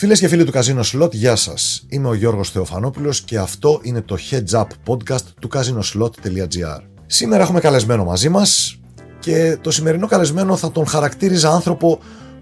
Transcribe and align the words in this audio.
Φίλες 0.00 0.20
και 0.20 0.28
φίλοι 0.28 0.44
του 0.44 0.52
Casino 0.54 0.82
Slot, 0.92 1.12
γεια 1.12 1.36
σας. 1.36 1.86
Είμαι 1.88 2.08
ο 2.08 2.14
Γιώργος 2.14 2.50
Θεοφανόπουλος 2.50 3.20
και 3.20 3.38
αυτό 3.38 3.80
είναι 3.82 4.00
το 4.00 4.16
Heads 4.30 4.60
Up 4.60 4.66
Podcast 4.86 5.22
του 5.40 5.48
casinoslot.gr. 5.54 6.80
Σήμερα 7.06 7.42
έχουμε 7.42 7.60
καλεσμένο 7.60 8.04
μαζί 8.04 8.28
μας 8.28 8.78
και 9.18 9.58
το 9.60 9.70
σημερινό 9.70 10.06
καλεσμένο 10.06 10.56
θα 10.56 10.72
τον 10.72 10.86
χαρακτήριζα 10.86 11.50
άνθρωπο 11.50 11.98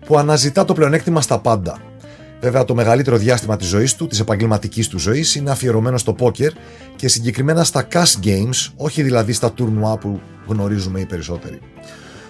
που 0.06 0.18
αναζητά 0.18 0.64
το 0.64 0.72
πλεονέκτημα 0.72 1.20
στα 1.20 1.38
πάντα. 1.38 1.78
Βέβαια, 2.40 2.64
το 2.64 2.74
μεγαλύτερο 2.74 3.16
διάστημα 3.16 3.56
της 3.56 3.66
ζωής 3.66 3.94
του, 3.94 4.06
της 4.06 4.20
επαγγελματικής 4.20 4.88
του 4.88 4.98
ζωής, 4.98 5.34
είναι 5.34 5.50
αφιερωμένο 5.50 5.98
στο 5.98 6.12
πόκερ 6.12 6.52
και 6.96 7.08
συγκεκριμένα 7.08 7.64
στα 7.64 7.88
cash 7.92 8.24
games, 8.24 8.72
όχι 8.76 9.02
δηλαδή 9.02 9.32
στα 9.32 9.52
τουρνουά 9.52 9.98
που 9.98 10.20
γνωρίζουμε 10.46 11.00
οι 11.00 11.06
περισσότεροι. 11.06 11.60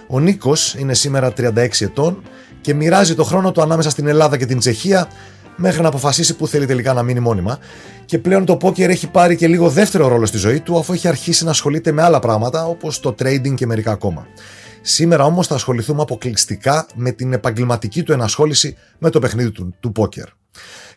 Ο 0.09 0.19
Νίκος 0.19 0.75
είναι 0.75 0.93
σήμερα 0.93 1.33
36 1.37 1.67
ετών 1.79 2.21
και 2.67 2.73
μοιράζει 2.73 3.15
το 3.15 3.23
χρόνο 3.23 3.51
του 3.51 3.61
ανάμεσα 3.61 3.89
στην 3.89 4.07
Ελλάδα 4.07 4.37
και 4.37 4.45
την 4.45 4.59
Τσεχία 4.59 5.07
μέχρι 5.55 5.81
να 5.81 5.87
αποφασίσει 5.87 6.35
που 6.35 6.47
θέλει 6.47 6.65
τελικά 6.65 6.93
να 6.93 7.03
μείνει 7.03 7.19
μόνιμα. 7.19 7.59
Και 8.05 8.19
πλέον 8.19 8.45
το 8.45 8.57
πόκερ 8.57 8.89
έχει 8.89 9.07
πάρει 9.09 9.35
και 9.35 9.47
λίγο 9.47 9.69
δεύτερο 9.69 10.07
ρόλο 10.07 10.25
στη 10.25 10.37
ζωή 10.37 10.59
του, 10.59 10.77
αφού 10.77 10.93
έχει 10.93 11.07
αρχίσει 11.07 11.43
να 11.43 11.49
ασχολείται 11.49 11.91
με 11.91 12.01
άλλα 12.01 12.19
πράγματα 12.19 12.65
όπως 12.65 12.99
το 12.99 13.15
trading 13.19 13.53
και 13.55 13.65
μερικά 13.65 13.91
ακόμα. 13.91 14.27
Σήμερα 14.81 15.23
όμως 15.23 15.47
θα 15.47 15.55
ασχοληθούμε 15.55 16.01
αποκλειστικά 16.01 16.87
με 16.95 17.11
την 17.11 17.33
επαγγελματική 17.33 18.03
του 18.03 18.11
ενασχόληση 18.11 18.77
με 18.97 19.09
το 19.09 19.19
παιχνίδι 19.19 19.51
του, 19.51 19.75
του 19.79 19.91
πόκερ. 19.91 20.27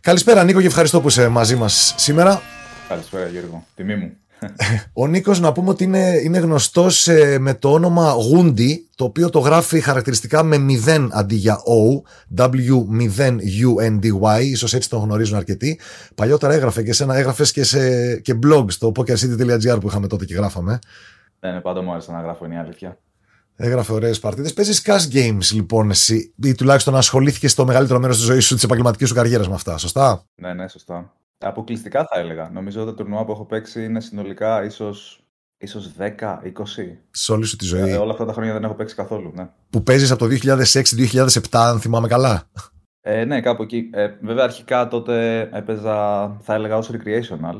Καλησπέρα 0.00 0.44
Νίκο 0.44 0.60
και 0.60 0.66
ευχαριστώ 0.66 1.00
που 1.00 1.08
είσαι 1.08 1.28
μαζί 1.28 1.56
μας 1.56 1.94
σήμερα. 1.96 2.42
Καλησπέρα 2.88 3.26
Γιώργο, 3.26 3.66
τιμή 3.74 3.96
μου. 3.96 4.16
Ο 4.92 5.06
Νίκος 5.06 5.40
να 5.40 5.52
πούμε 5.52 5.68
ότι 5.68 5.84
είναι, 5.84 6.20
είναι 6.24 6.38
γνωστός 6.38 7.08
ε, 7.08 7.38
με 7.38 7.54
το 7.54 7.72
όνομα 7.72 8.12
Γούντι, 8.12 8.88
το 8.94 9.04
οποίο 9.04 9.30
το 9.30 9.38
γράφει 9.38 9.80
χαρακτηριστικά 9.80 10.42
με 10.42 10.56
0 10.86 11.08
αντί 11.10 11.34
για 11.34 11.58
O, 11.58 12.00
W0UNDY, 12.36 14.40
ίσως 14.40 14.74
έτσι 14.74 14.88
τον 14.88 15.00
γνωρίζουν 15.00 15.36
αρκετοί. 15.36 15.80
Παλιότερα 16.14 16.52
έγραφε 16.52 16.82
και 16.82 16.92
σένα, 16.92 17.16
έγραφες 17.16 17.52
και, 17.52 17.64
σε, 17.64 18.16
και 18.16 18.38
blog 18.46 18.64
στο 18.68 18.92
pokercity.gr 18.96 19.80
που 19.80 19.88
είχαμε 19.88 20.06
τότε 20.06 20.24
και 20.24 20.34
γράφαμε. 20.34 20.78
Ναι, 21.40 21.52
ναι, 21.52 21.60
πάντα 21.60 21.82
μου 21.82 21.92
άρεσε 21.92 22.12
να 22.12 22.20
γράφω, 22.20 22.44
είναι 22.44 22.54
η 22.54 22.58
αλήθεια. 22.58 22.98
Έγραφε 23.56 23.92
ωραίες 23.92 24.18
παρτίδες. 24.18 24.52
Παίζεις 24.52 24.82
cash 24.84 25.14
games 25.14 25.52
λοιπόν 25.52 25.90
εσύ, 25.90 26.34
ή 26.42 26.54
τουλάχιστον 26.54 26.96
ασχολήθηκε 26.96 27.48
στο 27.48 27.66
μεγαλύτερο 27.66 27.98
μέρος 27.98 28.16
της 28.16 28.24
ζωής 28.24 28.46
σου, 28.46 28.54
της 28.54 28.64
επαγγελματικής 28.64 29.08
σου 29.08 29.14
καριέρας 29.14 29.48
με 29.48 29.54
αυτά, 29.54 29.78
σωστά; 29.78 30.24
Ναι, 30.34 30.54
ναι, 30.54 30.68
σωστά. 30.68 31.12
Αποκλειστικά 31.40 32.06
θα 32.12 32.18
έλεγα. 32.18 32.50
Νομίζω 32.52 32.80
ότι 32.80 32.90
τα 32.90 32.96
τουρνουά 32.96 33.24
που 33.24 33.32
έχω 33.32 33.44
παίξει 33.44 33.84
είναι 33.84 34.00
συνολικά 34.00 34.64
ίσως 34.64 35.24
ίσως 35.60 35.92
10, 35.98 36.08
20. 36.42 36.50
Σε 37.10 37.32
όλη 37.32 37.44
σου 37.44 37.56
τη 37.56 37.64
ζωή. 37.64 37.90
Ε, 37.90 37.96
όλα 37.96 38.12
αυτά 38.12 38.24
τα 38.24 38.32
χρόνια 38.32 38.52
δεν 38.52 38.64
έχω 38.64 38.74
παίξει 38.74 38.94
καθόλου. 38.94 39.32
Ναι. 39.34 39.48
Που 39.70 39.82
παίζεις 39.82 40.10
από 40.10 40.28
το 40.28 40.34
2006-2007, 40.42 41.40
αν 41.50 41.80
θυμάμαι 41.80 42.08
καλά. 42.08 42.48
Ε, 43.00 43.24
ναι, 43.24 43.40
κάπου 43.40 43.62
εκεί. 43.62 43.90
Ε, 43.92 44.08
βέβαια, 44.22 44.44
αρχικά 44.44 44.88
τότε 44.88 45.40
έπαιζα, 45.52 46.28
θα 46.42 46.54
έλεγα, 46.54 46.76
ως 46.76 46.90
recreational 46.92 47.58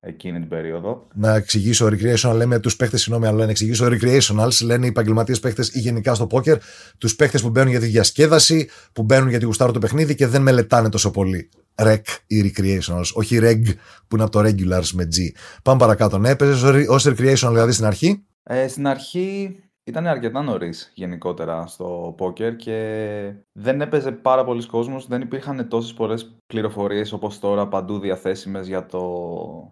εκείνη 0.00 0.38
την 0.38 0.48
περίοδο. 0.48 1.06
Να 1.14 1.34
εξηγήσω 1.34 1.86
recreational, 1.86 2.34
λέμε 2.34 2.60
τους 2.60 2.76
παίχτες, 2.76 3.00
συγγνώμη, 3.00 3.26
αλλά 3.26 3.44
να 3.44 3.50
εξηγήσω 3.50 3.86
recreationals, 3.86 4.64
λένε 4.64 4.86
οι 4.86 4.88
επαγγελματίες 4.88 5.40
παίχτες 5.40 5.74
ή 5.74 5.78
γενικά 5.78 6.14
στο 6.14 6.26
πόκερ, 6.26 6.58
τους 6.98 7.16
παίχτες 7.16 7.42
που 7.42 7.50
μπαίνουν 7.50 7.70
για 7.70 7.80
τη 7.80 7.86
διασκέδαση, 7.86 8.68
που 8.92 9.02
μπαίνουν 9.02 9.28
για 9.28 9.38
τη 9.38 9.44
γουστάρω 9.44 9.72
το 9.72 9.78
παιχνίδι 9.78 10.14
και 10.14 10.26
δεν 10.26 10.42
μελετάνε 10.42 10.88
τόσο 10.88 11.10
πολύ. 11.10 11.48
Rec 11.74 12.02
ή 12.26 12.52
recreationals, 12.56 13.12
όχι 13.14 13.38
reg 13.42 13.62
που 14.08 14.14
είναι 14.16 14.22
από 14.22 14.32
το 14.32 14.40
regulars 14.40 14.90
με 14.92 15.08
G. 15.16 15.38
Πάμε 15.62 15.78
παρακάτω. 15.78 16.18
Ναι, 16.18 16.30
έπαιζες 16.30 16.86
ως 16.88 17.06
recreational 17.06 17.50
δηλαδή 17.50 17.72
στην 17.72 17.84
αρχή; 17.84 18.24
Ε, 18.42 18.68
στην 18.68 18.86
αρχή 18.86 19.56
ήταν 19.84 20.06
αρκετά 20.06 20.42
νωρίς 20.42 20.92
γενικότερα 20.94 21.66
στο 21.66 22.14
πόκερ 22.16 22.56
και 22.56 23.34
δεν 23.52 23.80
έπαιζε 23.80 24.12
πάρα 24.12 24.44
πολλοί 24.44 24.66
κόσμος, 24.66 25.06
δεν 25.06 25.20
υπήρχαν 25.20 25.68
τόσες 25.68 25.94
πολλές 25.94 26.36
πληροφορίες 26.46 27.12
όπως 27.12 27.38
τώρα 27.38 27.68
παντού 27.68 27.98
διαθέσιμες 27.98 28.66
για 28.66 28.86
το 28.86 29.02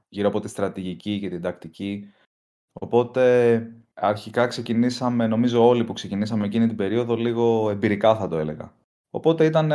γύρω 0.08 0.28
από 0.28 0.40
τη 0.40 0.48
στρατηγική 0.48 1.20
και 1.20 1.28
την 1.28 1.40
τακτική. 1.40 2.12
Οπότε 2.72 3.66
αρχικά 3.94 4.46
ξεκινήσαμε, 4.46 5.26
νομίζω 5.26 5.68
όλοι 5.68 5.84
που 5.84 5.92
ξεκινήσαμε 5.92 6.46
εκείνη 6.46 6.66
την 6.66 6.76
περίοδο, 6.76 7.14
λίγο 7.16 7.70
εμπειρικά 7.70 8.16
θα 8.16 8.28
το 8.28 8.38
έλεγα. 8.38 8.72
Οπότε 9.10 9.44
ήταν 9.44 9.72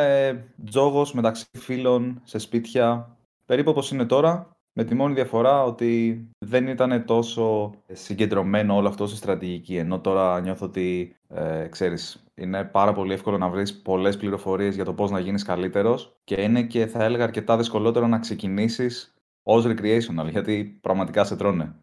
τζόγος 0.66 1.14
μεταξύ 1.14 1.46
φίλων, 1.58 2.22
σε 2.24 2.38
σπίτια, 2.38 3.18
περίπου 3.46 3.70
όπως 3.70 3.92
είναι 3.92 4.06
τώρα, 4.06 4.56
με 4.78 4.84
τη 4.84 4.96
μόνη 4.96 5.14
διαφορά 5.14 5.64
ότι 5.64 6.22
δεν 6.38 6.68
ήταν 6.68 7.06
τόσο 7.06 7.74
συγκεντρωμένο 7.92 8.76
όλο 8.76 8.88
αυτό 8.88 9.08
στη 9.08 9.18
στρατηγική. 9.18 9.76
Ενώ 9.76 10.00
τώρα 10.00 10.42
νιώθω 10.42 10.66
ότι, 10.66 11.16
ε, 11.28 11.68
ξέρεις, 11.68 12.24
είναι 12.36 12.64
πάρα 12.64 12.94
πολύ 12.94 13.14
εύκολο 13.14 13.38
να 13.38 13.50
βρεις 13.50 13.82
πολλές 13.82 14.18
πληροφορίες 14.18 14.76
για 14.76 14.86
το 14.86 14.94
πώς 14.94 15.12
να 15.12 15.20
γίνεις 15.20 15.44
καλύτερος 15.44 16.16
και 16.24 16.42
είναι 16.42 16.64
και 16.64 16.88
θα 16.88 17.04
έλεγα 17.04 17.24
αρκετά 17.24 17.58
δυσκολότερο 17.58 18.08
να 18.08 18.20
ξεκινήσεις 18.20 19.14
ως 19.44 19.66
recreational, 19.66 20.30
γιατί 20.30 20.78
πραγματικά 20.82 21.24
σε 21.24 21.36
τρώνε. 21.36 21.76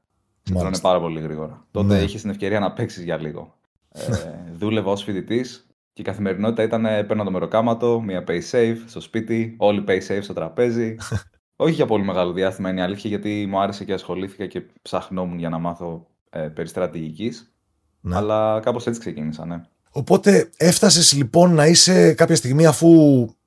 Σε 0.42 0.54
τρώνε 0.54 0.78
πάρα 0.78 1.00
πολύ 1.00 1.20
γρήγορα. 1.20 1.66
Τότε 1.70 1.94
ναι. 1.94 2.02
είχες 2.02 2.20
την 2.20 2.30
ευκαιρία 2.30 2.60
να 2.60 2.72
παίξεις 2.72 3.04
για 3.04 3.16
λίγο. 3.16 3.54
Ε, 3.88 4.02
δούλευα 4.58 4.90
ως 4.90 5.02
φοιτητής 5.02 5.66
και 5.92 6.02
η 6.02 6.04
καθημερινότητα 6.04 6.62
ήταν 6.62 6.82
παίρνω 6.82 7.24
το 7.24 7.30
μεροκάματο, 7.30 8.00
μία 8.00 8.24
pay 8.28 8.40
safe 8.50 8.76
στο 8.86 9.00
σπίτι, 9.00 9.54
όλοι 9.58 9.84
pay 9.88 9.98
safe 10.08 10.22
στο 10.22 10.32
τραπέζι. 10.32 10.96
Όχι 11.56 11.74
για 11.74 11.86
πολύ 11.86 12.04
μεγάλο 12.04 12.32
διάστημα 12.32 12.70
είναι 12.70 12.80
η 12.80 12.82
αλήθεια, 12.82 13.10
γιατί 13.10 13.46
μου 13.48 13.60
άρεσε 13.60 13.84
και 13.84 13.92
ασχολήθηκα 13.92 14.46
και 14.46 14.62
ψαχνόμουν 14.82 15.38
για 15.38 15.48
να 15.48 15.58
μάθω 15.58 16.06
ε, 16.30 16.40
περί 16.40 16.68
στρατηγικής. 16.68 17.52
Ναι. 18.00 18.16
Αλλά 18.16 18.60
κάπως 18.60 18.86
έτσι 18.86 19.00
ξεκίνησα, 19.00 19.46
ναι. 19.46 19.62
Οπότε 19.90 20.50
έφτασες 20.56 21.12
λοιπόν 21.12 21.54
να 21.54 21.66
είσαι 21.66 22.12
κάποια 22.12 22.36
στιγμή 22.36 22.66
αφού 22.66 22.88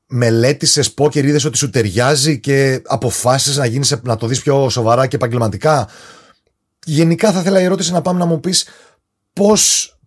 μελέτησες 0.08 0.94
πόκερ, 0.94 1.26
είδες 1.26 1.46
ότι 1.46 1.58
σου 1.58 1.70
ταιριάζει 1.70 2.40
και 2.40 2.82
αποφάσισες 2.86 3.58
να, 3.58 3.66
γίνεις, 3.66 4.00
να 4.04 4.18
το 4.18 4.28
δεις 4.28 4.42
πιο 4.42 4.70
σοβαρά 4.70 5.08
και 5.08 5.16
επαγγελματικά. 5.16 5.90
Γενικά 6.86 7.32
θα 7.32 7.40
ήθελα 7.40 7.62
η 7.62 7.64
ερώτηση 7.64 7.92
να 7.92 8.02
πάμε 8.02 8.20
να 8.20 8.26
μου 8.26 8.40
πεις 8.40 8.68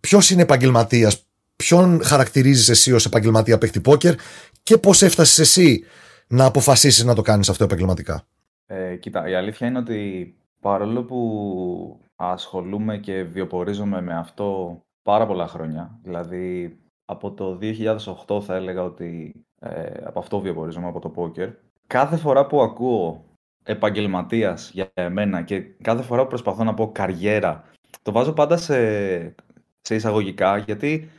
ποιος 0.00 0.31
είναι 0.31 0.43
επαγγελματίας, 0.43 1.28
ποιον 1.63 2.03
χαρακτηρίζεις 2.05 2.69
εσύ 2.69 2.93
ως 2.93 3.05
επαγγελματία 3.05 3.59
παίχτη 3.59 3.81
πόκερ 3.81 4.15
και 4.63 4.79
πώς 4.79 5.03
έφτασες 5.03 5.39
εσύ 5.39 5.85
να 6.27 6.45
αποφασίσεις 6.45 7.05
να 7.05 7.15
το 7.15 7.23
κάνεις 7.23 7.49
αυτό 7.49 7.65
επαγγελματικά; 7.65 8.23
Ε, 8.67 8.97
κοίτα, 8.97 9.29
η 9.29 9.35
αλήθεια 9.35 9.67
είναι 9.67 9.79
ότι 9.79 10.35
παρόλο 10.61 11.05
που 11.05 12.01
ασχολούμαι 12.17 12.99
και 12.99 13.23
βιοπορίζομαι 13.23 14.01
με 14.01 14.17
αυτό 14.17 14.79
πάρα 15.03 15.27
πολλά 15.27 15.49
χρόνια, 15.49 15.99
δηλαδή 16.03 16.79
από 17.05 17.33
το 17.33 17.59
2008 18.27 18.43
θα 18.43 18.55
έλεγα 18.55 18.83
ότι 18.83 19.45
ε, 19.61 19.93
από 20.05 20.19
αυτό 20.19 20.41
βιοπορίζομαι, 20.41 20.87
από 20.89 21.01
το 21.01 21.09
πόκερ, 21.09 21.49
κάθε 21.87 22.17
φορά 22.17 22.47
που 22.47 22.63
ακούω 22.63 23.25
επαγγελματίας 23.65 24.71
για 24.71 24.91
εμένα 24.95 25.43
και 25.43 25.61
κάθε 25.61 26.03
φορά 26.03 26.23
που 26.23 26.29
προσπαθώ 26.29 26.65
να 26.65 26.75
πω 26.75 26.93
καριέρα, 26.93 27.65
το 28.03 28.13
βάζω 28.13 28.33
πάντα 28.33 28.57
σε, 28.57 28.79
σε 29.81 29.95
εισαγωγικά 29.95 30.59
γιατί 30.59 31.11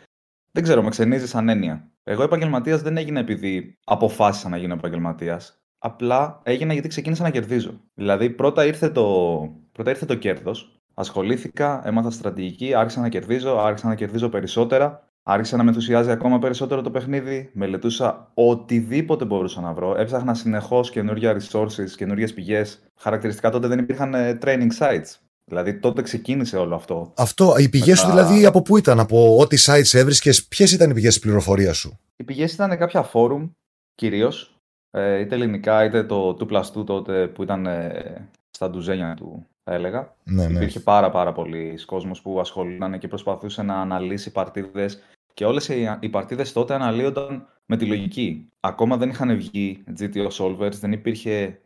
δεν 0.52 0.64
ξέρω, 0.64 0.84
με 0.84 0.90
ξενίζεις 0.90 1.30
σαν 1.30 1.50
έννοια. 1.50 1.92
Εγώ 2.04 2.24
επαγγελματίας 2.24 2.82
δεν 2.82 2.98
έγινα 2.98 3.20
επειδή 3.20 3.78
αποφάσισα 3.84 4.50
να 4.50 4.58
γίνω 4.58 4.74
επαγγελματίας. 4.74 5.64
Απλά 5.78 6.42
έγινα 6.44 6.74
γιατί 6.74 6.88
ξεκίνησα 6.88 7.24
να 7.24 7.30
κερδίζω. 7.30 7.82
Δηλαδή, 7.94 8.30
πρώτα 8.30 8.66
ήρθε 8.66 8.90
το, 8.90 9.40
πρώτα 9.72 9.90
ήρθε 9.90 10.06
το 10.06 10.16
κέρδος. 10.16 10.82
Ασχολήθηκα, 10.94 11.82
έμαθα 11.86 12.12
στρατηγική, 12.12 12.74
άρχισα 12.74 13.02
να 13.02 13.10
κερδίζω, 13.10 13.58
άρχισα 13.58 13.88
να 13.88 13.96
κερδίζω 13.96 14.30
περισσότερα. 14.30 15.04
Άρχισα 15.24 15.58
να 15.58 15.64
με 15.64 15.70
ενθουσιάζει 15.70 16.12
ακόμα 16.12 16.40
περισσότερο 16.40 16.82
το 16.82 16.92
παιχνίδι. 16.92 17.50
Μελετούσα 17.54 18.32
οτιδήποτε 18.34 19.26
μπορούσα 19.26 19.62
να 19.62 19.74
βρω. 19.74 19.96
Έψαχνα 19.98 20.34
συνεχώς 20.34 20.90
καινούργια 20.90 21.38
resources, 21.38 21.90
καινούργιες 21.96 22.34
πηγές. 22.34 22.84
Χαρακτηριστικά 22.96 23.50
τότε 23.50 23.68
δεν 23.68 23.80
υπήρχαν 23.80 24.14
ε, 24.14 24.38
training 24.42 24.70
sites. 24.80 25.29
Δηλαδή 25.50 25.80
τότε 25.80 26.02
ξεκίνησε 26.02 26.58
όλο 26.58 26.76
αυτό. 26.76 27.14
Αυτό, 27.16 27.56
οι 27.58 27.70
πηγές 27.70 28.00
σου 28.00 28.08
δηλαδή 28.08 28.46
από 28.46 28.62
πού 28.62 28.78
ήταν, 28.78 29.00
από 29.00 29.38
ό,τι 29.38 29.58
sites 29.66 29.94
έβρισκες, 29.94 30.46
ποιες 30.46 30.72
ήταν 30.72 30.90
οι 30.90 30.94
πηγές 30.94 31.14
της 31.14 31.22
πληροφορίας 31.22 31.78
σου; 31.78 32.00
Οι 32.16 32.24
πηγές 32.24 32.54
ήταν 32.54 32.78
κάποια 32.78 33.04
φόρουμ 33.04 33.50
κυρίως. 33.96 34.54
Ε, 34.92 35.20
είτε 35.20 35.36
ελληνικά 35.36 35.84
είτε 35.84 36.04
το 36.04 36.38
2 36.40 36.48
plus 36.52 36.80
2 36.80 36.86
τότε 36.86 37.28
που 37.28 37.44
ήταν 37.44 37.66
ε, 37.66 38.30
στα 38.50 38.70
ντουζένια 38.70 39.14
του, 39.14 39.46
θα 39.64 39.74
έλεγα. 39.74 40.16
Ναι, 40.24 40.48
ναι. 40.48 40.56
Υπήρχε 40.56 40.80
πάρα 40.80 41.10
πάρα 41.10 41.32
πολλοί 41.32 41.80
κόσμος 41.86 42.22
που 42.22 42.40
ασχολούνταν 42.40 43.00
και 43.00 43.08
προσπαθούσε 43.08 43.62
να 43.62 43.76
αναλύσει 43.76 44.32
παρτίδες. 44.32 45.02
Και 45.34 45.46
όλες 45.46 45.68
οι 46.00 46.10
παρτίδες 46.10 46.54
τότε 46.54 46.74
αναλύονταν 46.74 47.48
με 47.66 47.78
τη 47.78 47.86
λογική. 47.86 48.48
Ακόμα 48.60 48.98
δεν 48.98 49.10
είχαν 49.10 49.38
βγει 49.38 49.84
GTO 50.00 50.28
solvers, 50.28 50.74
δεν 50.74 50.92
υπήρχε 50.92 51.60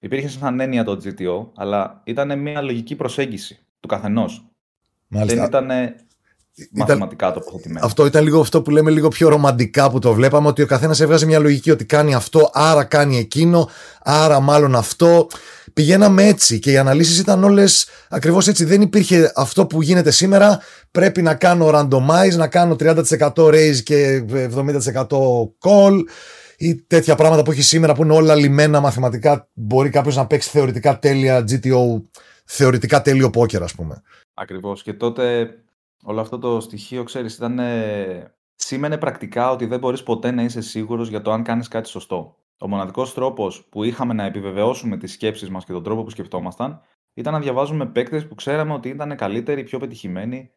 Υπήρχε 0.00 0.28
σαν 0.28 0.60
έννοια 0.60 0.84
το 0.84 1.00
GTO, 1.04 1.46
αλλά 1.56 2.00
ήταν 2.04 2.38
μια 2.38 2.60
λογική 2.62 2.94
προσέγγιση 2.94 3.58
του 3.80 3.88
καθενός. 3.88 4.44
Δεν 5.08 5.44
ήταν 5.44 5.70
μαθηματικά 6.70 7.32
τοποθετημένο. 7.32 7.86
Αυτό 7.86 8.06
ήταν 8.06 8.24
λίγο 8.24 8.40
αυτό 8.40 8.62
που 8.62 8.70
λέμε 8.70 8.90
λίγο 8.90 9.08
πιο 9.08 9.28
ρομαντικά 9.28 9.90
που 9.90 9.98
το 9.98 10.12
βλέπαμε, 10.12 10.48
ότι 10.48 10.62
ο 10.62 10.66
καθένας 10.66 11.00
έβγαζε 11.00 11.26
μια 11.26 11.38
λογική 11.38 11.70
ότι 11.70 11.84
κάνει 11.84 12.14
αυτό, 12.14 12.50
άρα 12.52 12.84
κάνει 12.84 13.18
εκείνο, 13.18 13.68
άρα 14.02 14.40
μάλλον 14.40 14.74
αυτό. 14.74 15.26
Πηγαίναμε 15.72 16.26
έτσι 16.26 16.58
και 16.58 16.70
οι 16.70 16.76
αναλύσεις 16.76 17.18
ήταν 17.18 17.44
όλες 17.44 17.88
ακριβώς 18.08 18.48
έτσι. 18.48 18.64
Δεν 18.64 18.80
υπήρχε 18.80 19.32
αυτό 19.34 19.66
που 19.66 19.82
γίνεται 19.82 20.10
σήμερα. 20.10 20.60
Πρέπει 20.90 21.22
να 21.22 21.34
κάνω 21.34 21.70
randomize, 21.74 22.36
να 22.36 22.48
κάνω 22.48 22.76
30% 22.80 23.02
raise 23.34 23.82
και 23.82 24.24
70% 24.30 25.06
call 25.60 26.00
ή 26.58 26.76
τέτοια 26.76 27.14
πράγματα 27.14 27.42
που 27.42 27.50
έχει 27.50 27.62
σήμερα 27.62 27.94
που 27.94 28.02
είναι 28.02 28.12
όλα 28.12 28.34
λιμένα 28.34 28.80
μαθηματικά. 28.80 29.48
Μπορεί 29.52 29.90
κάποιος 29.90 30.16
να 30.16 30.26
παίξει 30.26 30.50
θεωρητικά 30.50 30.98
τέλεια 30.98 31.44
GTO, 31.50 32.02
θεωρητικά 32.44 33.02
τέλειο 33.02 33.30
πόκερ, 33.30 33.62
ας 33.62 33.74
πούμε. 33.74 34.02
Ακριβώς. 34.34 34.82
Και 34.82 34.92
τότε 34.92 35.54
όλο 36.04 36.20
αυτό 36.20 36.38
το 36.38 36.60
στοιχείο, 36.60 37.02
ξέρεις, 37.02 37.34
ήταν. 37.34 37.60
Σήμαινε 38.54 38.98
πρακτικά 38.98 39.50
ότι 39.50 39.66
δεν 39.66 39.78
μπορείς 39.78 40.02
ποτέ 40.02 40.30
να 40.30 40.42
είσαι 40.42 40.60
σίγουρος 40.60 41.08
για 41.08 41.22
το 41.22 41.32
αν 41.32 41.42
κάνεις 41.42 41.68
κάτι 41.68 41.88
σωστό. 41.88 42.36
Ο 42.58 42.68
μοναδικός 42.68 43.14
τρόπος 43.14 43.66
που 43.70 43.84
είχαμε 43.84 44.14
να 44.14 44.24
επιβεβαιώσουμε 44.24 44.96
τις 44.96 45.12
σκέψεις 45.12 45.50
μας 45.50 45.64
και 45.64 45.72
τον 45.72 45.82
τρόπο 45.82 46.02
που 46.02 46.10
σκεφτόμασταν 46.10 46.80
ήταν 47.14 47.32
να 47.32 47.40
διαβάζουμε 47.40 47.86
παίκτες 47.86 48.26
που 48.26 48.34
ξέραμε 48.34 48.72
ότι 48.72 48.88
ήταν 48.88 49.16
καλύτεροι, 49.16 49.62
πιο 49.62 49.78
πετυχημένοι, 49.78 50.50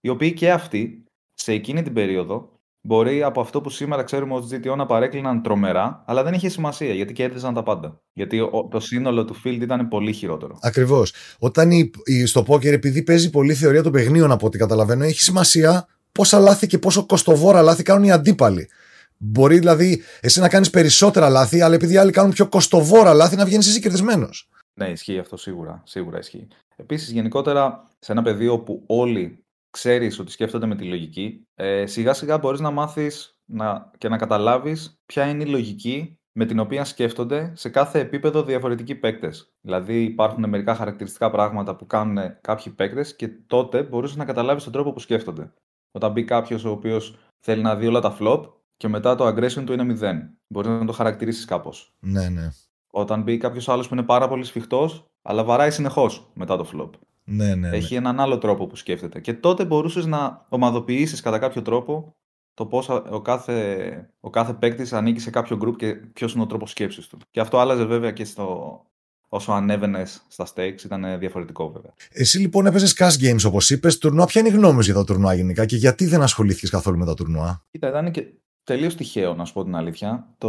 οι 0.00 0.08
οποίοι 0.08 0.32
και 0.32 0.52
αυτοί 0.52 1.04
σε 1.34 1.52
εκείνη 1.52 1.82
την 1.82 1.92
περίοδο 1.92 2.60
μπορεί 2.86 3.22
από 3.22 3.40
αυτό 3.40 3.60
που 3.60 3.70
σήμερα 3.70 4.02
ξέρουμε 4.02 4.34
ως 4.34 4.46
GTO 4.50 4.76
να 4.76 4.86
παρέκλειναν 4.86 5.42
τρομερά, 5.42 6.02
αλλά 6.06 6.22
δεν 6.22 6.34
είχε 6.34 6.48
σημασία 6.48 6.94
γιατί 6.94 7.12
κέρδισαν 7.12 7.54
τα 7.54 7.62
πάντα. 7.62 8.00
Γιατί 8.12 8.40
το 8.70 8.80
σύνολο 8.80 9.24
του 9.24 9.36
field 9.44 9.58
ήταν 9.60 9.88
πολύ 9.88 10.12
χειρότερο. 10.12 10.58
Ακριβώς. 10.60 11.14
Όταν 11.38 11.70
η, 11.70 11.90
η, 12.04 12.26
στο 12.26 12.42
πόκερ, 12.42 12.72
επειδή 12.72 13.02
παίζει 13.02 13.30
πολύ 13.30 13.54
θεωρία 13.54 13.82
των 13.82 13.92
παιχνίων 13.92 14.30
από 14.30 14.46
ό,τι 14.46 14.58
καταλαβαίνω, 14.58 15.04
έχει 15.04 15.20
σημασία 15.20 15.86
πόσα 16.12 16.38
λάθη 16.38 16.66
και 16.66 16.78
πόσο 16.78 17.06
κοστοβόρα 17.06 17.62
λάθη 17.62 17.82
κάνουν 17.82 18.04
οι 18.04 18.10
αντίπαλοι. 18.10 18.68
Μπορεί 19.16 19.58
δηλαδή 19.58 20.02
εσύ 20.20 20.40
να 20.40 20.48
κάνεις 20.48 20.70
περισσότερα 20.70 21.28
λάθη, 21.28 21.60
αλλά 21.60 21.74
επειδή 21.74 21.92
οι 21.92 21.96
άλλοι 21.96 22.12
κάνουν 22.12 22.32
πιο 22.32 22.48
κοστοβόρα 22.48 23.14
λάθη, 23.14 23.36
να 23.36 23.44
βγαίνεις 23.44 23.66
εσύ 23.66 23.80
κερδισμένος. 23.80 24.48
Ναι, 24.74 24.88
ισχύει 24.88 25.18
αυτό 25.18 25.36
σίγουρα. 25.36 25.82
Σίγουρα 25.84 26.18
ισχύει. 26.18 26.48
Επίσης, 26.76 27.10
γενικότερα 27.10 27.88
σε 27.98 28.12
ένα 28.12 28.22
πεδίο 28.22 28.58
που 28.58 28.82
όλοι 28.86 29.43
ξέρεις 29.74 30.18
ότι 30.18 30.30
σκέφτονται 30.30 30.66
με 30.66 30.76
τη 30.76 30.84
λογική, 30.84 31.46
ε, 31.54 31.86
σιγά 31.86 32.12
σιγά 32.12 32.38
μπορείς 32.38 32.60
να 32.60 32.70
μάθεις 32.70 33.38
να, 33.44 33.90
και 33.98 34.08
να 34.08 34.16
καταλάβεις 34.16 35.00
ποια 35.06 35.28
είναι 35.28 35.42
η 35.42 35.46
λογική 35.46 36.18
με 36.32 36.44
την 36.44 36.58
οποία 36.58 36.84
σκέφτονται 36.84 37.52
σε 37.54 37.68
κάθε 37.68 38.00
επίπεδο 38.00 38.42
διαφορετικοί 38.42 38.94
παίκτες. 38.94 39.54
Δηλαδή, 39.60 40.02
υπάρχουν 40.02 40.48
μερικά 40.48 40.74
χαρακτηριστικά 40.74 41.30
πράγματα 41.30 41.76
που 41.76 41.86
κάνουν 41.86 42.40
κάποιοι 42.40 42.72
παίκτες 42.72 43.16
και 43.16 43.28
τότε 43.28 43.82
μπορεί 43.82 44.12
να 44.14 44.24
καταλάβεις 44.24 44.64
τον 44.64 44.72
τρόπο 44.72 44.92
που 44.92 45.00
σκέφτονται. 45.00 45.52
Όταν 45.92 46.12
μπει 46.12 46.24
κάποιος 46.24 46.64
ο 46.64 46.70
οποίος 46.70 47.18
θέλει 47.40 47.62
να 47.62 47.76
δει 47.76 47.86
όλα 47.86 48.00
τα 48.00 48.16
flop 48.20 48.42
και 48.76 48.88
μετά 48.88 49.14
το 49.14 49.26
aggression 49.26 49.62
του 49.66 49.72
είναι 49.72 49.96
0. 50.00 50.36
Μπορείς 50.46 50.70
να 50.70 50.84
το 50.84 50.92
χαρακτηρίσεις 50.92 51.44
κάπως. 51.44 51.94
Ναι, 52.00 52.28
ναι. 52.28 52.48
Όταν 52.92 53.22
μπει 53.22 53.36
κάποιος 53.36 53.68
άλλος 53.68 53.88
που 53.88 53.94
είναι 53.94 54.02
πάρα 54.02 54.28
πολύ 54.28 54.44
σφιχτός, 54.44 55.04
αλλά 55.22 55.44
βαράει 55.44 55.70
συνεχώς 55.70 56.30
μετά 56.34 56.56
το 56.56 56.68
flop. 56.72 56.90
Ναι, 57.24 57.54
ναι, 57.54 57.68
ναι. 57.68 57.76
Έχει 57.76 57.94
έναν 57.94 58.20
άλλο 58.20 58.38
τρόπο 58.38 58.66
που 58.66 58.76
σκέφτεται. 58.76 59.20
Και 59.20 59.34
τότε 59.34 59.64
μπορούσες 59.64 60.06
να 60.06 60.46
ομαδοποιήσεις 60.48 61.20
κατά 61.20 61.38
κάποιο 61.38 61.62
τρόπο 61.62 62.14
το 62.54 62.66
πώς 62.66 62.88
ο 62.88 63.20
κάθε, 63.20 64.10
ο 64.20 64.30
κάθε 64.30 64.52
παίκτης 64.52 64.92
ανήκει 64.92 65.20
σε 65.20 65.30
κάποιο 65.30 65.58
group 65.62 65.76
και 65.76 65.94
ποιος 65.94 66.34
είναι 66.34 66.42
ο 66.42 66.46
τρόπος 66.46 66.70
σκέψης 66.70 67.06
του. 67.06 67.18
Και 67.30 67.40
αυτό 67.40 67.58
άλλαζε 67.58 67.84
βέβαια 67.84 68.10
και 68.10 68.24
στο, 68.24 68.80
όσο 69.28 69.52
ανέβαινε 69.52 70.04
στα 70.28 70.46
stakes, 70.54 70.84
ήταν 70.84 71.18
διαφορετικό 71.18 71.70
βέβαια. 71.70 71.94
Εσύ 72.10 72.38
λοιπόν 72.38 72.66
έπαιζες 72.66 72.94
cash 72.98 73.24
games 73.24 73.46
όπως 73.46 73.70
είπες. 73.70 73.98
Τουρνουά, 73.98 74.26
ποια 74.26 74.40
είναι 74.40 74.50
η 74.50 74.52
γνώμη 74.52 74.82
για 74.82 74.94
τα 74.94 75.04
τουρνουά 75.04 75.34
γενικά 75.34 75.66
και 75.66 75.76
γιατί 75.76 76.06
δεν 76.06 76.22
ασχολήθηκες 76.22 76.70
καθόλου 76.70 76.98
με 76.98 77.04
τα 77.04 77.14
τουρνουά; 77.14 77.64
Κοίτα, 77.70 77.88
ήταν 77.88 78.10
και 78.10 78.26
τελείως 78.64 78.94
τυχαίο 78.94 79.34
να 79.34 79.44
σου 79.44 79.52
πω 79.52 79.64
την 79.64 79.74
αλήθεια. 79.76 80.34
Το... 80.38 80.48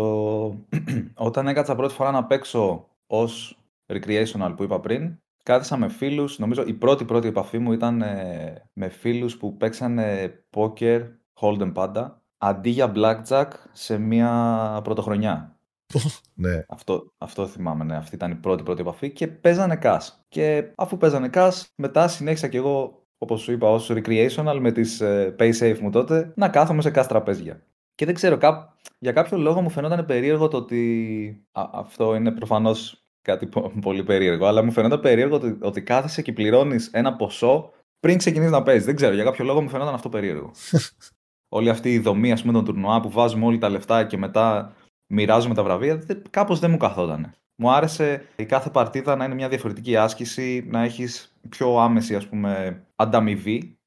Όταν 1.14 1.48
έκατσα 1.48 1.76
πρώτη 1.76 1.94
φορά 1.94 2.12
να 2.12 2.26
παίξω 2.26 2.88
ως 3.08 3.60
recreational 3.94 4.54
που 4.56 4.64
είπα 4.64 4.80
πριν, 4.80 5.18
κάθισα 5.46 5.78
με 5.78 5.90
φίλους, 5.90 6.40
νομίζω 6.40 6.64
η 6.68 6.74
πρώτη 6.74 7.06
πρώτη 7.06 7.28
επαφή 7.28 7.58
μου 7.58 7.72
ήταν 7.72 8.02
ε, 8.02 8.70
με 8.74 8.90
φίλους 8.90 9.38
που 9.38 9.58
παίξανε 9.58 10.34
poker, 10.56 11.02
hold'em 11.40 11.72
πάντα, 11.74 12.22
αντί 12.38 12.70
για 12.70 12.92
blackjack 12.96 13.48
σε 13.72 13.98
μια 13.98 14.80
πρωτοχρονιά. 14.84 15.60
ναι. 16.34 16.66
Αυτό, 16.68 17.14
αυτό 17.18 17.48
θυμάμαι, 17.48 17.84
ναι. 17.84 17.96
Αυτή 17.96 18.16
ήταν 18.16 18.32
η 18.32 18.36
πρώτη 18.36 18.64
πρώτη 18.64 18.82
επαφή 18.82 19.12
και 19.12 19.28
παίζανε 19.28 19.80
cash. 19.82 20.08
Και 20.28 20.72
αφού 20.76 20.98
παίζανε 20.98 21.30
cash, 21.34 21.62
μετά 21.76 22.08
συνέχισα 22.08 22.48
κι 22.48 22.58
εγώ, 22.58 23.06
όπως 23.18 23.42
σου 23.42 23.52
είπα, 23.52 23.70
ως 23.70 23.92
recreational 23.92 24.58
με 24.60 24.72
τις 24.72 25.02
ε, 25.02 25.36
pay 25.40 25.54
safe 25.60 25.80
μου 25.80 25.90
τότε, 25.90 26.34
να 26.36 26.50
κάθομαι 26.50 26.82
σε 26.82 26.92
cash 26.96 27.06
τραπέζια. 27.08 27.62
Και 27.96 28.06
δεν 28.06 28.14
ξέρω, 28.14 28.38
κά... 28.38 28.76
για 29.00 29.12
κάποιο 29.12 29.38
λόγο 29.38 29.62
μου 29.62 29.70
φαινόταν 29.70 30.06
περίεργο 30.06 30.48
το 30.48 30.58
ότι. 30.58 31.48
αυτό 31.52 32.16
είναι 32.16 32.32
προφανώς 32.32 33.05
κάτι 33.26 33.50
πολύ 33.82 34.04
περίεργο, 34.04 34.46
αλλά 34.46 34.64
μου 34.64 34.72
φαίνεται 34.72 34.98
περίεργο 34.98 35.36
ότι, 35.36 35.58
ότι 35.62 35.82
κάθεσαι 35.82 36.22
και 36.22 36.34
πληρώνεις 36.34 36.88
ένα 36.88 37.16
ποσό 37.16 37.72
πριν 38.00 38.18
ξεκινήσεις 38.18 38.52
να 38.52 38.64
παίζεις. 38.64 38.86
Δεν 38.86 38.96
ξέρω, 38.96 39.14
για 39.14 39.24
κάποιο 39.24 39.46
λόγο 39.46 39.62
μου 39.62 39.70
φαινόταν 39.70 39.94
αυτό 39.94 40.10
περίεργο. 40.10 40.52
Όλη 41.58 41.70
αυτή 41.70 41.94
η 41.94 42.00
δομή, 42.00 42.32
ας 42.32 42.42
πούμε, 42.42 42.54
των 42.54 42.66
τουρνουά 42.66 43.00
που 43.02 43.10
βάζουμε 43.10 43.46
όλοι 43.46 43.58
τα 43.58 43.70
λεφτά 43.70 44.04
και 44.04 44.18
μετά 44.18 44.76
μοιράζουμε 45.08 45.54
τα 45.54 45.64
βραβεία, 45.64 46.06
κάπως 46.30 46.60
δεν 46.60 46.72
μου 46.72 46.78
καθόταν. 46.78 47.34
Μου 47.56 47.72
άρεσε 47.72 48.28
η 48.36 48.46
κάθε 48.46 48.70
παρτίδα 48.70 49.16
να 49.16 49.26
είναι 49.26 49.34
μια 49.34 49.50
διαφορετική 49.50 49.98
άσκηση, 49.98 50.66
να 50.68 50.84
έχεις 50.84 51.38
πιο 51.50 51.78
άμεση, 51.78 52.16
ας 52.16 52.28
πούμε, 52.28 52.84
ανταμοιβή, 52.96 53.78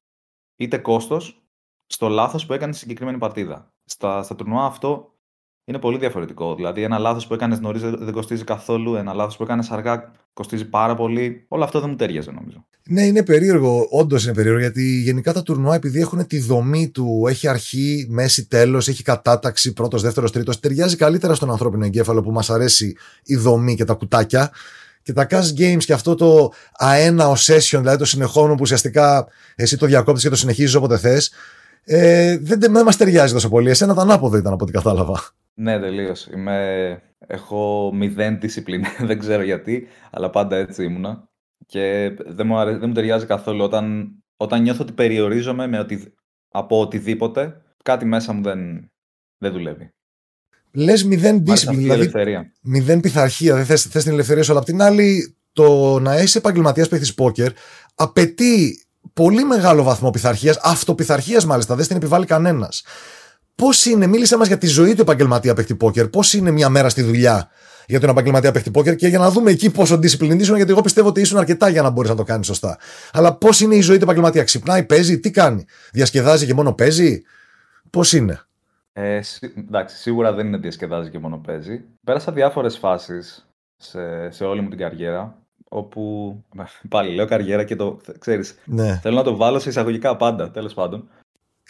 είτε 0.55 0.77
κόστος, 0.77 1.43
στο 1.85 2.07
λάθος 2.07 2.45
που 2.45 2.53
έκανε 2.53 2.73
συγκεκριμένη 2.73 3.17
παρτίδα. 3.17 3.73
Στα, 3.85 4.23
στα 4.23 4.35
τουρνουά 4.35 4.65
αυτό 4.65 5.13
είναι 5.69 5.79
πολύ 5.79 5.97
διαφορετικό. 5.97 6.55
Δηλαδή, 6.55 6.83
ένα 6.83 6.97
λάθος 6.97 7.27
που 7.27 7.33
έκανες 7.33 7.59
νωρίς 7.59 7.81
δεν 7.81 8.11
κοστίζει 8.11 8.43
καθόλου, 8.43 8.95
ένα 8.95 9.13
λάθος 9.13 9.37
που 9.37 9.43
έκανες 9.43 9.69
αργά 9.69 10.11
κοστίζει 10.33 10.65
πάρα 10.65 10.95
πολύ. 10.95 11.45
Όλο 11.47 11.63
αυτό 11.63 11.79
δεν 11.79 11.89
μου 11.89 11.95
τέριαζε, 11.95 12.31
νομίζω. 12.31 12.65
Ναι, 12.89 13.01
είναι 13.01 13.23
περίεργο. 13.23 13.87
Όντως 13.89 14.23
είναι 14.23 14.33
περίεργο 14.33 14.59
γιατί 14.59 15.01
γενικά 15.01 15.33
τα 15.33 15.43
τουρνουά, 15.43 15.75
επειδή 15.75 15.99
έχουν 15.99 16.27
τη 16.27 16.39
δομή 16.39 16.89
του, 16.89 17.25
έχει 17.27 17.47
αρχή, 17.47 18.07
μέση, 18.09 18.47
τέλος, 18.47 18.87
έχει 18.87 19.03
κατάταξη, 19.03 19.73
πρώτος, 19.73 20.01
δεύτερος, 20.01 20.31
τρίτος, 20.31 20.59
ταιριάζει 20.59 20.95
καλύτερα 20.95 21.33
στον 21.33 21.51
ανθρώπινο 21.51 21.85
εγκέφαλο 21.85 22.21
που 22.21 22.31
μας 22.31 22.49
αρέσει 22.49 22.95
η 23.23 23.35
δομή 23.35 23.75
και 23.75 23.85
τα 23.85 23.93
κουτάκια. 23.93 24.51
Και 25.01 25.13
τα 25.13 25.27
cash 25.29 25.59
games 25.59 25.83
και 25.85 25.93
αυτό 25.93 26.15
το 26.15 26.51
αένα 26.77 27.29
session, 27.29 27.77
δηλαδή 27.77 27.97
το 27.97 28.05
συνεχόμενο 28.05 28.53
που 28.53 28.61
ουσιαστικά 28.61 29.27
εσύ 29.55 29.77
το 29.77 29.85
διακόπτεις 29.85 30.23
και 30.23 30.29
το 30.29 30.35
συνεχίζεις 30.35 30.75
όποτε 30.75 30.97
θες, 30.97 31.31
ε, 31.83 32.37
δεν, 32.37 32.59
δεν 32.59 32.71
μα 32.71 32.91
ταιριάζει 32.91 33.33
τόσο 33.33 33.49
πολύ. 33.49 33.69
Εσένα 33.69 33.93
το 33.93 34.01
ανάποδο 34.01 34.37
ήταν 34.37 34.53
από 34.53 34.63
ό,τι 34.63 34.71
κατάλαβα. 34.71 35.21
Ναι, 35.59 35.79
τελείως. 35.79 36.27
Είμαι... 36.33 37.01
Έχω 37.27 37.91
μηδέν 37.93 38.39
discipline. 38.41 38.83
δεν 39.07 39.19
ξέρω 39.19 39.43
γιατί, 39.43 39.87
αλλά 40.11 40.29
πάντα 40.29 40.55
έτσι 40.55 40.83
ήμουνα. 40.83 41.29
Και 41.65 42.15
δεν 42.25 42.47
μου, 42.47 42.55
δεν 42.63 42.83
μου 42.87 42.93
ταιριάζει 42.93 43.25
καθόλου 43.25 43.63
όταν, 43.63 44.11
όταν 44.37 44.61
νιώθω 44.61 44.83
ότι 44.83 44.91
περιορίζομαι 44.91 45.67
με 45.67 45.79
οτι... 45.79 46.13
από 46.49 46.79
οτιδήποτε, 46.79 47.61
κάτι 47.83 48.05
μέσα 48.05 48.33
μου 48.33 48.43
δεν, 48.43 48.91
δεν 49.37 49.51
δουλεύει. 49.51 49.93
Λες 50.71 51.03
μηδέν 51.03 51.43
discipline, 51.47 51.75
δηλαδή 51.75 52.11
μηδέν 52.61 52.99
πειθαρχία. 52.99 53.55
Δεν 53.55 53.65
θες, 53.65 53.83
θες 53.83 54.03
την 54.03 54.11
ελευθερία 54.11 54.43
σου, 54.43 54.51
αλλά 54.51 54.59
απ' 54.59 54.65
την 54.65 54.81
άλλη, 54.81 55.35
το 55.53 55.99
να 55.99 56.21
είσαι 56.21 56.37
επαγγελματίας 56.37 56.87
παίχτης 56.87 57.13
πόκερ 57.13 57.51
απαιτεί 57.95 58.83
πολύ 59.13 59.43
μεγάλο 59.43 59.83
βαθμό 59.83 60.09
πειθαρχίας, 60.09 60.57
αυτοπιθαρχίας 60.63 61.45
μάλιστα, 61.45 61.75
δεν 61.75 61.83
στην 61.83 61.95
επιβάλλει 61.95 62.25
κανένας. 62.25 62.83
Πώς 63.59 63.85
είναι, 63.85 64.07
μίλησε 64.07 64.37
μας 64.37 64.47
για 64.47 64.57
τη 64.57 64.67
ζωή 64.67 64.95
του 64.95 65.01
επαγγελματία 65.01 65.53
παίχτη 65.53 65.75
πόκερ, 65.75 66.07
πώς 66.07 66.33
είναι 66.33 66.51
μια 66.51 66.69
μέρα 66.69 66.89
στη 66.89 67.01
δουλειά 67.01 67.49
για 67.87 67.99
τον 67.99 68.09
επαγγελματία 68.09 68.51
παίχτη 68.51 68.71
πόκερ 68.71 68.95
και 68.95 69.07
για 69.07 69.19
να 69.19 69.29
δούμε 69.29 69.51
εκεί 69.51 69.71
πόσο 69.71 69.95
disciplined 69.95 70.39
ήσουν, 70.39 70.55
γιατί 70.55 70.71
εγώ 70.71 70.81
πιστεύω 70.81 71.07
ότι 71.07 71.21
ήσουν 71.21 71.37
αρκετά 71.37 71.69
για 71.69 71.81
να 71.81 71.89
μπορείς 71.89 72.09
να 72.09 72.15
το 72.15 72.23
κάνεις 72.23 72.45
σωστά. 72.45 72.77
Αλλά 73.11 73.33
πώς 73.33 73.59
είναι 73.59 73.75
η 73.75 73.81
ζωή 73.81 73.97
του 73.97 74.03
επαγγελματία, 74.03 74.43
ξυπνάει, 74.43 74.83
παίζει, 74.83 75.19
τι 75.19 75.31
κάνει, 75.31 75.65
διασκεδάζει 75.91 76.45
και 76.45 76.53
μόνο 76.53 76.73
παίζει, 76.73 77.21
πώς 77.89 78.13
είναι. 78.13 78.41
Ε, 78.93 79.21
εντάξει, 79.57 79.95
σίγουρα 79.95 80.33
δεν 80.33 80.47
είναι 80.47 80.57
διασκεδάζει 80.57 81.09
και 81.09 81.19
μόνο 81.19 81.37
παίζει. 81.37 81.83
Πέρασα 82.05 82.31
διάφορες 82.31 82.77
φάσεις 82.77 83.47
σε, 83.77 84.31
σε 84.31 84.43
όλη 84.43 84.61
μου 84.61 84.69
την 84.69 84.77
καριέρα 84.77 85.37
όπου. 85.69 86.35
Πάλι 86.89 87.15
λέω 87.15 87.25
καριέρα 87.25 87.63
και 87.63 87.75
το. 87.75 87.99
ξέρεις, 88.19 88.57
ναι. 88.65 88.99
Θέλω 89.01 89.15
να 89.15 89.23
το 89.23 89.35
βάλω 89.35 89.59
σε 89.59 89.69
εισαγωγικά 89.69 90.15
πάντα, 90.17 90.51
τέλος 90.51 90.73
πάντων. 90.73 91.09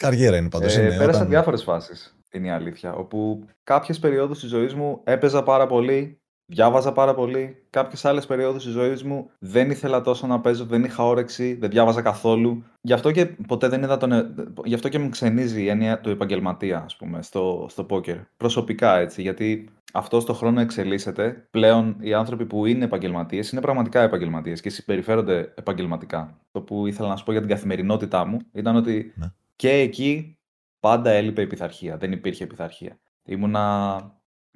Καριέρα 0.00 0.36
είναι 0.36 0.48
πάντως. 0.48 0.76
Ε, 0.76 0.96
πέρασα 0.98 1.18
όταν... 1.18 1.28
διάφορες 1.28 1.62
φάσεις. 1.62 2.14
Είναι 2.32 2.46
η 2.46 2.50
αλήθεια. 2.50 2.94
Όπου 2.94 3.44
κάποιες 3.64 3.98
περιόδους 3.98 4.40
της 4.40 4.48
ζωής 4.48 4.74
μου 4.74 5.00
έπαιζα 5.04 5.42
πάρα 5.42 5.66
πολύ, 5.66 6.20
διάβαζα 6.46 6.92
πάρα 6.92 7.14
πολύ. 7.14 7.56
Κάποιες 7.70 8.04
άλλες 8.04 8.26
περιόδους 8.26 8.64
της 8.64 8.72
ζωής 8.72 9.02
μου 9.02 9.30
δεν 9.38 9.70
ήθελα 9.70 10.00
τόσο 10.00 10.26
να 10.26 10.40
παίζω, 10.40 10.64
δεν 10.64 10.84
είχα 10.84 11.04
όρεξη, 11.06 11.54
δεν 11.54 11.70
διάβαζα 11.70 12.02
καθόλου. 12.02 12.64
Γι' 12.80 12.92
αυτό 12.92 13.10
και 13.10 13.26
ποτέ 13.26 13.68
δεν 13.68 13.82
είδα 13.82 13.96
τον. 13.96 14.12
Ε, 14.12 14.32
γι' 14.64 14.74
αυτό 14.74 14.88
και 14.88 14.98
μου 14.98 15.08
ξενίζει 15.08 15.62
η 15.62 15.68
έννοια 15.68 16.00
του 16.00 16.10
επαγγελματία, 16.10 16.82
ας 16.84 16.96
πούμε, 16.96 17.22
στο, 17.22 17.66
στο 17.70 17.84
πόκερ. 17.84 18.16
Προσωπικά 18.36 18.98
έτσι. 18.98 19.22
Γιατί 19.22 19.68
αυτό 19.92 20.24
το 20.24 20.34
χρόνο 20.34 20.60
εξελίσσεται. 20.60 21.46
Πλέον 21.50 21.96
οι 22.00 22.14
άνθρωποι 22.14 22.46
που 22.46 22.66
είναι 22.66 22.84
επαγγελματίες 22.84 23.50
είναι 23.50 23.60
πραγματικά 23.60 24.02
επαγγελματίες 24.02 24.60
και 24.60 24.70
συμπεριφέρονται 24.70 25.52
επαγγελματικά. 25.54 26.38
Το 26.52 26.60
που 26.60 26.86
ήθελα 26.86 27.08
να 27.08 27.16
σου 27.16 27.24
πω 27.24 27.32
για 27.32 27.40
την 27.40 27.50
καθημερινότητά 27.50 28.26
μου 28.26 28.38
ήταν 28.52 28.76
ότι 28.76 29.12
ναι. 29.16 29.26
Και 29.60 29.70
εκεί 29.70 30.38
πάντα 30.80 31.10
έλειπε 31.10 31.42
η 31.42 31.46
πειθαρχία. 31.46 31.96
Δεν 31.96 32.12
υπήρχε 32.12 32.46
πειθαρχία. 32.46 32.98
Ήμουνα. 33.22 34.00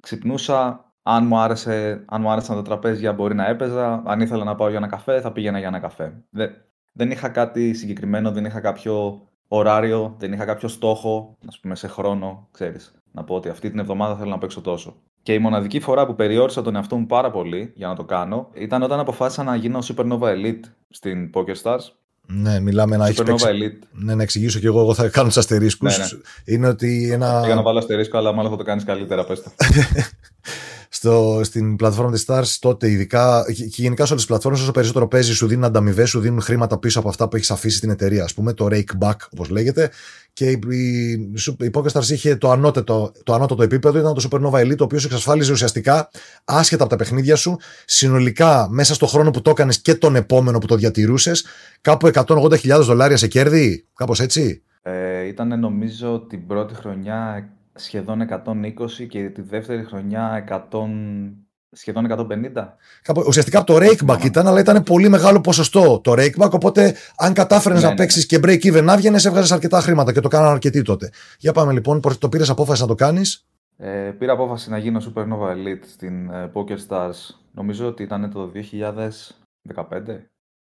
Ξυπνούσα, 0.01 0.93
αν 1.01 1.25
μου, 1.25 1.37
άρεσε, 1.37 2.03
αν 2.07 2.21
μου 2.21 2.29
άρεσαν 2.29 2.55
τα 2.55 2.61
τραπέζια 2.61 3.13
μπορεί 3.13 3.35
να 3.35 3.47
έπαιζα. 3.47 4.03
Αν 4.05 4.21
ήθελα 4.21 4.43
να 4.43 4.55
πάω 4.55 4.67
για 4.69 4.77
ένα 4.77 4.87
καφέ, 4.87 5.21
θα 5.21 5.31
πήγαινα 5.31 5.57
για 5.59 5.67
ένα 5.67 5.79
καφέ. 5.79 6.23
Δεν, 6.29 6.49
δεν 6.93 7.11
είχα 7.11 7.29
κάτι 7.29 7.73
συγκεκριμένο, 7.73 8.31
δεν 8.31 8.45
είχα 8.45 8.59
κάποιο 8.59 9.21
ωράριο, 9.47 10.15
δεν 10.17 10.33
είχα 10.33 10.45
κάποιο 10.45 10.67
στόχο, 10.67 11.37
ας 11.47 11.59
πούμε, 11.59 11.75
σε 11.75 11.87
χρόνο, 11.87 12.47
ξέρεις 12.51 12.95
Να 13.11 13.23
πω 13.23 13.35
ότι 13.35 13.49
αυτή 13.49 13.69
την 13.69 13.79
εβδομάδα 13.79 14.15
θέλω 14.15 14.29
να 14.29 14.37
παίξω 14.37 14.61
τόσο. 14.61 14.95
Και 15.21 15.33
η 15.33 15.39
μοναδική 15.39 15.79
φορά 15.79 16.05
που 16.05 16.15
περιόρισα 16.15 16.61
τον 16.61 16.75
εαυτό 16.75 16.97
μου 16.97 17.05
πάρα 17.05 17.31
πολύ 17.31 17.71
για 17.75 17.87
να 17.87 17.95
το 17.95 18.03
κάνω 18.03 18.49
ήταν 18.53 18.81
όταν 18.81 18.99
αποφάσισα 18.99 19.43
να 19.43 19.55
γίνω 19.55 19.79
Supernova 19.83 20.19
Elite 20.19 20.63
στην 20.89 21.29
Poker 21.33 21.55
Stars. 21.63 21.89
Ναι, 22.27 22.59
μιλάμε 22.59 22.97
να 22.97 23.07
έχεις 23.07 23.23
παίξει. 23.23 23.45
Elite. 23.49 23.87
Ναι, 23.91 24.15
να 24.15 24.23
εξηγήσω 24.23 24.59
και 24.59 24.67
εγώ, 24.67 24.79
εγώ 24.79 24.93
θα 24.93 25.07
κάνω 25.07 25.27
τους 25.27 25.37
αστερίσκους. 25.37 25.97
Ναι, 25.97 26.03
ναι. 26.03 26.09
Είναι 26.45 26.67
ότι 26.67 27.11
ένα. 27.11 27.41
Για 27.45 27.55
να 27.55 27.61
βάλω 27.61 27.77
αστερίσκο, 27.77 28.17
αλλά 28.17 28.33
μάλλον 28.33 28.51
θα 28.51 28.57
το 28.57 28.63
κάνεις 28.63 28.83
καλύτερα, 28.83 29.25
πες 29.25 29.43
το. 29.43 29.51
στο, 31.05 31.39
στην 31.43 31.75
πλατφόρμα 31.75 32.11
της 32.11 32.25
Stars 32.27 32.57
τότε, 32.59 32.89
ειδικά 32.89 33.45
και 33.53 33.81
γενικά 33.81 34.05
σε 34.05 34.11
όλες 34.11 34.21
τις 34.21 34.25
πλατφόρμες, 34.25 34.61
όσο 34.61 34.71
περισσότερο 34.71 35.07
παίζει, 35.07 35.33
σου 35.33 35.47
δίνουν 35.47 35.63
ανταμοιβέ, 35.63 36.05
σου 36.05 36.19
δίνουν 36.19 36.41
χρήματα 36.41 36.77
πίσω 36.79 36.99
από 36.99 37.09
αυτά 37.09 37.27
που 37.27 37.35
έχεις 37.35 37.51
αφήσει 37.51 37.77
στην 37.77 37.89
εταιρεία. 37.89 38.23
Α 38.23 38.27
πούμε, 38.35 38.53
το 38.53 38.67
rake 38.71 39.07
back, 39.07 39.15
όπως 39.31 39.49
λέγεται. 39.49 39.89
Και 40.33 40.45
η, 40.49 40.59
η, 40.69 41.11
η 41.59 41.69
PokerStars 41.73 42.09
είχε 42.09 42.35
το 42.35 42.51
ανώτατο, 42.51 43.11
το 43.23 43.33
ανώτατο 43.33 43.63
επίπεδο, 43.63 43.99
ήταν 43.99 44.13
το 44.13 44.29
Supernova 44.29 44.61
Elite, 44.61 44.75
το 44.75 44.83
οποίος 44.83 45.01
σου 45.01 45.07
εξασφάλιζε 45.07 45.51
ουσιαστικά, 45.51 46.09
άσχετα 46.45 46.83
από 46.83 46.91
τα 46.91 46.97
παιχνίδια 46.97 47.35
σου, 47.35 47.57
συνολικά 47.85 48.67
μέσα 48.69 48.93
στο 48.93 49.05
χρόνο 49.05 49.31
που 49.31 49.41
το 49.41 49.49
έκανες 49.49 49.81
και 49.81 49.95
τον 49.95 50.15
επόμενο 50.15 50.57
που 50.57 50.67
το 50.67 50.75
διατηρούσες, 50.75 51.45
κάπου 51.81 52.09
180.000 52.13 52.79
δολάρια 52.81 53.17
σε 53.17 53.27
κέρδη, 53.27 53.85
κάπως 53.95 54.19
έτσι. 54.19 54.61
Ε, 54.81 55.27
ήταν 55.27 55.59
νομίζω 55.59 56.19
την 56.29 56.47
πρώτη 56.47 56.73
χρονιά 56.73 57.49
σχεδόν 57.75 58.27
120 58.29 59.07
και 59.09 59.29
τη 59.29 59.41
δεύτερη 59.41 59.83
χρονιά 59.83 60.45
100, 60.49 60.79
σχεδόν 61.71 62.07
150. 62.09 62.75
ουσιαστικά 63.27 63.63
το 63.63 63.75
rakeback 63.75 64.23
ήταν, 64.23 64.47
αλλά 64.47 64.59
ήταν 64.59 64.83
πολύ 64.83 65.09
μεγάλο 65.09 65.41
ποσοστό 65.41 65.99
το 65.99 66.11
rakeback. 66.11 66.49
Οπότε, 66.51 66.95
αν 67.17 67.33
κατάφερες 67.33 67.77
ναι, 67.77 67.83
να 67.83 67.89
ναι. 67.89 67.95
παίξεις 67.95 68.25
και 68.25 68.39
break 68.43 68.65
even 68.65 68.83
να 68.83 68.97
βγαίνει, 68.97 69.15
έβγαζες 69.15 69.51
αρκετά 69.51 69.81
χρήματα 69.81 70.13
και 70.13 70.19
το 70.19 70.27
κάνανε 70.27 70.51
αρκετοί 70.51 70.81
τότε. 70.81 71.09
Για 71.39 71.51
πάμε 71.51 71.73
λοιπόν, 71.73 72.01
το 72.19 72.29
πήρες 72.29 72.49
απόφαση 72.49 72.81
να 72.81 72.87
το 72.87 72.95
κάνεις; 72.95 73.45
Ε, 73.77 74.11
πήρα 74.17 74.33
απόφαση 74.33 74.69
να 74.69 74.77
γίνω 74.77 75.01
Supernova 75.05 75.49
Elite 75.51 75.85
στην 75.91 76.29
ε, 76.29 76.51
Poker 76.53 76.77
Stars. 76.87 77.35
Νομίζω 77.51 77.87
ότι 77.87 78.03
ήταν 78.03 78.31
το 78.31 78.51
2015. 79.75 79.91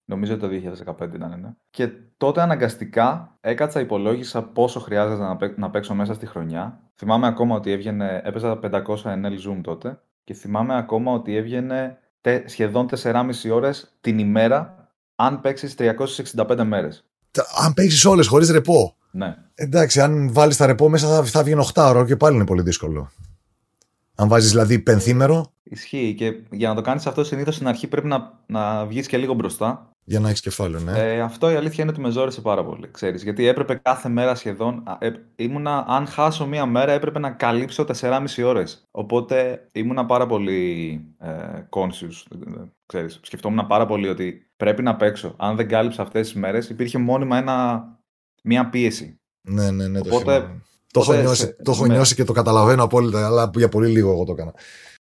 Νομίζω 0.06 0.34
ότι 0.34 0.42
το 0.42 0.72
2015 1.02 1.14
ήταν, 1.14 1.40
ναι. 1.42 1.50
Και 1.70 1.90
τότε 2.18 2.42
αναγκαστικά 2.42 3.38
έκατσα, 3.42 3.80
υπολόγισα 3.80 4.44
πόσο 4.44 4.80
χρειάζεται 4.80 5.54
να 5.58 5.70
παίξω 5.70 5.94
μέσα 5.94 6.14
στη 6.14 6.26
χρονιά. 6.26 6.80
Θυμάμαι 6.96 7.28
ακόμα 7.28 7.56
ότι 7.56 7.72
έβγαινε, 7.72 8.22
έπαιζα 8.24 8.60
500 8.64 8.82
NL 9.04 9.48
Zoom 9.48 9.60
τότε 9.64 10.00
και 10.24 10.34
θυμάμαι 10.34 10.78
ακόμα 10.78 11.12
ότι 11.12 11.36
έβγαινε 11.36 11.98
σχεδόν 12.46 12.90
4,5 13.04 13.24
ώρες 13.52 13.98
την 14.02 14.20
ημέρα 14.20 14.90
αν 15.16 15.42
παίξεις 15.42 15.76
365 15.78 16.64
μέρες. 16.64 17.06
Αν 17.66 17.74
παίξεις 17.74 18.06
όλες 18.06 18.28
χωρίς 18.28 18.50
ρεπό. 18.50 18.96
Ναι. 19.12 19.36
Εντάξει, 19.56 20.02
αν 20.02 20.34
βάλεις 20.34 20.58
τα 20.58 20.66
ρεπό 20.66 20.90
μέσα 20.90 21.08
θα, 21.08 21.24
θα 21.24 21.44
βγει 21.44 21.56
8 21.74 21.84
ώρο 21.88 22.06
και 22.06 22.16
πάλι 22.16 22.36
είναι 22.36 22.46
πολύ 22.46 22.62
δύσκολο. 22.62 23.12
Αν 24.16 24.28
βάζεις 24.28 24.50
δηλαδή 24.50 24.80
πενθήμερο. 24.80 25.54
Ισχύει 25.64 26.14
και 26.18 26.34
για 26.52 26.70
να 26.70 26.76
το 26.76 26.82
κάνεις 26.82 27.08
αυτό 27.08 27.24
συνήθως 27.24 27.56
στην 27.56 27.68
αρχή 27.68 27.88
πρέπει 27.88 28.08
να, 28.08 28.40
να 28.46 28.86
βγεις 28.86 29.08
και 29.08 29.18
λίγο 29.18 29.34
μπροστά. 29.34 29.94
Για 30.06 30.20
να 30.20 30.28
έχεις 30.28 30.42
κεφάλαιο, 30.42 30.84
ναι. 30.84 30.92
Ε, 31.00 31.22
αυτό 31.22 31.52
η 31.52 31.56
αλήθεια 31.56 31.84
είναι 31.84 31.92
ότι 31.92 32.02
με 32.02 32.10
ζόρισε 32.10 32.42
πάρα 32.42 32.66
πολύ. 32.66 32.88
Ξέρεις, 32.92 33.24
γιατί 33.24 33.48
έπρεπε 33.48 33.76
κάθε 33.76 34.10
μέρα 34.10 34.36
σχεδόν. 34.36 34.84
Ε, 35.00 35.12
ήμουνα, 35.36 35.86
αν 35.88 36.08
χάσω 36.08 36.48
μία 36.48 36.66
μέρα, 36.66 36.92
έπρεπε 36.92 37.20
να 37.20 37.32
καλύψω 37.32 37.86
4,5 38.00 38.44
ώρες. 38.46 38.88
Οπότε 38.92 39.68
ήμουνα 39.72 40.06
πάρα 40.06 40.26
πολύ 40.26 41.02
ε, 41.20 41.32
conscious. 41.70 42.38
Ξέρεις, 42.86 43.20
σκεφτόμουν 43.22 43.68
πάρα 43.68 43.86
πολύ 43.86 44.08
ότι 44.08 44.52
πρέπει 44.58 44.82
να 44.82 44.96
παίξω. 44.96 45.36
Αν 45.38 45.56
δεν 45.56 45.68
κάλυψα 45.68 46.02
αυτές 46.02 46.28
τις 46.28 46.36
μέρες, 46.36 46.70
υπήρχε 46.70 46.98
μόνιμα 46.98 47.38
ένα, 47.38 47.88
μία 48.44 48.70
πίεση. 48.70 49.20
Ναι, 49.42 49.72
ναι, 49.72 49.88
ναι. 49.88 50.00
Οπότε, 50.00 50.40
το, 50.40 50.48
το 50.94 51.00
έχω, 51.00 51.14
νιώσει, 51.14 51.56
το 51.64 51.72
έχω 51.72 51.86
νιώσει 51.86 52.16
και 52.16 52.24
το 52.24 52.34
καταλαβαίνω 52.34 52.84
απόλυτα, 52.84 53.26
αλλά 53.26 53.50
για 53.56 53.70
πολύ 53.70 53.88
λίγο 53.88 54.12
εγώ 54.12 54.24
το 54.24 54.32
έκανα. 54.32 54.54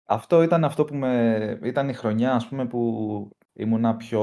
Αυτό 0.05 0.43
ήταν 0.43 0.63
αυτό 0.63 0.85
που 0.85 0.95
με... 0.95 1.59
ήταν 1.63 1.89
η 1.89 1.93
χρονιά 1.93 2.33
ας 2.33 2.47
πούμε, 2.47 2.65
που 2.65 2.81
ήμουνα 3.53 3.95
πιο 3.95 4.21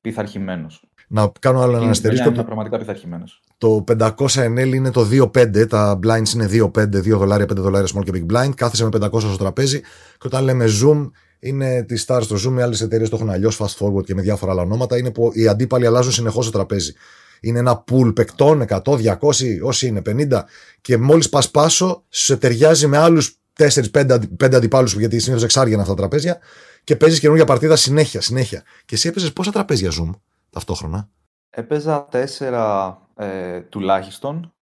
πειθαρχημένος. 0.00 0.84
Να 1.08 1.32
κάνω 1.40 1.60
άλλο 1.60 1.76
ένα 1.76 1.90
αστερίσκο. 1.90 2.28
Είναι 2.28 2.42
πραγματικά 2.42 2.78
πειθαρχημένος. 2.78 3.42
Το 3.58 3.84
500 3.98 4.10
NL 4.26 4.72
είναι 4.74 4.90
το 4.90 5.06
2,5. 5.10 5.68
Τα 5.68 5.98
blinds 6.02 6.34
είναι 6.34 6.48
2,5, 6.50 6.68
2 6.68 7.02
δολάρια, 7.02 7.44
5 7.44 7.54
δολάρια 7.56 7.88
small 7.94 8.04
και 8.04 8.10
big 8.14 8.32
blind. 8.32 8.50
Κάθεσαι 8.54 8.84
με 8.84 9.08
500 9.12 9.20
στο 9.20 9.36
τραπέζι. 9.36 9.80
Και 10.18 10.26
όταν 10.26 10.44
λέμε 10.44 10.64
zoom, 10.82 11.10
είναι 11.38 11.82
τη 11.82 12.04
Stars 12.06 12.22
στο 12.22 12.36
zoom. 12.36 12.58
Οι 12.58 12.62
άλλες 12.62 12.80
εταιρείες 12.80 13.08
το 13.08 13.16
έχουν 13.16 13.30
αλλιώς, 13.30 13.60
fast 13.60 13.86
forward 13.86 14.04
και 14.04 14.14
με 14.14 14.22
διάφορα 14.22 14.52
άλλα 14.52 14.62
ονόματα. 14.62 14.98
Είναι 14.98 15.10
που 15.10 15.30
οι 15.32 15.48
αντίπαλοι 15.48 15.86
αλλάζουν 15.86 16.12
συνεχώς 16.12 16.44
το 16.44 16.50
τραπέζι. 16.50 16.92
Είναι 17.40 17.58
ένα 17.58 17.84
pool 17.90 18.14
παικτών, 18.14 18.64
100, 18.68 18.96
200, 18.96 19.60
όσοι 19.62 19.86
είναι, 19.86 20.02
50. 20.06 20.44
Και 20.80 20.96
μόλις 20.96 21.28
πας 21.28 21.50
πάσο, 21.50 22.04
σε 22.08 22.36
ταιριάζει 22.36 22.86
με 22.86 22.96
άλλους 22.96 23.38
4-5 23.52 24.54
αντιπάλους, 24.54 24.94
γιατί 24.94 25.18
συνήθως 25.18 25.44
εξάργηκαν 25.44 25.80
αυτά 25.80 25.92
τα 25.92 25.98
τραπέζια 25.98 26.38
και 26.84 26.96
παίζεις 26.96 27.20
καινούργια 27.20 27.44
παρτίδα 27.44 27.76
συνέχεια, 27.76 28.20
συνέχεια. 28.20 28.62
Και 28.84 28.94
εσύ 28.94 29.08
έπαιζες 29.08 29.32
πόσα 29.32 29.52
τραπέζια 29.52 29.90
Zoom 29.90 30.10
ταυτόχρονα; 30.50 31.08
Έπαιζα 31.50 32.06
τέσσερα 32.10 32.98
ε, 33.16 33.60
τουλάχιστον 33.60 34.52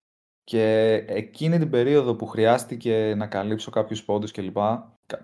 και 0.45 0.93
εκείνη 1.07 1.59
την 1.59 1.71
περίοδο 1.71 2.15
που 2.15 2.27
χρειάστηκε 2.27 3.15
να 3.17 3.27
καλύψω 3.27 3.71
κάποιους 3.71 4.05
πόντους 4.05 4.31
κλπ. 4.31 4.57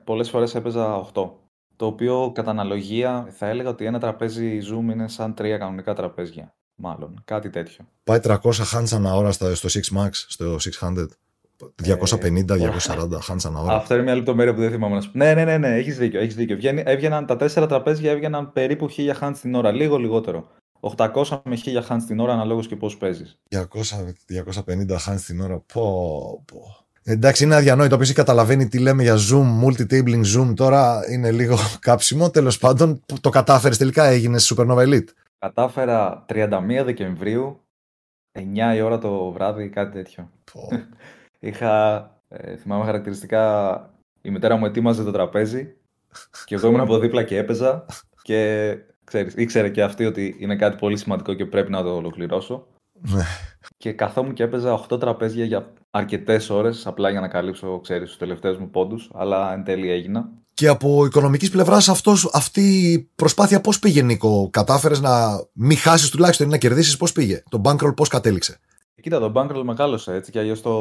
Πολλές 0.05 0.31
φορές 0.31 0.55
έπαιζα 0.55 1.11
8. 1.15 1.31
Το 1.77 1.87
οποίο 1.87 2.33
κατά 2.35 2.51
αναλογία 2.51 3.27
θα 3.31 3.47
έλεγα 3.47 3.69
ότι 3.69 3.85
ένα 3.85 3.99
τραπέζι 3.99 4.59
Zoom 4.63 4.93
είναι 4.93 5.09
σαν 5.09 5.35
τρία 5.35 5.59
κανονικά 5.59 5.95
τραπέζια. 5.95 6.55
Μάλλον, 6.83 7.23
κάτι 7.25 7.51
τέτοιο. 7.51 7.85
Πάει 8.05 8.19
300 8.23 8.39
hands 8.75 8.93
ανά 8.93 9.15
ώρα 9.15 9.33
στο 9.33 9.69
6 9.69 9.81
max, 9.97 10.11
στο 10.13 10.57
600. 10.81 11.07
250-240 11.85 13.21
χάνει 13.23 13.41
ανά 13.45 13.61
ώρα. 13.61 13.75
Αυτό 13.75 13.95
είναι 13.95 14.03
μια 14.03 14.15
λεπτομέρεια 14.15 14.55
που 14.55 14.61
δεν 14.61 14.71
θυμάμαι 14.71 14.95
να 14.95 15.01
σου 15.01 15.11
πω. 15.11 15.19
Ναι, 15.19 15.35
ναι, 15.35 15.45
ναι, 15.45 15.59
ναι 15.59 15.77
έχεις 15.77 15.99
δίκιο. 15.99 16.21
Έχεις 16.21 16.35
δίκιο. 16.35 16.59
έβγαιναν, 16.85 17.27
τα 17.27 17.37
τέσσερα 17.37 17.67
τραπέζια 17.67 18.11
έβγαιναν 18.11 18.53
περίπου 18.53 18.89
1000 18.97 19.11
χάντ 19.17 19.37
την 19.37 19.55
ώρα, 19.55 19.73
λίγο 19.73 19.97
λιγότερο. 19.97 20.49
800 20.81 21.41
με 21.45 21.59
1000 21.65 21.83
χάντ 21.85 22.03
την 22.03 22.21
ώρα 22.21 22.33
αναλόγως 22.33 22.67
και 22.67 22.77
πώς 22.77 22.97
παίζεις. 22.97 23.39
250 23.49 24.97
χάντ 24.99 25.19
την 25.19 25.41
ώρα. 25.41 25.63
Πω, 25.73 26.45
πω. 26.45 26.87
Εντάξει, 27.03 27.45
είναι 27.45 27.55
αδιανόητο. 27.55 27.95
Όποιος 27.95 28.13
καταλαβαίνει 28.13 28.69
τι 28.69 28.79
λέμε 28.79 29.03
για 29.03 29.17
Zoom, 29.17 29.65
multi-tabling 29.65 30.23
Zoom, 30.37 30.53
τώρα 30.55 31.01
είναι 31.11 31.31
λίγο 31.31 31.59
κάψιμο. 31.81 32.31
Τέλος 32.31 32.59
πάντων, 32.59 33.01
το 33.21 33.31
κατάφερες 33.31 33.79
τελικά, 33.79 34.05
έγινε 34.05 34.39
Supernova 34.41 34.87
Elite. 34.87 35.09
Κατάφερα 35.41 36.25
31 36.29 36.83
Δεκεμβρίου, 36.85 37.61
9 38.39 38.75
η 38.75 38.81
ώρα 38.81 38.99
το 38.99 39.31
βράδυ, 39.31 39.69
κάτι 39.69 39.93
τέτοιο. 39.93 40.31
Είχα, 41.41 42.05
ε, 42.29 42.57
θυμάμαι 42.57 42.85
χαρακτηριστικά, 42.85 43.95
η 44.23 44.31
μητέρα 44.31 44.57
μου 44.57 44.67
ετοίμαζε 44.67 45.05
το 45.05 45.11
τραπέζι 45.11 45.77
και 46.45 46.55
εγώ 46.55 46.67
ήμουν 46.69 46.81
από 46.81 46.99
δίπλα 46.99 47.25
και 47.25 47.37
έπαιζα 47.37 47.87
και 48.23 48.79
ξέρεις, 49.05 49.35
ήξερε 49.35 49.71
και 49.71 49.83
αυτή 49.83 50.05
ότι 50.05 50.37
είναι 50.39 50.57
κάτι 50.57 50.77
πολύ 50.77 50.97
σημαντικό 50.97 51.35
και 51.35 51.47
πρέπει 51.47 51.71
να 51.71 51.83
το 51.83 51.95
ολοκληρώσω. 51.95 52.67
Ναι. 52.93 53.23
και 53.77 53.93
καθόμουν 53.93 54.35
και 54.35 54.43
έπαιζα 54.43 54.87
8 54.89 55.01
τραπέζια 55.01 55.45
για 55.45 55.73
αρκετές 55.91 56.51
ώρες, 56.51 56.87
απλά 56.87 57.11
για 57.11 57.21
να 57.21 57.29
καλύψω 57.29 57.81
ξέρεις, 57.81 58.09
τους 58.09 58.19
τελευταίους 58.19 58.59
μου 58.59 58.71
πόντους, 58.71 59.11
αλλά 59.15 59.53
εν 59.53 59.65
τέλει 59.65 59.91
έγινα. 59.91 60.31
Και 60.55 60.69
από 60.69 61.05
οικονομικής 61.05 61.51
πλευράς, 61.51 61.89
αυτή 62.33 62.93
η 62.93 63.11
προσπάθεια 63.15 63.61
πώς 63.61 63.79
πήγε, 63.79 64.03
Νίκο, 64.03 64.49
κατάφερες 64.51 65.01
να 65.01 65.45
μην 65.53 65.77
χάσεις 65.77 66.11
τουλάχιστον 66.11 66.47
ή 66.47 66.51
να 66.51 66.57
κερδίσεις, 66.57 66.97
πώς 66.97 67.13
πήγε; 67.13 67.43
Το 67.49 67.61
bankroll 67.65 67.97
πώς 67.97 68.09
κατέληξε; 68.09 68.59
Κοίτα, 69.03 69.19
το 69.19 69.33
bankroll 69.35 69.63
μεγάλωσε 69.65 70.15
έτσι 70.15 70.31
και 70.31 70.39
αλλιώς 70.39 70.63
το, 70.63 70.79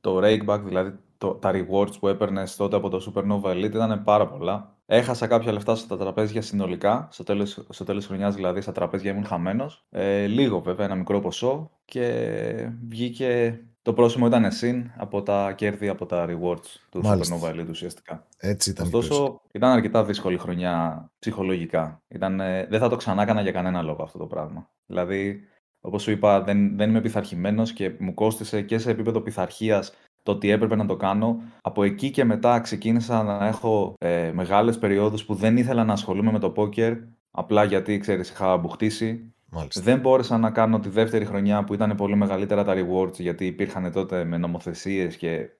το 0.00 0.20
rakeback, 0.22 0.60
δηλαδή 0.64 0.92
το, 1.18 1.30
τα 1.30 1.50
rewards 1.54 1.98
που 2.00 2.08
έπαιρνες 2.08 2.56
τότε 2.56 2.76
από 2.76 2.88
το 2.88 3.12
Supernova 3.14 3.50
Elite 3.50 3.64
ήταν 3.74 4.02
πάρα 4.02 4.28
πολλά. 4.28 4.76
Έχασα 4.86 5.26
κάποια 5.26 5.52
λεφτά 5.52 5.74
στα 5.74 5.96
τραπέζια 5.96 6.42
συνολικά, 6.42 7.08
στο 7.10 7.22
τέλος, 7.24 7.66
στο 7.68 7.84
τέλος 7.84 8.06
χρονιάς 8.06 8.34
δηλαδή 8.34 8.60
στα 8.60 8.72
τραπέζια 8.72 9.10
ήμουν 9.10 9.24
χαμένος. 9.24 9.84
Ε, 9.90 10.26
λίγο 10.26 10.60
βέβαια, 10.60 10.86
ένα 10.86 10.94
μικρό 10.94 11.20
ποσό 11.20 11.70
και 11.84 12.70
βγήκε 12.88 13.60
το 13.84 13.92
πρόσημο 13.92 14.26
ήταν 14.26 14.52
συν 14.52 14.90
από 14.96 15.22
τα 15.22 15.52
κέρδη 15.52 15.88
από 15.88 16.06
τα 16.06 16.26
rewards 16.28 16.80
του 16.90 17.00
Μάλιστα. 17.02 17.36
Supernova 17.36 17.54
Elite 17.54 17.68
ουσιαστικά. 17.70 18.26
Έτσι 18.38 18.70
ήταν. 18.70 18.86
Ωστόσο, 18.86 19.40
ήταν 19.52 19.70
αρκετά 19.70 20.04
δύσκολη 20.04 20.38
χρονιά 20.38 21.04
ψυχολογικά. 21.18 22.02
Ήταν, 22.08 22.36
δεν 22.68 22.78
θα 22.78 22.88
το 22.88 22.96
ξανά 22.96 23.22
έκανα 23.22 23.40
για 23.40 23.52
κανένα 23.52 23.82
λόγο 23.82 24.02
αυτό 24.02 24.18
το 24.18 24.26
πράγμα. 24.26 24.70
Δηλαδή, 24.86 25.48
Όπως 25.86 26.02
σου 26.02 26.10
είπα, 26.10 26.42
δεν, 26.42 26.76
δεν 26.76 26.90
είμαι 26.90 27.00
πειθαρχημένος 27.00 27.72
και 27.72 27.92
μου 27.98 28.14
κόστησε 28.14 28.62
και 28.62 28.78
σε 28.78 28.90
επίπεδο 28.90 29.20
πειθαρχίας 29.20 29.92
το 30.22 30.32
ότι 30.32 30.50
έπρεπε 30.50 30.76
να 30.76 30.86
το 30.86 30.96
κάνω. 30.96 31.42
Από 31.60 31.82
εκεί 31.82 32.10
και 32.10 32.24
μετά 32.24 32.60
ξεκίνησα 32.60 33.22
να 33.22 33.46
έχω 33.46 33.94
ε, 33.98 34.32
μεγάλες 34.34 34.78
περιόδους 34.78 35.24
που 35.24 35.34
δεν 35.34 35.56
ήθελα 35.56 35.84
να 35.84 35.92
ασχολούμαι 35.92 36.32
με 36.32 36.38
το 36.38 36.50
πόκερ. 36.50 36.96
Απλά 37.30 37.64
γιατί, 37.64 37.98
ξέρεις, 37.98 38.30
είχα 38.30 38.56
μπουχτίσει. 38.56 39.33
Μάλιστα. 39.54 39.80
Δεν 39.80 40.00
μπόρεσα 40.00 40.38
να 40.38 40.50
κάνω 40.50 40.78
τη 40.80 40.88
δεύτερη 40.88 41.24
χρονιά 41.24 41.64
που 41.64 41.74
ήταν 41.74 41.94
πολύ 41.96 42.16
μεγαλύτερα 42.16 42.64
τα 42.64 42.74
rewards 42.76 43.20
γιατί 43.20 43.46
υπήρχαν 43.46 43.92
τότε 43.92 44.24
με 44.24 44.36
νομοθεσίες 44.36 45.16
και 45.16 45.50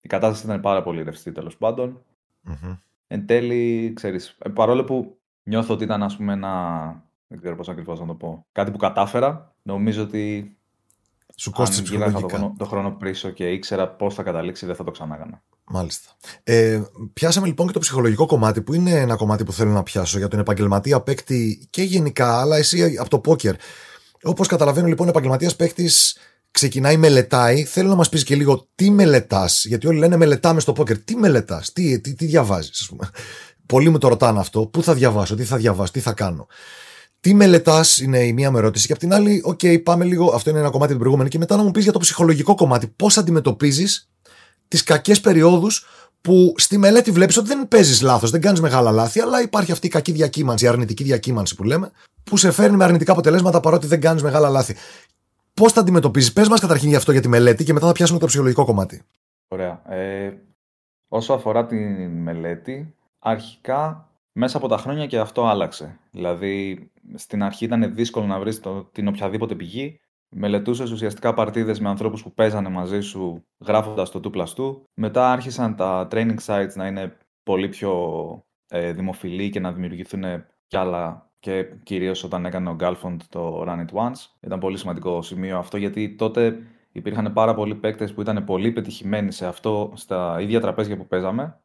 η 0.00 0.08
κατάσταση 0.08 0.46
ήταν 0.46 0.60
πάρα 0.60 0.82
πολύ 0.82 1.02
ρευστή 1.02 1.32
τέλος 1.32 1.56
πάντων. 1.56 2.02
Mm-hmm. 2.48 2.78
Εν 3.06 3.26
τέλει, 3.26 3.92
ξέρεις, 3.96 4.36
ε, 4.38 4.48
παρόλο 4.48 4.84
που 4.84 5.18
νιώθω 5.42 5.74
ότι 5.74 5.84
ήταν 5.84 6.02
ας 6.02 6.16
πούμε 6.16 6.32
ένα 6.32 7.06
δεν 7.28 7.38
ξέρω 7.38 7.56
πώς 7.56 7.68
ακριβώς 7.68 8.00
να 8.00 8.06
το 8.06 8.14
πω. 8.14 8.46
Κάτι 8.52 8.70
που 8.70 8.76
κατάφερα. 8.76 9.54
Νομίζω 9.62 10.02
ότι 10.02 10.57
Σου 11.40 11.50
κόστησε 11.50 11.82
ψυχολογικά. 11.82 12.38
Το, 12.38 12.54
το 12.58 12.64
χρόνο 12.64 12.90
πίσω 12.90 13.30
και 13.30 13.44
ήξερα 13.44 13.88
πώς 13.88 14.14
θα 14.14 14.22
καταλήξει, 14.22 14.66
δεν 14.66 14.74
θα 14.74 14.84
το 14.84 14.90
ξανά 14.90 15.14
έκανα. 15.14 15.42
Μάλιστα. 15.64 16.10
Ε, 16.42 16.82
πιάσαμε 17.12 17.46
λοιπόν 17.46 17.66
και 17.66 17.72
το 17.72 17.78
ψυχολογικό 17.78 18.26
κομμάτι, 18.26 18.62
που 18.62 18.74
είναι 18.74 18.90
ένα 18.90 19.16
κομμάτι 19.16 19.44
που 19.44 19.52
θέλω 19.52 19.70
να 19.70 19.82
πιάσω 19.82 20.18
για 20.18 20.28
τον 20.28 20.38
επαγγελματία 20.38 21.00
παίκτη 21.00 21.66
και 21.70 21.82
γενικά, 21.82 22.40
αλλά 22.40 22.56
εσύ 22.56 22.96
από 22.96 23.10
το 23.10 23.18
πόκερ. 23.18 23.54
Όπως 24.22 24.46
καταλαβαίνω 24.46 24.86
λοιπόν, 24.86 25.06
ο 25.06 25.10
επαγγελματίας 25.10 25.56
παίκτης 25.56 26.16
ξεκινάει, 26.50 26.96
μελετάει. 26.96 27.64
Θέλω 27.64 27.88
να 27.88 27.94
μας 27.94 28.08
πεις 28.08 28.24
και 28.24 28.34
λίγο 28.34 28.68
τι 28.74 28.90
μελετάς, 28.90 29.64
γιατί 29.64 29.86
όλοι 29.86 29.98
λένε 29.98 30.16
μελετάμε 30.16 30.60
στο 30.60 30.72
πόκερ. 30.72 30.98
Τι 30.98 31.16
μελετάς, 31.16 31.72
τι, 31.72 32.00
τι, 32.00 32.14
τι 32.14 32.24
διαβάζεις, 32.26 32.80
ας 32.80 32.86
πούμε. 32.88 33.10
Πολλοί 33.66 33.88
μου 33.88 33.98
το 33.98 34.08
ρωτάνε 34.08 34.38
αυτό. 34.38 34.66
Πού 34.66 34.82
θα 34.82 34.94
διαβάσω, 34.94 35.34
τι 35.34 35.44
θα 35.44 35.56
διαβάσω, 35.56 35.92
τι 35.92 36.00
θα 36.00 36.12
κάνω. 36.12 36.46
Τι 37.20 37.34
μελετάς 37.34 37.98
είναι 37.98 38.18
η 38.18 38.32
μία 38.32 38.50
μου 38.50 38.58
ερώτηση. 38.58 38.86
Και 38.86 38.92
απ' 38.92 38.98
την 38.98 39.12
άλλη, 39.12 39.42
OK, 39.44 39.58
okay, 39.62 39.82
πάμε 39.82 40.04
λίγο. 40.04 40.30
Αυτό 40.34 40.50
είναι 40.50 40.58
ένα 40.58 40.70
κομμάτι 40.70 40.92
του 40.92 40.98
προηγούμενου. 40.98 41.28
Και 41.28 41.38
μετά 41.38 41.56
να 41.56 41.62
μου 41.62 41.70
πεις 41.70 41.82
για 41.82 41.92
το 41.92 41.98
ψυχολογικό 41.98 42.54
κομμάτι. 42.54 42.92
Πώς 42.96 43.18
αντιμετωπίζεις 43.18 44.10
τις 44.68 44.82
κακές 44.82 45.20
περιόδους 45.20 45.86
που 46.20 46.54
στη 46.56 46.78
μελέτη 46.78 47.10
βλέπεις 47.10 47.36
ότι 47.36 47.48
δεν 47.48 47.68
παίζεις 47.68 48.02
λάθος, 48.02 48.30
δεν 48.30 48.40
κάνεις 48.40 48.60
μεγάλα 48.60 48.90
λάθη, 48.90 49.20
αλλά 49.20 49.42
υπάρχει 49.42 49.72
αυτή 49.72 49.86
η 49.86 49.90
κακή 49.90 50.12
διακύμανση, 50.12 50.64
η 50.64 50.68
αρνητική 50.68 51.04
διακύμανση 51.04 51.54
που 51.54 51.64
λέμε, 51.64 51.90
που 52.24 52.36
σε 52.36 52.50
φέρνει 52.50 52.76
με 52.76 52.84
αρνητικά 52.84 53.12
αποτελέσματα 53.12 53.60
παρότι 53.60 53.86
δεν 53.86 54.00
κάνεις 54.00 54.22
μεγάλα 54.22 54.48
λάθη. 54.48 54.76
Πώς 55.54 55.72
τα 55.72 55.80
αντιμετωπίζεις, 55.80 56.32
πες 56.32 56.48
μας 56.48 56.60
καταρχήν 56.60 56.88
για 56.88 56.98
αυτό 56.98 57.12
για 57.12 57.20
τη 57.20 57.28
μελέτη 57.28 57.64
και 57.64 57.72
μετά 57.72 57.86
θα 57.86 57.92
πιάσουμε 57.92 58.18
το 58.18 58.26
ψυχολογικό 58.26 58.64
κομμάτι. 58.64 59.02
Ωραία. 59.48 59.82
Ε, 59.94 60.32
όσο 61.08 61.32
αφορά 61.32 61.66
τη 61.66 61.76
μελέτη, 62.08 62.94
αρχικά 63.18 64.08
μέσα 64.32 64.56
από 64.56 64.68
τα 64.68 64.78
χρόνια 64.78 65.06
και 65.06 65.18
αυτό 65.18 65.46
άλλαξε. 65.46 65.98
Δηλαδή, 66.10 66.90
στην 67.14 67.42
αρχή 67.42 67.64
ήταν 67.64 67.94
δύσκολο 67.94 68.26
να 68.26 68.38
βρεις 68.38 68.60
την 68.92 69.08
οποιαδήποτε 69.08 69.54
πηγή. 69.54 70.00
Μελετούσες 70.28 70.90
ουσιαστικά 70.90 71.34
παρτίδες 71.34 71.80
με 71.80 71.88
ανθρώπους 71.88 72.22
που 72.22 72.32
παίζανε 72.32 72.68
μαζί 72.68 73.00
σου 73.00 73.44
γράφοντας 73.58 74.10
το 74.10 74.20
2 74.34 74.44
2. 74.56 74.80
Μετά 74.94 75.32
άρχισαν 75.32 75.76
τα 75.76 76.08
training 76.10 76.36
sites 76.46 76.72
να 76.74 76.86
είναι 76.86 77.16
πολύ 77.42 77.68
πιο 77.68 77.92
ε, 78.68 78.92
δημοφιλή 78.92 79.50
και 79.50 79.60
να 79.60 79.72
δημιουργηθούν 79.72 80.22
κι 80.66 80.76
άλλα 80.76 81.30
και 81.38 81.64
κυρίως 81.82 82.24
όταν 82.24 82.44
έκανε 82.46 82.70
ο 82.70 82.76
Galfond 82.80 83.16
το 83.28 83.64
Run 83.66 83.84
It 83.86 83.92
Once. 83.92 84.26
Ήταν 84.40 84.58
πολύ 84.58 84.76
σημαντικό 84.76 85.22
σημείο 85.22 85.58
αυτό 85.58 85.76
γιατί 85.76 86.14
τότε 86.14 86.58
υπήρχαν 86.92 87.32
πάρα 87.32 87.54
πολλοί 87.54 87.74
παίκτες 87.74 88.14
που 88.14 88.20
ήταν 88.20 88.44
πολύ 88.44 88.72
πετυχημένοι 88.72 89.32
σε 89.32 89.46
αυτό, 89.46 89.92
στα 89.94 90.40
ίδια 90.40 90.60
τραπέζια 90.60 90.96
που 90.96 91.06
παιζαμε 91.06 91.60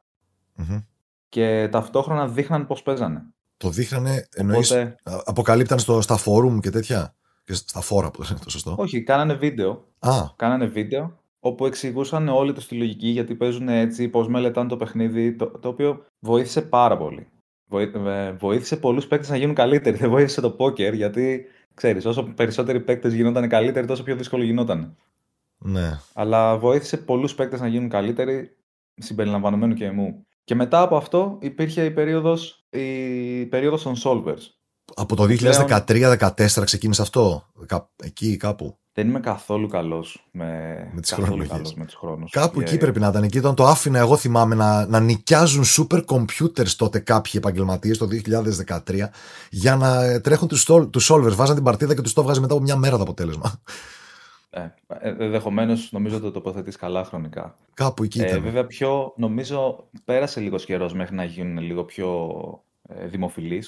και 1.30 1.68
ταυτόχρονα 1.72 2.28
δείχναν 2.28 2.68
πώς 2.68 2.84
παίζανε. 2.84 3.34
Το 3.64 3.70
δείχνανε, 3.70 4.28
εννοείς, 4.36 4.72
Οπότε... 4.72 4.96
αποκαλύπταν 5.04 5.80
στο, 5.80 6.02
στα 6.02 6.18
φόρουμ 6.18 6.60
και 6.60 6.70
τέτοια; 6.70 7.16
Και 7.44 7.54
στα 7.54 7.82
φόρα 7.82 8.12
που 8.12 8.24
είναι 8.30 8.40
το 8.44 8.50
σωστό. 8.50 8.76
Όχι, 8.78 9.04
κάνανε 9.04 9.34
βίντεο. 9.34 9.86
Α. 10.00 10.12
Κάνανε 10.36 10.66
βίντεο 10.66 11.18
όπου 11.40 11.66
εξηγούσαν 11.66 12.28
όλοι 12.28 12.54
τους 12.54 12.68
τη 12.68 12.76
λογική 12.76 13.08
γιατί 13.08 13.36
παίζουν 13.36 13.70
έτσι, 13.70 14.08
πώς 14.08 14.28
μελετάνε 14.28 14.70
το 14.70 14.78
παιχνίδι, 14.78 15.36
το, 15.36 15.46
το 15.46 15.68
οποίο 15.68 16.06
βοήθησε 16.20 16.62
πάρα 16.62 16.98
πολύ. 16.98 17.28
Ε, 18.06 18.32
βοήθησε 18.32 18.78
πολλούς 18.78 19.08
παίκτες 19.08 19.30
να 19.30 19.38
γίνουν 19.38 19.56
καλύτεροι. 19.56 19.98
Δεν 19.98 20.10
βοήθησε 20.10 20.42
το 20.42 20.52
πόκερ 20.52 20.94
γιατί 20.94 21.46
ξέρεις, 21.74 22.06
όσο 22.06 22.24
περισσότεροι 22.24 22.80
παίκτες 22.80 23.14
γινόταν 23.14 23.50
καλύτεροι, 23.50 23.88
τόσο 23.88 24.04
πιο 24.04 24.16
δύσκολο 24.16 24.44
γινόταν. 24.44 24.96
Ναι. 25.58 26.00
Αλλά 26.14 26.58
βοήθησε 26.58 26.98
πολλούς 26.98 27.36
παίκτες 27.36 27.62
να 27.62 27.68
γίνουν 27.68 27.90
καλύτεροι, 27.90 28.56
συμπεριλαμβανομένου 28.96 29.74
και 29.74 29.86
εμού. 29.86 30.26
Και 30.44 30.56
μετά 30.56 30.82
από 30.82 30.96
αυτό 30.96 31.38
υπήρχε 31.42 31.86
η 31.86 31.92
περίοδος, 31.92 32.66
η 32.70 33.46
περίοδος 33.46 33.84
των 33.84 33.96
solvers. 34.04 34.42
Από 34.96 35.16
το 35.16 35.24
2013-2014 35.24 36.64
ξεκίνησε 36.64 37.02
αυτό, 37.02 37.44
εκεί 38.04 38.38
κάπου; 38.38 38.78
Δεν 38.94 39.08
είμαι 39.08 39.20
καθόλου 39.20 39.68
καλός 39.68 40.28
με, 40.32 40.48
με 40.94 41.02
τις 41.02 41.96
χρόνους. 41.96 42.32
Κάπου 42.32 42.62
εκεί 42.62 42.78
πρέπει 42.78 43.00
να 43.00 43.08
ήταν. 43.08 43.24
Εκεί 43.24 43.38
όταν 43.38 43.56
το 43.56 43.66
άφηνα, 43.66 44.00
εγώ 44.00 44.18
θυμάμαι 44.18 44.56
να, 44.56 44.86
να 44.86 45.00
νοικιάζουν 45.00 45.64
super 45.64 46.02
computers 46.06 46.70
τότε 46.78 47.00
κάποιοι 47.00 47.32
επαγγελματίες 47.36 47.98
το 47.98 48.08
2013 48.68 48.80
για 49.50 49.76
να 49.76 50.22
τρέχουν 50.22 50.48
τους 50.48 50.66
τους 50.90 51.12
solvers. 51.12 51.36
Βάζαν 51.36 51.56
την 51.56 51.64
παρτίδα 51.64 51.96
και 51.96 52.02
τους 52.02 52.14
το 52.14 52.24
βγάζει 52.24 52.40
μετά 52.40 52.54
από 52.54 52.64
μια 52.64 52.76
μέρα 52.76 52.96
το 52.96 53.04
αποτέλεσμα. 53.04 53.62
Ε, 54.54 54.74
Ενδεχομένως 55.24 55.92
νομίζω 55.92 56.16
ότι 56.16 56.26
το 56.26 56.32
τοποθετείς 56.32 56.76
καλά 56.76 57.04
χρονικά. 57.04 57.56
Κάπου 57.74 58.04
εκεί 58.04 58.22
ε, 58.22 58.26
ήταν. 58.26 58.38
Ε, 58.38 58.40
βέβαια, 58.40 58.66
πιο 58.66 59.14
νομίζω 59.16 59.88
πέρασε 60.06 60.40
λίγος 60.40 60.66
καιρός 60.66 60.94
μέχρι 60.94 61.16
να 61.16 61.24
γίνουν 61.24 61.64
λίγο 61.64 61.84
πιο 61.84 62.30
ε, 62.90 63.08
δημοφιλει 63.08 63.64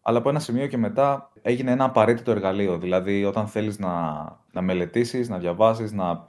Αλλά 0.00 0.18
από 0.18 0.28
ένα 0.28 0.38
σημείο 0.38 0.66
και 0.66 0.76
μετά 0.76 1.32
έγινε 1.42 1.70
ένα 1.70 1.84
απαραίτητο 1.84 2.30
εργαλείο. 2.30 2.78
Δηλαδή, 2.78 3.24
όταν 3.24 3.46
θέλεις 3.46 3.78
να, 3.78 4.24
να 4.52 4.62
μελετήσεις, 4.62 5.28
να 5.28 5.38
διαβάσεις, 5.38 5.92
να, 5.92 6.28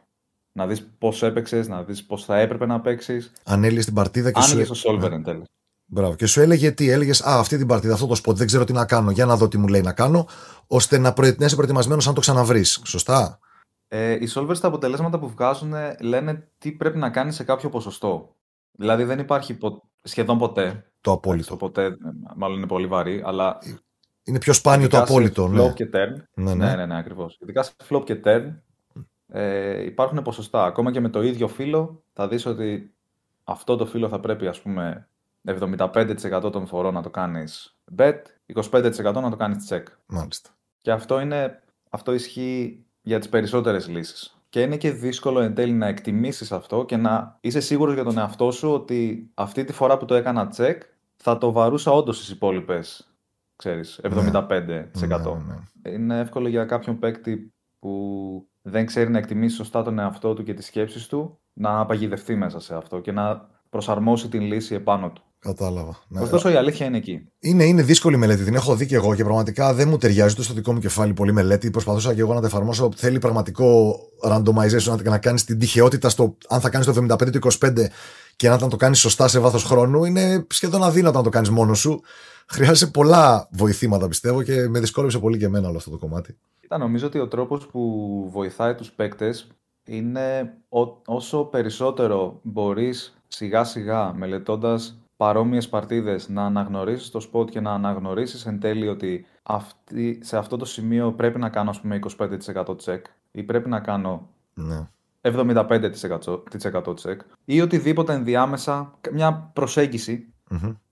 να 0.52 0.68
δεις 0.68 0.90
πώς 0.98 1.24
έπαιξες, 1.24 1.68
να 1.68 1.84
δεις 1.84 2.04
πώς 2.06 2.26
θα 2.26 2.40
έπρεπε 2.40 2.66
να 2.66 2.82
παίξεις. 2.82 3.32
Αν 3.44 3.64
έλυες 3.64 3.86
την 3.86 3.94
παρτίδα 3.94 4.32
και 4.32 4.42
σου. 4.42 4.60
Αν 4.60 4.66
το 4.66 4.82
solver 4.86 5.10
ναι. 5.10 5.16
εν 5.16 5.24
τέλει. 5.24 5.44
Μπράβο. 5.94 6.16
Και 6.16 6.26
σου 6.26 6.42
έλεγε 6.42 6.72
τι, 6.72 6.90
έλεγες 6.90 7.22
Α, 7.22 7.40
αυτή 7.40 7.58
την 7.58 7.68
παρτίδα, 7.68 7.94
αυτό 7.94 8.08
το 8.08 8.22
spot, 8.24 8.36
δεν 8.36 8.48
ξέρω 8.48 8.64
τι 8.64 8.74
να 8.74 8.86
κάνω. 8.86 9.12
Για 9.12 9.26
να 9.26 9.38
δω 9.38 9.48
τι 9.48 9.58
μου 9.58 9.68
λέει 9.68 9.82
να 9.82 9.94
κάνω, 9.94 10.28
ώστε 10.68 10.98
να 10.98 11.14
είσαι 11.40 11.56
προετοιμασμένος 11.56 12.08
αν 12.08 12.14
το 12.14 12.20
ξαναβρεις. 12.20 12.82
Σωστά. 12.84 13.40
Ε, 13.88 14.12
οι 14.12 14.30
solvers 14.36 14.58
τα 14.60 14.68
αποτελέσματα 14.68 15.20
που 15.20 15.30
βγάζουν 15.30 15.74
λένε 16.02 16.48
τι 16.58 16.72
πρέπει 16.72 16.98
να 16.98 17.10
κάνεις 17.10 17.36
σε 17.36 17.44
κάποιο 17.44 17.70
ποσοστό. 17.70 18.36
Δηλαδή 18.72 19.04
δεν 19.04 19.20
υπάρχει 19.20 19.54
πο... 19.54 19.84
σχεδόν 20.04 20.38
ποτέ. 20.38 20.86
Το 21.02 21.12
απόλυτο. 21.12 21.56
ποτέ, 21.56 21.98
μάλλον 22.36 22.58
είναι 22.58 22.68
πολύ 22.68 22.88
βαρύ, 22.88 23.22
αλλά. 23.26 23.58
Είναι 24.24 24.40
πιο 24.40 24.54
σπάνιο 24.54 24.88
το 24.88 24.98
απόλυτο. 24.98 25.48
Ναι. 25.48 25.66
Flop 25.66 25.74
και 25.74 25.90
turn. 25.94 26.24
Ναι, 26.34 26.54
ναι, 26.54 26.66
ναι, 26.66 26.76
ναι, 26.76 26.86
ναι 26.86 26.98
ακριβώς. 26.98 27.38
Ειδικά 27.42 27.64
σε 27.64 27.72
flop 27.90 28.04
και 28.06 28.20
turn 28.24 28.54
ε, 29.28 29.84
υπάρχουν 29.84 30.22
ποσοστά. 30.22 30.66
Ακόμα 30.66 30.92
και 30.92 31.00
με 31.00 31.10
το 31.10 31.22
ίδιο 31.22 31.48
φύλλο 31.48 32.04
θα 32.14 32.28
δεις 32.28 32.46
ότι 32.46 32.94
αυτό 33.44 33.76
το 33.76 33.86
φύλλο 33.86 34.08
θα 34.08 34.20
πρέπει 34.20 34.48
ας 34.48 34.62
πούμε 34.62 35.10
75% 35.48 36.50
των 36.52 36.68
φορών 36.68 36.94
να 36.94 37.02
το 37.02 37.10
κάνεις 37.10 37.76
bet, 37.98 38.22
25% 38.54 39.14
να 39.14 39.30
το 39.30 39.36
κάνεις 39.36 39.68
check. 39.70 39.84
Μάλιστα. 40.06 40.50
Και 40.82 40.92
αυτό, 40.92 41.20
είναι, 41.20 41.64
αυτό 41.90 42.14
ισχύει 42.14 42.86
για 43.02 43.20
τις 43.20 43.30
περισσότερες 43.30 43.88
λύσεις. 43.88 44.36
Και 44.50 44.62
είναι 44.62 44.78
και 44.78 44.92
δύσκολο 44.92 45.40
εν 45.40 45.54
τέλει 45.54 45.74
να 45.74 45.88
εκτιμήσεις 45.88 46.52
αυτό 46.52 46.86
και 46.86 46.98
να 46.98 47.38
είσαι 47.42 47.60
σίγουρος 47.60 47.94
για 47.94 48.04
τον 48.04 48.18
εαυτό 48.18 48.52
σου 48.52 48.72
ότι 48.72 49.32
αυτή 49.34 49.64
τη 49.64 49.74
φορά 49.74 49.98
που 49.98 50.06
το 50.06 50.16
έκανα 50.16 50.54
check 50.58 50.78
θα 51.16 51.38
το 51.38 51.52
βαρούσα 51.52 51.92
όντως 51.92 52.18
στις 52.18 52.30
υπόλοιπες. 52.30 53.16
Ξέρεις, 53.56 54.00
75%. 54.04 54.48
Ναι. 54.58 54.82
Ναι, 54.94 55.10
ναι. 55.82 55.90
Είναι 55.92 56.20
εύκολο 56.20 56.48
για 56.48 56.66
κάποιον 56.66 57.00
παίκτη 57.00 57.54
που 57.80 58.48
δεν 58.62 58.86
ξέρει 58.86 59.10
να 59.10 59.18
εκτιμήσει 59.18 59.56
σωστά 59.56 59.84
τον 59.84 60.00
εαυτό 60.00 60.34
του 60.34 60.44
και 60.44 60.54
τις 60.54 60.66
σκέψεις 60.66 61.08
του 61.08 61.40
να 61.54 61.86
παγιδευτεί 61.86 62.36
μέσα 62.36 62.60
σε 62.60 62.76
αυτό 62.76 63.00
και 63.00 63.12
να 63.12 63.50
προσαρμόσει 63.70 64.30
την 64.30 64.42
λύση 64.42 64.76
επάνω 64.76 65.12
του. 65.12 65.24
Κατάλαβα. 65.42 65.98
Ναι. 66.08 66.22
Ωστόσο 66.22 66.50
η 66.50 66.56
αλήθεια 66.56 66.86
είναι 66.86 66.98
εκεί. 66.98 67.28
Είναι, 67.40 67.64
είναι 67.64 67.82
δύσκολη 67.82 68.18
μελέτη. 68.18 68.44
Την 68.44 68.56
έχω 68.56 68.76
δει 68.76 68.86
και 68.86 68.96
εγώ 68.96 69.16
και 69.16 69.24
πραγματικά 69.24 69.74
δεν 69.74 69.90
μου 69.90 69.98
ταιριάζει 69.98 70.36
το 70.36 70.44
στο 70.44 70.54
δικό 70.54 70.74
μου 70.74 70.80
κεφάλι 70.80 71.14
πολύ 71.14 71.32
μελέτη. 71.32 71.72
Προσπαθούσα 71.72 72.14
και 72.14 72.20
εγώ 72.20 72.34
να 72.34 72.42
τα 72.42 72.48
εφαρμόσω. 72.48 72.92
Θέλει 72.96 73.20
πραγματικό 73.20 73.96
randomization 74.28 75.04
να 75.04 75.18
κάνεις 75.18 75.44
την 75.44 75.60
τυχεότητα 75.60 76.10
στο 76.10 76.38
αν 76.48 76.62
θα 76.62 76.70
κάνεις 76.70 76.88
το 76.88 77.06
75 77.10 77.32
το 77.32 77.50
25 77.60 77.86
και 78.36 78.50
αν 78.50 78.70
το 78.70 78.76
κάνεις 78.76 79.00
σωστά 79.00 79.28
σε 79.28 79.40
βάθος 79.40 79.64
χρόνου. 79.64 80.04
Είναι 80.04 80.46
σχεδόν 80.50 80.84
αδύνατο 80.84 81.18
να 81.18 81.24
το 81.24 81.30
κάνεις 81.30 81.50
μόνος 81.50 81.80
σου. 81.80 82.02
Χρειάζεται 82.48 82.92
πολλά 82.92 83.48
βοηθήματα 83.52 84.08
πιστεύω 84.08 84.44
και 84.44 84.68
με 84.68 84.80
δυσκόλεψε 84.80 85.20
πολύ 85.20 85.38
και 85.38 85.46
εμένα 85.46 85.68
όλο 85.68 85.78
αυτό 85.78 85.90
το 85.90 85.98
κομμάτι. 85.98 86.38
Ήταν 86.62 86.80
νομίζω 86.80 87.08
ότι 87.08 87.20
ο 87.20 87.28
τρόπος 87.28 87.68
που 87.68 87.82
βοηθάει 88.32 88.76
τους 88.76 88.92
παίκτες 88.92 89.48
είναι 89.86 90.54
όσο 91.06 91.44
περισσότερο 91.44 92.40
μπορείς 92.44 93.16
σιγά 93.28 93.64
σιγά 93.64 94.14
μελετώντας 94.14 95.01
παρόμοιες 95.22 95.70
παρτίδες 95.70 96.30
να 96.30 96.46
αναγνωρίσεις 96.46 97.10
το 97.10 97.30
spot 97.32 97.50
και 97.50 97.60
να 97.60 97.74
αναγνωρίσεις 97.74 98.46
εν 98.46 98.60
τέλει 98.60 98.88
ότι 98.88 99.26
αυτή, 99.44 100.20
σε 100.24 100.38
αυτό 100.38 100.58
το 100.58 100.66
σημείο 100.66 101.14
πρέπει 101.14 101.40
να 101.40 101.50
κάνω 101.50 101.70
ας 101.70 101.82
πούμε 101.82 102.00
25% 102.18 102.76
check 102.86 103.02
ή 103.32 103.44
πρέπει 103.44 103.70
να 103.70 103.80
κάνω 103.80 104.30
ναι. 104.54 104.88
75% 105.22 105.60
check 107.02 107.18
ή 107.46 107.62
οτιδήποτε 107.62 108.14
ενδιάμεσα, 108.14 108.98
μια 109.12 109.52
προσεγγιση 109.54 110.34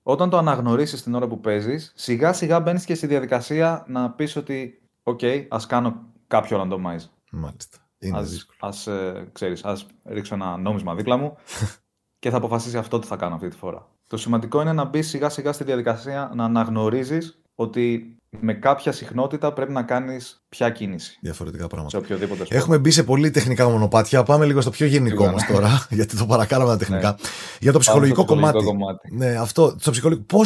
Όταν 0.04 0.30
το 0.30 0.38
αναγνωρίσεις 0.38 1.04
την 1.04 1.16
ώρα 1.16 1.28
που 1.28 1.40
παίζεις, 1.40 1.92
σιγά 1.96 2.34
σιγά 2.34 2.60
μπαίνεις 2.60 2.86
και 2.86 2.96
στη 2.96 3.08
διαδικασία 3.08 3.86
να 3.88 4.12
πεις 4.12 4.36
ότι 4.36 4.82
«ΟΚ, 5.04 5.20
okay, 5.22 5.46
ας 5.50 5.66
κάνω 5.66 6.06
κάποιο 6.28 6.62
randomize». 6.62 7.10
Μάλιστα. 7.32 7.78
Είναι 8.00 8.18
ας, 8.18 8.48
ας, 8.60 8.88
ε, 8.88 9.30
ξέρεις, 9.32 9.64
ας 9.64 9.86
ρίξω 10.04 10.36
ένα 10.36 10.58
νόμισμα 10.58 10.96
δίπλα 10.96 11.18
μου 11.18 11.36
και 12.20 12.30
θα 12.30 12.38
αποφασίσει 12.38 12.78
αυτό 12.78 13.00
τι 13.00 13.08
θα 13.08 13.16
κάνω 13.16 13.36
αυτή 13.36 13.48
τη 13.48 13.56
φορά. 13.56 13.88
Το 14.10 14.18
σημαντικό 14.18 14.62
είναι 14.62 14.74
να 14.74 14.84
μπεις 14.84 15.08
σιγά 15.08 15.30
σιγά 15.30 15.52
στη 15.52 15.64
διαδικασία 15.64 16.32
να 16.36 16.44
αναγνωρίζεις 16.44 17.42
ότι 17.56 18.16
με 18.30 18.54
κάποια 18.54 18.92
συχνότητα 18.92 19.54
πρέπει 19.54 19.72
να 19.72 19.84
κάνεις 19.84 20.44
ποια 20.50 20.70
κίνηση. 20.70 21.18
Διαφορετικά 21.22 21.68
πράγματα. 21.68 21.98
Σε 21.98 21.98
οποιοδήποτε 21.98 22.44
σπort. 22.44 22.56
Έχουμε 22.56 22.78
μπει 22.78 22.92
σε 22.92 23.04
πολύ 23.04 23.32
τεχνικά 23.32 23.70
μονοπάτια. 23.70 24.24
Πάμε 24.24 24.46
λίγο 24.46 24.62
στο 24.62 24.70
πιο 24.70 24.86
γενικό 24.86 25.28
μας 25.28 25.46
τώρα, 25.46 25.86
γιατί 25.90 26.18
το 26.18 26.26
παρακάναμε 26.26 26.70
τα 26.70 26.78
τεχνικά. 26.78 27.10
Ναι. 27.10 27.16
Για 27.60 27.72
το 27.72 27.80
ψυχολογικό, 27.80 28.26
κομμάτι. 28.26 28.64
κομμάτι. 28.64 29.16
Ναι, 29.16 29.36
αυτό. 29.36 29.76
Το 29.84 29.92
ψυχολογικό. 29.92 30.26
Πώ. 30.38 30.42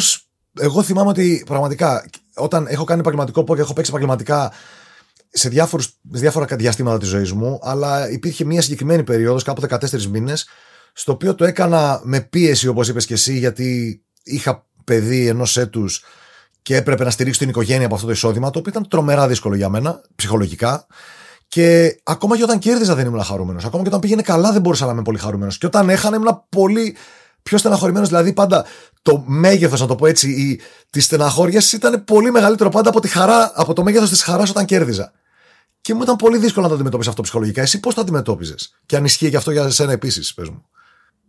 Εγώ 0.60 0.82
θυμάμαι 0.82 1.08
ότι 1.08 1.42
πραγματικά 1.46 2.04
όταν 2.34 2.66
έχω 2.66 2.84
κάνει 2.84 3.00
επαγγελματικό 3.00 3.44
πόκερ, 3.44 3.64
έχω 3.64 3.72
παίξει 3.72 3.90
επαγγελματικά 3.90 4.52
σε, 5.30 5.48
διάφορους, 5.48 5.86
σε 5.86 6.20
διάφορα 6.20 6.56
διαστήματα 6.56 6.98
της 6.98 7.08
ζωής 7.08 7.32
μου, 7.32 7.58
αλλά 7.62 8.10
υπήρχε 8.10 8.44
μια 8.44 8.62
συγκεκριμένη 8.62 9.02
περίοδος, 9.02 9.42
κάπου 9.42 9.62
14 9.68 10.02
μήνες, 10.06 10.48
στο 10.96 11.12
οποίο 11.12 11.34
το 11.34 11.44
έκανα 11.44 12.00
με 12.02 12.20
πίεση, 12.20 12.68
όπως 12.68 12.88
είπες 12.88 13.06
και 13.06 13.14
εσύ, 13.14 13.38
γιατί 13.38 14.00
είχα 14.22 14.66
παιδί 14.84 15.28
ενός 15.28 15.56
έτους 15.56 16.04
και 16.62 16.76
έπρεπε 16.76 17.04
να 17.04 17.10
στηρίξω 17.10 17.38
την 17.38 17.48
οικογένεια 17.48 17.86
από 17.86 17.94
αυτό 17.94 18.06
το 18.06 18.12
εισόδημα, 18.12 18.50
το 18.50 18.58
οποίο 18.58 18.70
ήταν 18.70 18.88
τρομερά 18.88 19.28
δύσκολο 19.28 19.54
για 19.54 19.68
μένα, 19.68 20.00
ψυχολογικά. 20.14 20.86
Και 21.48 21.96
ακόμα 22.02 22.36
και 22.36 22.42
όταν 22.42 22.58
κέρδιζα 22.58 22.94
δεν 22.94 23.06
ήμουν 23.06 23.22
χαρούμενος. 23.22 23.64
Ακόμα 23.64 23.82
και 23.82 23.88
όταν 23.88 24.00
πήγαινε 24.00 24.22
καλά 24.22 24.52
δεν 24.52 24.60
μπορούσα 24.60 24.86
να 24.86 24.92
είμαι 24.92 25.02
πολύ 25.02 25.18
χαρούμενος. 25.18 25.58
Και 25.58 25.66
όταν 25.66 25.88
έχανα 25.88 26.16
ήμουν 26.16 26.44
πολύ 26.48 26.96
πιο 27.42 27.58
στεναχωρημένος. 27.58 28.08
Δηλαδή 28.08 28.32
πάντα 28.32 28.64
το 29.02 29.24
μέγεθος, 29.26 29.80
να 29.80 29.86
το 29.86 29.94
πω 29.94 30.06
έτσι, 30.06 30.60
της 30.90 31.04
στεναχώριας 31.04 31.72
ήταν 31.72 32.04
πολύ 32.04 32.30
μεγαλύτερο 32.30 32.70
πάντα 32.70 32.88
από, 32.88 33.00
τη 33.00 33.08
χαρά, 33.08 33.52
από 33.54 33.72
το 33.72 33.82
μέγεθος 33.82 34.08
της 34.08 34.22
χαράς 34.22 34.50
όταν 34.50 34.64
κέρδιζα. 34.64 35.12
Και 35.80 35.94
μου 35.94 36.02
ήταν 36.02 36.16
πολύ 36.16 36.38
δύσκολο 36.38 36.62
να 36.62 36.68
το 36.68 36.74
αντιμετωπίσει 36.74 37.08
αυτό 37.08 37.22
ψυχολογικά. 37.22 37.62
Εσύ 37.62 37.80
πώς 37.80 37.94
το 37.94 38.00
αντιμετώπιζες, 38.00 38.78
Και 38.86 38.96
αν 38.96 39.04
ισχύει 39.04 39.30
και 39.30 39.36
αυτό 39.36 39.50
για 39.50 39.64
εσένα 39.64 39.92
επίσης, 39.92 40.34
πες 40.34 40.48
μου. 40.48 40.64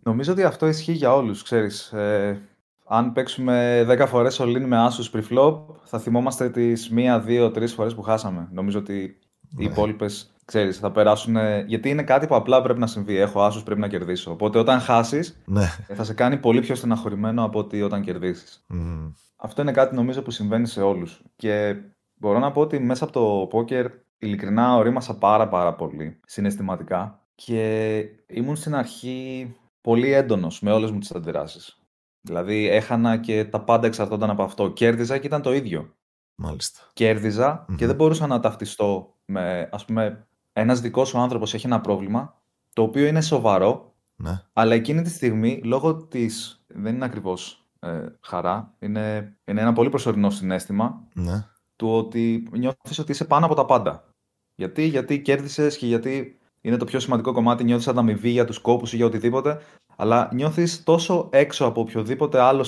Νομίζω 0.10 0.32
ότι 0.32 0.44
αυτό 0.44 0.68
ισχύει 0.68 0.91
για 0.91 1.13
όλους, 1.13 1.44
ξέρεις. 1.44 1.91
Ε, 1.91 2.41
αν 2.86 3.13
παίξουμε 3.13 3.86
10 3.89 4.06
φορές 4.08 4.41
all 4.41 4.60
με 4.65 4.78
άσου 4.78 5.12
pre-flop, 5.12 5.60
θα 5.84 6.00
θυμόμαστε 6.00 6.50
τις 6.50 6.91
1, 6.96 7.24
2, 7.26 7.52
3 7.52 7.74
φορές 7.74 7.96
που 7.96 8.02
χάσαμε. 8.02 8.48
Νομίζω 8.52 8.80
ότι 8.80 9.20
ναι. 9.50 9.63
οι 9.63 9.65
υπόλοιπες 9.65 10.36
ξέρεις, 10.46 10.78
θα 10.78 10.91
περάσουν. 10.91 11.38
Γιατί 11.68 11.89
είναι 11.89 12.04
κάτι 12.04 12.28
που 12.28 12.36
απλά 12.36 12.62
πρέπει 12.62 12.80
να 12.80 12.88
συμβεί. 12.88 13.18
Έχω 13.18 13.44
άσου, 13.44 13.63
πρέπει 13.63 13.80
να 13.80 13.88
κερδίσω. 13.88 14.32
Οπότε 14.32 14.60
όταν 14.60 14.80
χάσεις, 14.80 15.41
ναι. 15.46 15.65
θα 15.94 16.04
σε 16.04 16.13
κάνει 16.13 16.38
πολύ 16.38 16.60
πιο 16.60 16.76
στεναχωρημένο 16.76 17.44
από 17.44 17.60
ότι 17.60 17.82
όταν 17.82 18.02
κερδίσεις. 18.02 18.65
Mm. 18.74 19.12
Αυτό 19.36 19.62
είναι 19.62 19.72
κάτι 19.72 19.96
νομίζω 19.96 20.22
που 20.22 20.32
συμβαίνει 20.32 20.68
σε 20.68 20.82
όλους. 20.82 21.22
Και 21.36 21.76
μπορώ 22.15 22.39
να 22.39 22.52
πω 22.52 22.62
ότι 22.62 22.80
μέσα 22.80 23.04
από 23.04 23.13
το 23.13 23.48
πόκερ 23.50 23.86
ειλικρινά 24.18 24.76
ορίμασα 24.76 25.18
πάρα 25.18 25.48
πάρα 25.48 25.74
πολύ 25.74 26.20
συναισθηματικά 26.26 27.20
και 27.36 27.98
ήμουν 28.28 28.56
στην 28.56 28.76
αρχή 28.76 29.56
πολύ 29.86 30.12
έντονος 30.12 30.62
με 30.62 30.71
όλες 30.71 30.91
μου 30.91 31.00
τις 31.00 31.12
αντιδράσεις. 31.12 31.80
Δηλαδή 32.21 32.67
έχανα 32.69 33.17
και 33.17 33.45
τα 33.45 33.62
πάντα 33.62 33.88
εξαρτώνταν 33.88 34.30
από 34.30 34.43
αυτό. 34.43 34.69
Κέρδιζα 34.69 35.17
και 35.17 35.28
ήταν 35.28 35.41
το 35.41 35.54
ίδιο. 35.54 35.93
Μάλιστα. 36.36 36.80
κερδιζα 36.93 37.65
και 37.76 37.86
δεν 37.86 37.95
μπορούσα 37.95 38.28
να 38.28 38.39
ταυτιστώ 38.39 39.15
με, 39.26 39.69
ας 39.71 39.86
πούμε, 39.86 40.28
ένας 40.54 40.82
δικός 40.82 41.08
σου 41.08 41.19
άνθρωπος 41.19 41.54
έχει 41.54 41.65
ένα 41.65 41.82
πρόβλημα, 41.82 42.41
το 42.74 42.82
οποίο 42.82 43.06
είναι 43.06 43.21
σοβαρό, 43.21 43.93
ναι. 44.15 44.41
αλλά 44.54 44.74
εκείνη 44.74 45.02
τη 45.02 45.10
στιγμή, 45.10 45.62
λόγω 45.63 45.95
της, 45.95 46.63
δεν 46.67 46.95
είναι 46.95 47.06
ακριβώς 47.06 47.65
ε, 47.80 48.06
χαρά, 48.21 48.74
είναι, 48.80 49.38
είναι 49.45 49.62
ένα 49.62 49.74
πολύ 49.74 49.89
προσωρινό 49.89 50.30
συνέστημα, 50.30 51.04
ναι. 51.13 51.45
του 51.76 51.89
ότι 51.89 52.50
νιώθεις 52.52 53.00
ότι 53.00 53.12
είσαι 53.12 53.26
πάνω 53.26 53.45
από 53.45 53.56
τα 53.56 53.65
πάντα. 53.65 54.10
Γιατί, 54.56 54.84
γιατί 54.84 55.21
κέρδισες 55.21 55.78
και 55.78 55.88
γιατί 55.88 56.39
είναι 56.65 56.78
το 56.78 56.86
πιο 56.86 56.99
σημαντικό 56.99 57.32
κομμάτι, 57.32 57.63
νιώθεις 57.63 57.88
ανταμοιβή 57.88 58.30
για 58.30 58.45
τους 58.45 58.60
κόπους 58.60 58.93
ή 58.93 58.95
για 58.95 59.06
οτιδήποτε, 59.06 59.62
αλλά 59.95 60.30
νιώθεις 60.34 60.84
τόσο 60.84 61.30
έξω 61.32 61.65
από 61.65 61.82
οποιοδήποτε 61.82 62.39
άλλο 62.39 62.65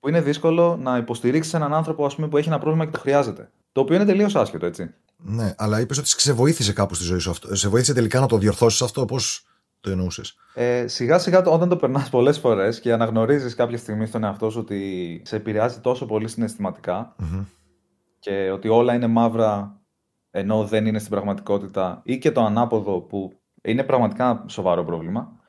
που 0.00 0.08
είναι 0.08 0.20
δύσκολο 0.20 0.76
να 0.82 0.96
υποστηρίξεις 0.96 1.54
έναν 1.54 1.74
άνθρωπο 1.74 2.04
ας 2.04 2.14
πούμε, 2.14 2.28
που 2.28 2.36
έχει 2.36 2.48
ένα 2.48 2.58
πρόβλημα 2.58 2.84
και 2.84 2.90
το 2.90 2.98
χρειάζεται. 2.98 3.50
Το 3.72 3.80
οποίο 3.80 3.96
είναι 3.96 4.04
τελείως 4.04 4.36
άσχετο, 4.36 4.66
έτσι. 4.66 4.94
Ναι, 5.16 5.54
αλλά 5.56 5.80
είπες 5.80 5.98
ότι 5.98 6.08
σε 6.08 6.32
βοήθησε 6.32 6.72
κάπου 6.72 6.94
στη 6.94 7.04
ζωή 7.04 7.18
σου 7.18 7.30
αυτό. 7.30 7.54
Σε 7.56 7.68
βοήθησε 7.68 7.94
τελικά 7.94 8.20
να 8.20 8.26
το 8.26 8.38
διορθώσεις 8.38 8.82
αυτό, 8.82 9.04
πώς 9.04 9.46
το 9.80 9.90
εννοούσες; 9.90 10.36
Ε, 10.54 10.86
σιγά 10.86 11.18
σιγά 11.18 11.38
όταν 11.44 11.68
το 11.68 11.76
περνάς 11.76 12.10
πολλές 12.10 12.38
φορές 12.38 12.80
και 12.80 12.92
αναγνωρίζεις 12.92 13.54
κάποια 13.54 13.78
στιγμή 13.78 14.06
στον 14.06 14.24
εαυτό 14.24 14.50
σου 14.50 14.58
ότι 14.60 15.22
σε 15.24 15.36
επηρεάζει 15.36 15.80
τόσο 15.80 16.06
πολύ 16.06 16.28
και 18.18 18.50
ότι 18.50 18.68
όλα 18.68 18.94
είναι 18.94 19.06
μαύρα 19.06 19.80
ενώ 20.36 20.64
δεν 20.64 20.86
είναι 20.86 20.98
στην 20.98 21.10
πραγματικότητα 21.10 22.00
ή 22.04 22.18
και 22.18 22.32
το 22.32 22.44
ανάποδο 22.44 23.00
που 23.00 23.32
είναι 23.62 23.82
πραγματικά 23.82 24.44
σοβαρό 24.48 24.84
πρόβλημα. 24.84 25.40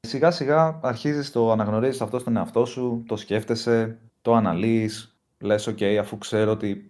Σιγά 0.00 0.30
σιγά 0.30 0.80
αρχίζεις 0.82 1.32
το 1.32 1.52
αναγνωρίζεις 1.52 2.00
αυτό 2.00 2.18
στον 2.18 2.36
εαυτό 2.36 2.64
σου, 2.64 3.04
το 3.06 3.16
σκέφτεσαι, 3.16 3.98
το 4.22 4.34
αναλύεις, 4.34 5.18
λες 5.38 5.68
ok 5.68 5.84
αφού 5.84 6.18
ξέρω 6.18 6.50
ότι 6.50 6.88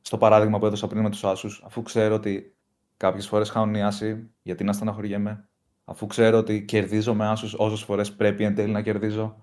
στο 0.00 0.18
παράδειγμα 0.18 0.58
που 0.58 0.66
έδωσα 0.66 0.86
πριν 0.86 1.02
με 1.02 1.10
τους 1.10 1.24
άσους, 1.24 1.62
αφού 1.66 1.82
ξέρω 1.82 2.14
ότι 2.14 2.56
κάποιες 2.96 3.28
φορές 3.28 3.50
χάνουν 3.50 3.74
οι 3.74 3.82
άσοι, 3.82 4.30
γιατί 4.42 4.64
να 4.64 4.72
στεναχωριέμαι, 4.72 5.48
αφού 5.84 6.06
ξέρω 6.06 6.38
ότι 6.38 6.64
κερδίζω 6.64 7.14
με 7.14 7.26
άσους 7.26 7.54
όσες 7.54 7.82
φορές 7.82 8.12
πρέπει 8.12 8.44
εν 8.44 8.54
τέλει 8.54 8.72
να 8.72 8.82
κερδίζω. 8.82 9.36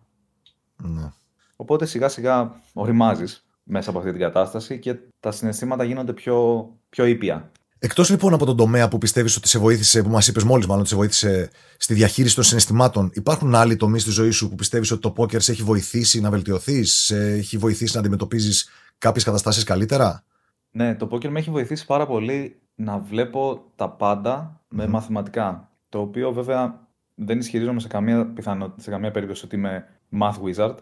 Ναι. 0.77 1.12
Οπότε 1.55 1.86
σιγά 1.86 2.10
σιγά 2.10 2.62
οριμάζεις 2.73 3.45
μέσα 3.67 3.89
από 3.89 3.99
αυτή 3.99 4.12
την 4.12 4.19
κατάσταση 4.19 4.79
και 4.79 4.97
τα 5.19 5.31
συναισθήματα 5.31 5.84
γίνονται 5.84 6.13
πιο, 6.13 6.69
πιο 6.95 7.05
ήπια. 7.05 7.51
Εκτός 7.79 8.10
λοιπόν 8.10 8.34
από 8.34 8.45
τον 8.45 8.58
τομέα 8.58 8.88
που 8.88 8.97
πιστεύεις 8.97 9.36
ότι 9.36 9.47
σε 9.47 9.60
βοήθησε, 9.60 10.03
που 10.03 10.10
μας 10.10 10.27
είπες 10.27 10.43
μόλις 10.43 10.65
μάλλον 10.65 10.81
ότι 10.81 10.89
σε 10.89 10.95
βοήθησε 10.95 11.49
στη 11.77 11.93
διαχείριση 11.93 12.36
των 12.36 12.43
συναισθημάτων, 12.43 13.10
υπάρχουν 13.13 13.55
άλλοι 13.55 13.75
τομείς 13.75 14.01
στη 14.01 14.12
ζωή 14.12 14.29
σου 14.29 14.49
που 14.49 14.55
πιστεύεις 14.55 14.91
ότι 14.91 15.01
το 15.01 15.12
πόκερ 15.12 15.41
σε 15.41 15.51
έχει 15.51 15.63
βοηθήσει 15.63 16.21
να 16.21 16.29
βελτιωθείς, 16.29 16.93
σε 16.93 17.31
έχει 17.31 17.58
βοηθήσει 17.58 17.93
να 17.93 17.99
αντιμετωπίζεις 17.99 18.69
κάποιες 18.97 19.23
καταστάσεις 19.23 19.63
καλύτερα; 19.63 20.23
Ναι, 20.71 20.95
το 20.95 21.08
πόκερ 21.08 21.31
με 21.31 21.39
έχει 21.39 21.49
βοηθήσει 21.49 21.86
πάρα 21.86 22.05
πολύ 22.08 22.55
να 22.75 22.99
βλέπω 22.99 23.71
τα 23.75 23.89
πάντα 23.89 24.62
με 24.69 24.88
μαθηματικά. 24.88 25.69
Το 25.89 25.99
οποίο 25.99 26.31
βέβαια 26.31 26.88
δεν 27.15 27.39
ισχυρίζομαι 27.39 27.79
σε 27.79 27.88
καμία, 27.88 28.25
πιθανό, 28.25 28.73
σε 28.77 28.89
καμία 28.89 29.12
περίπτωση 29.12 29.45
ότι 29.45 29.55
είμαι 29.55 29.86
math 30.19 30.36
wizard. 30.45 30.75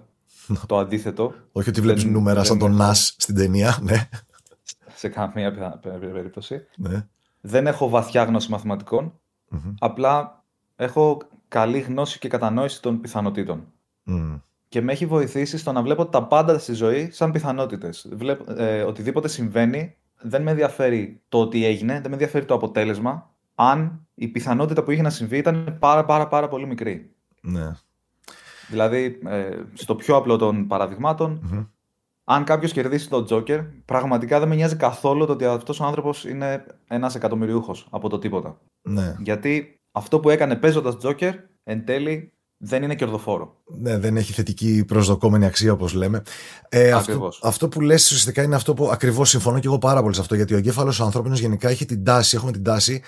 το 0.67 0.77
αντίθετο. 0.77 1.33
Όχι 1.51 1.69
ότι 1.69 1.81
βλέπεις 1.81 2.03
νούμερα 2.03 2.43
σαν 2.43 2.57
τον 2.57 2.77
Nas 2.81 2.93
στην 3.17 3.35
ταινία, 3.35 3.79
ναι 3.81 4.09
σε 4.95 5.09
καμία 5.09 5.79
περίπτωση. 5.99 6.65
Ναι. 6.75 7.07
Δεν 7.41 7.67
έχω 7.67 7.89
βαθιά 7.89 8.23
γνώση 8.23 8.49
απλά 9.79 10.43
έχω 10.75 11.21
καλή 11.47 11.79
γνώση 11.79 12.19
και 12.19 12.27
κατανόηση 12.27 12.81
των 12.81 13.01
πιθανότητων. 13.01 13.67
Και 14.67 14.81
με 14.81 14.91
έχει 14.91 15.05
βοηθήσει 15.05 15.57
στο 15.57 15.71
να 15.71 15.81
βλέπω 15.81 16.05
τα 16.05 16.23
πάντα 16.23 16.59
στη 16.59 16.73
ζωή 16.73 17.11
σαν 17.11 17.31
πιθανότητες. 17.31 18.09
Ε, 18.57 18.81
οτιδήποτε 18.81 19.27
συμβαίνει 19.27 19.95
δεν 20.21 20.41
με 20.41 20.51
ενδιαφέρει 20.51 21.21
το 21.29 21.39
ότι 21.39 21.65
έγινε, 21.65 21.93
δεν 21.93 22.07
με 22.07 22.11
ενδιαφέρει 22.11 22.45
το 22.45 22.53
αποτέλεσμα, 22.53 23.31
αν 23.55 24.07
η 24.13 24.27
πιθανότητα 24.27 24.83
που 24.83 24.91
είχε 24.91 25.01
να 25.01 25.09
συμβεί 25.09 25.37
ήταν 25.37 25.77
πάρα 25.79 26.05
πάρα 26.05 26.27
πάρα 26.27 26.47
πολύ 26.47 26.65
μικρή. 26.65 27.11
Ναι. 27.41 27.71
Δηλαδή, 28.69 29.19
ε, 29.25 29.49
στο 29.73 29.95
πιο 29.95 30.15
απλό 30.15 30.37
των 30.37 30.67
παραδειγματων 30.67 31.39
αν 32.23 32.43
κάποιος 32.43 32.71
κερδίσει 32.71 33.09
τον 33.09 33.25
Τζόκερ, 33.25 33.59
πραγματικά 33.85 34.39
δεν 34.39 34.47
με 34.47 34.55
νοιάζει 34.55 34.75
καθόλου 34.75 35.25
το 35.25 35.31
ότι 35.31 35.45
αυτός 35.45 35.79
ο 35.79 35.85
άνθρωπος 35.85 36.25
είναι 36.25 36.65
ένας 36.87 37.15
εκατομμυριούχος 37.15 37.87
από 37.89 38.09
το 38.09 38.19
τίποτα. 38.19 38.61
Ναι. 38.81 39.15
Γιατί 39.19 39.79
αυτό 39.91 40.19
που 40.19 40.29
έκανε 40.29 40.55
παίζοντας 40.55 40.97
Τζόκερ 40.97 41.33
εν 41.63 41.85
τέλει 41.85 42.33
δεν 42.57 42.83
είναι 42.83 42.95
κερδοφόρο. 42.95 43.61
Ναι, 43.65 43.97
δεν 43.97 44.17
έχει 44.17 44.33
θετική 44.33 44.83
προσδοκόμενη 44.87 45.45
αξία 45.45 45.71
όπως 45.71 45.93
λέμε. 45.93 46.21
Ε, 46.69 46.91
αυτό, 46.91 47.31
αυτό 47.41 47.67
που 47.67 47.81
λες 47.81 48.03
ουσιαστικά 48.03 48.43
είναι 48.43 48.55
αυτό 48.55 48.73
που 48.73 48.89
ακριβώς 48.89 49.29
συμφωνώ 49.29 49.59
και 49.59 49.67
εγώ 49.67 49.77
πάρα 49.77 50.01
πολύ 50.01 50.15
σε 50.15 50.21
αυτό. 50.21 50.35
Γιατί 50.35 50.53
ο 50.53 50.57
εγκέφαλος 50.57 51.01
ανθρώπινος 51.01 51.39
γενικά 51.39 51.69
έχει 51.69 51.85
την 51.85 52.03
τάση, 52.03 52.35
έχουμε 52.35 52.51
την 52.51 52.63
τάση 52.63 53.01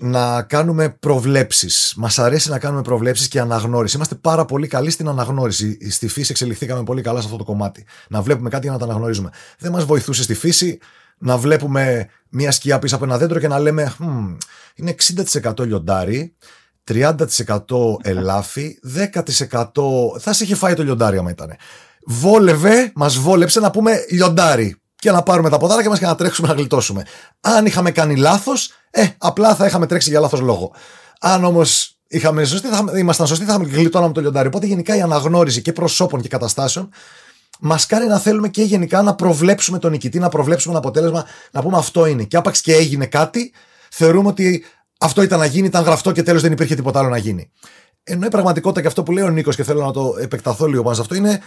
να 0.00 0.42
κάνουμε 0.42 0.88
προβλέψεις. 0.88 1.92
Μας 1.96 2.18
αρέσει 2.18 2.50
να 2.50 2.58
κάνουμε 2.58 2.82
προβλέψεις 2.82 3.28
και 3.28 3.40
αναγνώριση. 3.40 3.96
Είμαστε 3.96 4.14
πάρα 4.14 4.44
πολύ 4.44 4.66
καλοί 4.66 4.90
στην 4.90 5.08
αναγνώριση. 5.08 5.90
Στη 5.90 6.08
φύση 6.08 6.30
εξελιχθήκαμε 6.30 6.82
πολύ 6.82 7.02
καλά 7.02 7.20
σε 7.20 7.24
αυτό 7.24 7.38
το 7.38 7.44
κομμάτι. 7.44 7.84
Να 8.08 8.22
βλέπουμε 8.22 8.48
κάτι 8.48 8.62
για 8.62 8.72
να 8.72 8.78
τα 8.78 8.84
αναγνωρίζουμε. 8.84 9.30
Δεν 9.58 9.72
μας 9.72 9.84
βοηθούσε 9.84 10.22
στη 10.22 10.34
φύση 10.34 10.78
να 11.18 11.36
βλέπουμε 11.36 12.08
μια 12.28 12.50
σκιά 12.50 12.78
πίσω 12.78 12.96
από 12.96 13.04
ένα 13.04 13.18
δέντρο 13.18 13.38
και 13.38 13.48
να 13.48 13.58
λέμε 13.58 13.94
hm, 13.98 14.36
είναι 14.74 14.94
60% 15.32 15.66
λιοντάρι, 15.66 16.34
30% 16.92 17.14
ελάφι, 18.02 18.78
10% 18.96 20.18
θα 20.18 20.32
σε 20.32 20.44
είχε 20.44 20.54
φάει 20.54 20.74
το 20.74 20.82
λιοντάρι 20.82 21.18
άμα 21.18 21.30
ήταν. 21.30 21.56
Βόλευε, 22.06 22.92
μας 22.94 23.16
βόλεψε 23.16 23.60
να 23.60 23.70
πούμε 23.70 24.04
λιοντάρι 24.10 24.79
και 25.00 25.10
να 25.10 25.22
πάρουμε 25.22 25.50
τα 25.50 25.58
ποδάρια 25.58 25.88
μας 25.88 25.98
και 25.98 26.06
να 26.06 26.14
τρέξουμε 26.14 26.48
να 26.48 26.54
γλιτώσουμε. 26.54 27.04
Αν 27.40 27.66
είχαμε 27.66 27.90
κάνει 27.90 28.16
λάθος, 28.16 28.70
ε, 28.90 29.06
απλά 29.18 29.54
θα 29.54 29.66
είχαμε 29.66 29.86
τρέξει 29.86 30.10
για 30.10 30.20
λάθος 30.20 30.40
λόγο. 30.40 30.72
Αν 31.20 31.44
όμως 31.44 31.96
είχαμε 32.06 32.44
σωστή, 32.44 32.68
θα, 32.68 32.84
ήμασταν 32.96 33.26
σωστοί, 33.26 33.44
θα 33.44 33.52
είχαμε 33.52 33.68
γλιτώναμε 33.68 34.12
το 34.12 34.20
λιοντάρι. 34.20 34.46
Οπότε 34.46 34.66
γενικά 34.66 34.96
η 34.96 35.00
αναγνώριση 35.00 35.62
και 35.62 35.72
προσώπων 35.72 36.20
και 36.20 36.28
καταστάσεων 36.28 36.88
μας 37.60 37.86
κάνει 37.86 38.06
να 38.06 38.18
θέλουμε 38.18 38.48
και 38.48 38.62
γενικά 38.62 39.02
να 39.02 39.14
προβλέψουμε 39.14 39.78
τον 39.78 39.90
νικητή, 39.90 40.18
να 40.18 40.28
προβλέψουμε 40.28 40.74
ένα 40.74 40.86
αποτέλεσμα, 40.86 41.24
να 41.50 41.62
πούμε 41.62 41.76
αυτό 41.76 42.06
είναι. 42.06 42.24
Και 42.24 42.36
άπαξ 42.36 42.60
και 42.60 42.74
έγινε 42.74 43.06
κάτι, 43.06 43.52
θεωρούμε 43.90 44.28
ότι 44.28 44.64
αυτό 44.98 45.22
ήταν 45.22 45.38
να 45.38 45.46
γίνει, 45.46 45.66
ήταν 45.66 45.84
γραφτό 45.84 46.12
και 46.12 46.22
τέλος 46.22 46.42
δεν 46.42 46.52
υπήρχε 46.52 46.74
τίποτα 46.74 46.98
άλλο 46.98 47.08
να 47.08 47.16
γίνει. 47.16 47.50
Ενώ 48.02 48.26
η 48.26 48.28
πραγματικότητα 48.28 48.80
και 48.80 48.86
αυτό 48.86 49.02
που 49.02 49.12
λέει 49.12 49.24
ο 49.24 49.28
Νίκος 49.28 49.56
και 49.56 49.64
θέλω 49.64 49.84
να 49.84 49.92
το 49.92 50.14
επεκταθώ 50.20 50.66
λίγο 50.66 50.82
πάνω 50.82 50.94
σε 50.94 51.00
αυτό 51.00 51.14
είναι 51.14 51.40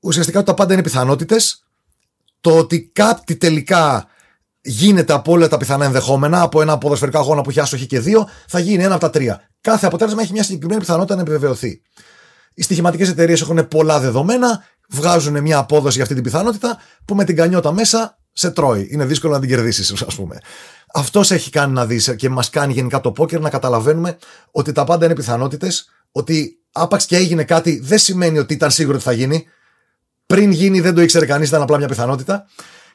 ουσιαστικά 0.00 0.38
ότι 0.38 0.46
τα 0.46 0.54
πάντα 0.54 0.72
είναι 0.72 0.82
πιθανότητες 0.82 1.64
το 2.40 2.58
ότι 2.58 2.90
κάτι 2.92 3.36
τελικά 3.36 4.08
γίνεται 4.60 5.12
από 5.12 5.32
όλα 5.32 5.48
τα 5.48 5.56
πιθανά 5.56 5.84
ενδεχόμενα, 5.84 6.42
από 6.42 6.60
ένα 6.60 6.78
ποδοσφαιρικό 6.78 7.18
αγώνα 7.18 7.42
που 7.42 7.50
έχει 7.50 7.60
άσοχη 7.60 7.86
και 7.86 8.00
δύο, 8.00 8.28
θα 8.48 8.58
γίνει 8.58 8.82
ένα 8.84 8.94
από 8.94 9.04
τα 9.04 9.10
τρία. 9.10 9.48
Κάθε 9.60 9.86
αποτέλεσμα 9.86 10.22
έχει 10.22 10.32
μια 10.32 10.42
συγκεκριμένη 10.42 10.80
πιθανότητα 10.80 11.14
να 11.14 11.20
επιβεβαιωθεί. 11.20 11.82
Οι 12.54 12.62
στοιχηματικές 12.62 13.08
εταιρείες 13.08 13.40
έχουν 13.40 13.68
πολλά 13.68 14.00
δεδομένα, 14.00 14.64
βγάζουν 14.88 15.40
μια 15.40 15.58
απόδοση 15.58 15.94
για 15.94 16.02
αυτή 16.02 16.14
την 16.14 16.22
πιθανότητα, 16.22 16.78
που 17.04 17.14
με 17.14 17.24
την 17.24 17.36
κανιότα 17.36 17.72
μέσα 17.72 18.18
Σε 18.32 18.50
τρώει. 18.50 18.88
Είναι 18.90 19.04
δύσκολο 19.04 19.32
να 19.32 19.40
την 19.40 19.48
κερδίσεις, 19.48 19.92
ας 20.08 20.14
πούμε. 20.14 20.38
Αυτός 20.94 21.30
έχει 21.30 21.50
κάνει 21.50 21.72
να 21.72 21.86
δεις 21.86 22.14
και 22.16 22.28
μας 22.28 22.50
κάνει 22.50 22.72
γενικά 22.72 23.00
το 23.00 23.12
πόκερ 23.12 23.40
να 23.40 23.50
καταλαβαίνουμε 23.50 24.18
ότι 24.50 24.72
τα 24.72 24.84
πάντα 24.84 25.04
είναι 25.04 25.14
πιθανότητες, 25.14 25.88
ότι 26.12 26.60
άπαξ 26.72 27.06
και 27.06 27.16
έγινε 27.16 27.44
κάτι 27.44 27.80
δεν 27.82 27.98
σημαίνει 27.98 28.38
ότι 28.38 28.54
ήταν 28.54 28.70
σίγουρο 28.70 28.94
ότι 28.94 29.04
θα 29.04 29.12
γίνει. 29.12 29.46
Πριν 30.30 30.50
γίνει 30.50 30.80
δεν 30.80 30.94
το 30.94 31.00
ήξερε 31.00 31.26
κανείς, 31.26 31.48
ήταν 31.48 31.62
απλά 31.62 31.76
μια 31.78 31.88
πιθανότητα. 31.88 32.46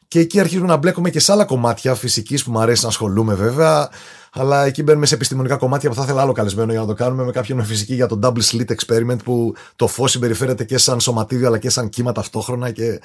Και 0.08 0.20
εκεί 0.20 0.40
αρχίζουμε 0.40 0.68
να 0.68 0.78
μπλέκουμε 0.78 1.10
και 1.10 1.20
σε 1.20 1.32
άλλα 1.32 1.46
κομμάτια 1.46 1.96
φυσικής 1.96 2.44
που 2.44 2.52
μου 2.52 2.60
αρέσει 2.60 2.84
να 2.84 2.90
ασχολούμαι 2.90 3.34
βέβαια. 3.34 3.90
Αλλά 4.34 4.66
εκεί 4.66 4.84
μπαίνουμε 4.84 5.06
σε 5.06 5.16
επιστημονικά 5.16 5.56
κομμάτια 5.56 5.90
που 5.90 5.96
θα 5.96 6.04
ήθελα 6.04 6.22
άλλο 6.22 6.32
καλεσμένο 6.32 6.72
για 6.72 6.82
να 6.82 6.88
το 6.88 6.94
κάνουμε 6.94 7.24
με 7.24 7.32
κάποιον 7.32 7.58
με 7.58 7.64
φυσική 7.64 7.94
για 7.94 8.08
το 8.08 8.20
double 8.24 8.42
slit 8.52 8.66
experiment 8.76 9.24
που 9.24 9.54
το 9.76 9.88
φως 9.88 10.12
συμπεριφέρεται 10.12 10.64
και 10.64 10.78
σαν 10.78 11.00
σωματίδιο 11.00 11.48
αλλά 11.48 11.58
και 11.58 11.70
σαν 11.70 11.90
κύμα 11.90 12.12
ταυτόχρονα 12.12 12.72
και 12.72 13.00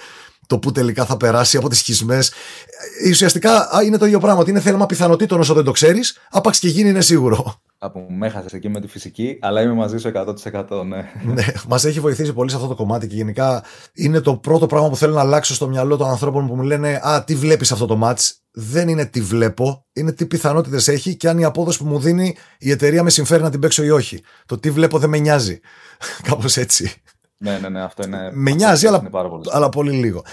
το 0.51 0.59
που 0.59 0.73
τελικά 0.73 1.05
θα 1.05 1.17
περάσει 1.17 1.57
από 1.57 1.69
τις 1.69 1.79
σχισμές. 1.79 2.33
Ε, 3.05 3.09
ουσιαστικά 3.09 3.69
είναι 3.85 3.99
το 3.99 4.07
ίδιο 4.07 4.19
πράγμα. 4.19 4.41
Ότι 4.41 4.51
είναι 4.51 4.61
θέμα 4.61 4.87
πιθανότητων 4.87 5.41
όσο 5.41 5.55
δεν 5.55 5.65
το 5.65 5.71
ξέρεις, 5.71 6.19
άπαξ 6.31 6.59
και 6.59 6.69
γίνει 6.69 6.89
είναι 6.89 7.01
σίγουρο. 7.01 7.61
Από 7.79 8.07
με 8.11 8.27
έχασε 8.27 8.57
εκεί 8.57 8.69
με 8.69 8.81
τη 8.81 8.87
φυσική, 8.87 9.39
αλλά 9.41 9.63
είμαι 9.63 9.73
μαζί 9.73 9.99
σου 9.99 10.13
100%. 10.15 10.85
Ναι, 10.87 11.11
ναι 11.25 11.45
μας 11.69 11.85
έχει 11.85 12.01
βοηθήσει 12.01 12.33
πολύ 12.33 12.51
σε 12.51 12.57
αυτό 12.57 12.69
το 12.69 12.75
κομμάτι 12.75 13.07
και 13.07 13.15
γενικά 13.15 13.65
είναι 13.93 14.21
το 14.21 14.37
πρώτο 14.37 14.67
πράγμα 14.67 14.89
που 14.89 14.97
θέλω 14.97 15.15
να 15.15 15.21
αλλάξω 15.21 15.55
στο 15.55 15.69
μυαλό 15.69 15.97
των 15.97 16.09
ανθρώπων 16.09 16.47
που 16.47 16.55
μου 16.55 16.63
λένε 16.63 17.01
Α, 17.03 17.25
τι 17.25 17.35
βλέπεις 17.35 17.73
αυτό 17.73 17.87
το 17.87 18.01
match. 18.03 18.31
Δεν 18.51 18.89
είναι 18.89 19.05
τι 19.05 19.21
βλέπω, 19.21 19.87
είναι 19.93 20.13
τι 20.13 20.27
πιθανότητες 20.27 20.89
έχει 20.89 21.17
και 21.17 21.29
αν 21.29 21.39
η 21.39 21.45
απόδοση 21.45 21.79
που 21.79 21.85
μου 21.85 21.99
δίνει 21.99 22.37
η 22.59 22.71
εταιρεία 22.71 23.03
με 23.03 23.11
συμφέρει 23.11 23.43
να 23.43 23.51
την 23.51 23.61
παίξω 23.61 23.83
ή 23.83 23.91
όχι. 23.91 24.23
Το 24.47 24.59
τι 24.59 24.71
βλέπω 24.71 24.99
δεν 24.99 25.09
με 25.09 25.19
νοιάζει. 25.19 25.61
Κάπως 26.29 26.57
έτσι. 26.57 27.03
Ναι, 27.42 27.59
ναι, 27.59 27.68
ναι, 27.68 27.83
αυτό 27.83 28.03
είναι. 28.07 28.31
Με 28.33 28.50
νοιάζει, 28.50 28.87
αλλά, 28.87 29.00
πολύ. 29.00 29.44
αλλά 29.50 29.68
πολύ 29.68 29.90
λίγο. 29.90 30.24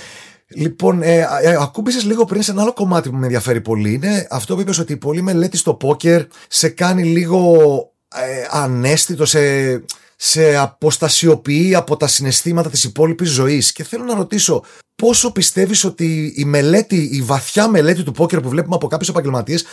Λοιπόν, 0.48 1.02
ε, 1.02 1.28
ε, 1.42 1.56
ακούμπησες 1.60 2.04
λίγο 2.04 2.26
πριν 2.26 2.42
σε 2.42 2.52
ένα 2.52 2.62
άλλο 2.62 2.74
κομμάτι 2.74 3.10
που 3.10 3.16
με 3.16 3.24
ενδιαφέρει 3.24 3.62
πολύ. 3.62 3.94
Είναι 3.94 4.28
αυτό 4.30 4.56
που 4.56 4.62
είπες 4.62 4.80
ότι 4.80 4.94
η 4.94 4.98
πολλή 4.98 5.22
μελέτη 5.22 5.58
στο 5.58 5.74
πόκερ 5.74 6.24
σε 6.48 6.70
κάνει 6.70 7.04
λίγο 7.04 7.62
ε, 8.16 8.48
ανέστητο, 8.50 9.26
σε, 9.26 9.40
σε 10.16 10.56
αποστασιοποιεί 10.56 11.76
από 11.76 11.98
τα 11.98 12.08
συναισθήματα 12.08 12.70
της 12.70 12.84
υπόλοιπης 12.84 13.30
ζωής. 13.30 13.72
Και 13.72 13.84
θέλω 13.84 14.04
να 14.04 14.16
ρωτήσω, 14.16 14.64
πόσο 14.96 15.32
πιστεύεις 15.32 15.84
ότι 15.84 16.34
η 16.36 16.46
μελέτη, 16.46 17.10
η 17.12 17.22
βαθιά 17.22 17.68
μελέτη 17.68 18.04
του 18.04 18.12
πόκερ 18.12 18.40
που 18.40 18.50
βλέπουμε 18.50 18.76
από 18.76 18.88
κάποιους 18.88 19.10
επαγγελματίες, 19.10 19.66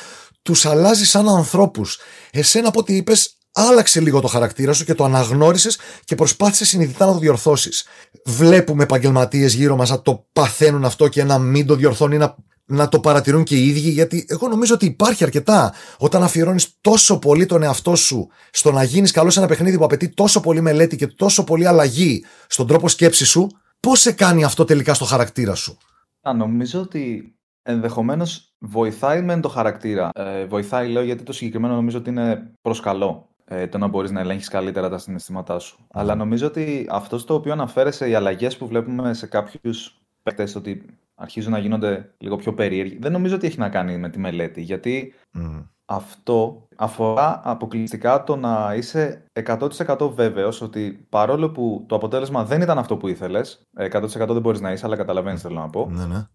τους 0.42 0.66
αλλάζει 0.66 1.06
σαν 1.06 1.28
ανθρώπους; 1.28 1.98
Εσένα 2.30 2.68
από 2.68 2.80
ό,τι 2.80 2.96
είπες, 2.96 3.36
άλλαξε 3.54 4.00
λίγο 4.00 4.20
το 4.20 4.28
χαρακτήρα 4.28 4.72
σου 4.72 4.84
και 4.84 4.94
το 4.94 5.04
αναγνώρισες 5.04 5.78
και 6.04 6.14
προσπάθησες 6.14 6.68
συνειδητά 6.68 7.06
να 7.06 7.12
το 7.12 7.18
διορθώσεις. 7.18 7.86
Βλέπουμε 8.24 8.82
επαγγελματίες 8.82 9.54
γύρω 9.54 9.76
μας 9.76 9.90
να 9.90 10.02
το 10.02 10.26
παθαίνουν 10.32 10.84
αυτό 10.84 11.08
και 11.08 11.24
να 11.24 11.38
μην 11.38 11.66
το 11.66 11.74
διορθώνει, 11.74 12.16
να, 12.16 12.36
να 12.64 12.88
το 12.88 13.00
παρατηρούν 13.00 13.44
και 13.44 13.56
οι 13.56 13.68
ίδιοι, 13.68 13.90
γιατί 13.90 14.26
εγώ 14.28 14.48
νομίζω 14.48 14.74
ότι 14.74 14.86
υπάρχει 14.86 15.24
αρκετά 15.24 15.74
όταν 15.98 16.22
αφιερώνεις 16.22 16.76
τόσο 16.80 17.18
πολύ 17.18 17.46
τον 17.46 17.62
εαυτό 17.62 17.96
σου 17.96 18.28
στο 18.50 18.72
να 18.72 18.82
γίνεις 18.82 19.10
καλός 19.10 19.32
σε 19.32 19.38
ένα 19.38 19.48
παιχνίδι 19.48 19.78
που 19.78 19.84
απαιτεί 19.84 20.08
τόσο 20.08 20.40
πολύ 20.40 20.60
μελέτη 20.60 20.96
και 20.96 21.06
τόσο 21.06 21.44
πολύ 21.44 21.66
αλλαγή 21.66 22.24
στον 22.46 22.66
τρόπο 22.66 22.88
σκέψης 22.88 23.28
σου. 23.28 23.46
Πώς 23.80 24.00
σε 24.00 24.12
κάνει 24.12 24.44
αυτό 24.44 24.64
τελικά 24.64 24.94
στο 24.94 25.04
χαρακτήρα 25.04 25.54
σου; 25.54 25.78
Α, 26.22 26.32
νομίζω 26.32 26.80
ότι 26.80 27.34
ενδεχομένως 27.62 28.54
βοηθάει 28.58 29.22
με 29.22 29.40
το 29.40 29.48
χαρακτήρα. 29.48 30.10
Ε, 30.14 30.44
βοηθάει, 30.44 30.88
λέω, 30.88 31.02
γιατί 31.02 31.22
το 31.22 31.32
συγκεκριμένο 31.32 31.74
νομίζω 31.74 31.98
ότι 31.98 32.10
είναι 32.10 32.52
προς 32.62 32.80
καλό 32.80 33.33
ε, 33.44 33.66
το 33.66 33.78
να 33.78 33.86
μπορείς 33.86 34.10
να 34.10 34.20
ελέγχεις 34.20 34.48
καλύτερα 34.48 34.88
τα 34.88 34.98
συναισθήματά 34.98 35.58
σου. 35.58 35.78
Mm. 35.80 35.86
Αλλά 35.92 36.14
νομίζω 36.14 36.46
ότι 36.46 36.86
αυτό 36.90 37.18
στο 37.18 37.34
οποίο 37.34 37.52
αναφέρεσαι, 37.52 38.08
οι 38.08 38.14
αλλαγές 38.14 38.56
που 38.56 38.66
βλέπουμε 38.66 39.14
σε 39.14 39.26
κάποιους 39.26 40.00
παίκτες, 40.22 40.54
ότι 40.54 40.84
αρχίζουν 41.14 41.52
να 41.52 41.58
γίνονται 41.58 42.14
λίγο 42.18 42.36
πιο 42.36 42.54
περίεργοι, 42.54 42.98
δεν 43.00 43.12
νομίζω 43.12 43.34
ότι 43.34 43.46
έχει 43.46 43.58
να 43.58 43.68
κάνει 43.68 43.98
με 43.98 44.08
τη 44.10 44.18
μελέτη. 44.18 44.60
Γιατί 44.60 45.14
mm. 45.38 45.68
αυτό 45.84 46.68
αφορά 46.76 47.40
αποκλειστικά 47.44 48.24
το 48.24 48.36
να 48.36 48.74
είσαι 48.76 49.24
100% 49.44 50.10
βέβαιος 50.14 50.60
ότι 50.60 51.06
παρόλο 51.08 51.50
που 51.50 51.84
το 51.88 51.94
αποτέλεσμα 51.94 52.44
δεν 52.44 52.60
ήταν 52.60 52.78
αυτό 52.78 52.96
που 52.96 53.08
ήθελες, 53.08 53.62
100% 53.90 54.08
δεν 54.10 54.40
μπορείς 54.40 54.60
να 54.60 54.72
είσαι, 54.72 54.86
αλλά 54.86 54.96
καταλαβαίνεις 54.96 55.40
θέλω 55.40 55.60
να 55.60 55.70
πω. 55.70 55.88
Ναι, 55.90 56.06
ναι. 56.06 56.26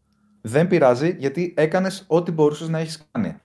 Δεν 0.42 0.68
πειράζει 0.68 1.16
γιατί 1.20 1.54
έκανες 1.58 2.04
ό,τι 2.08 2.32
μπορούσες 2.32 2.70
να 2.70 2.80
έχεις 2.80 3.08
κάνει. 3.12 3.36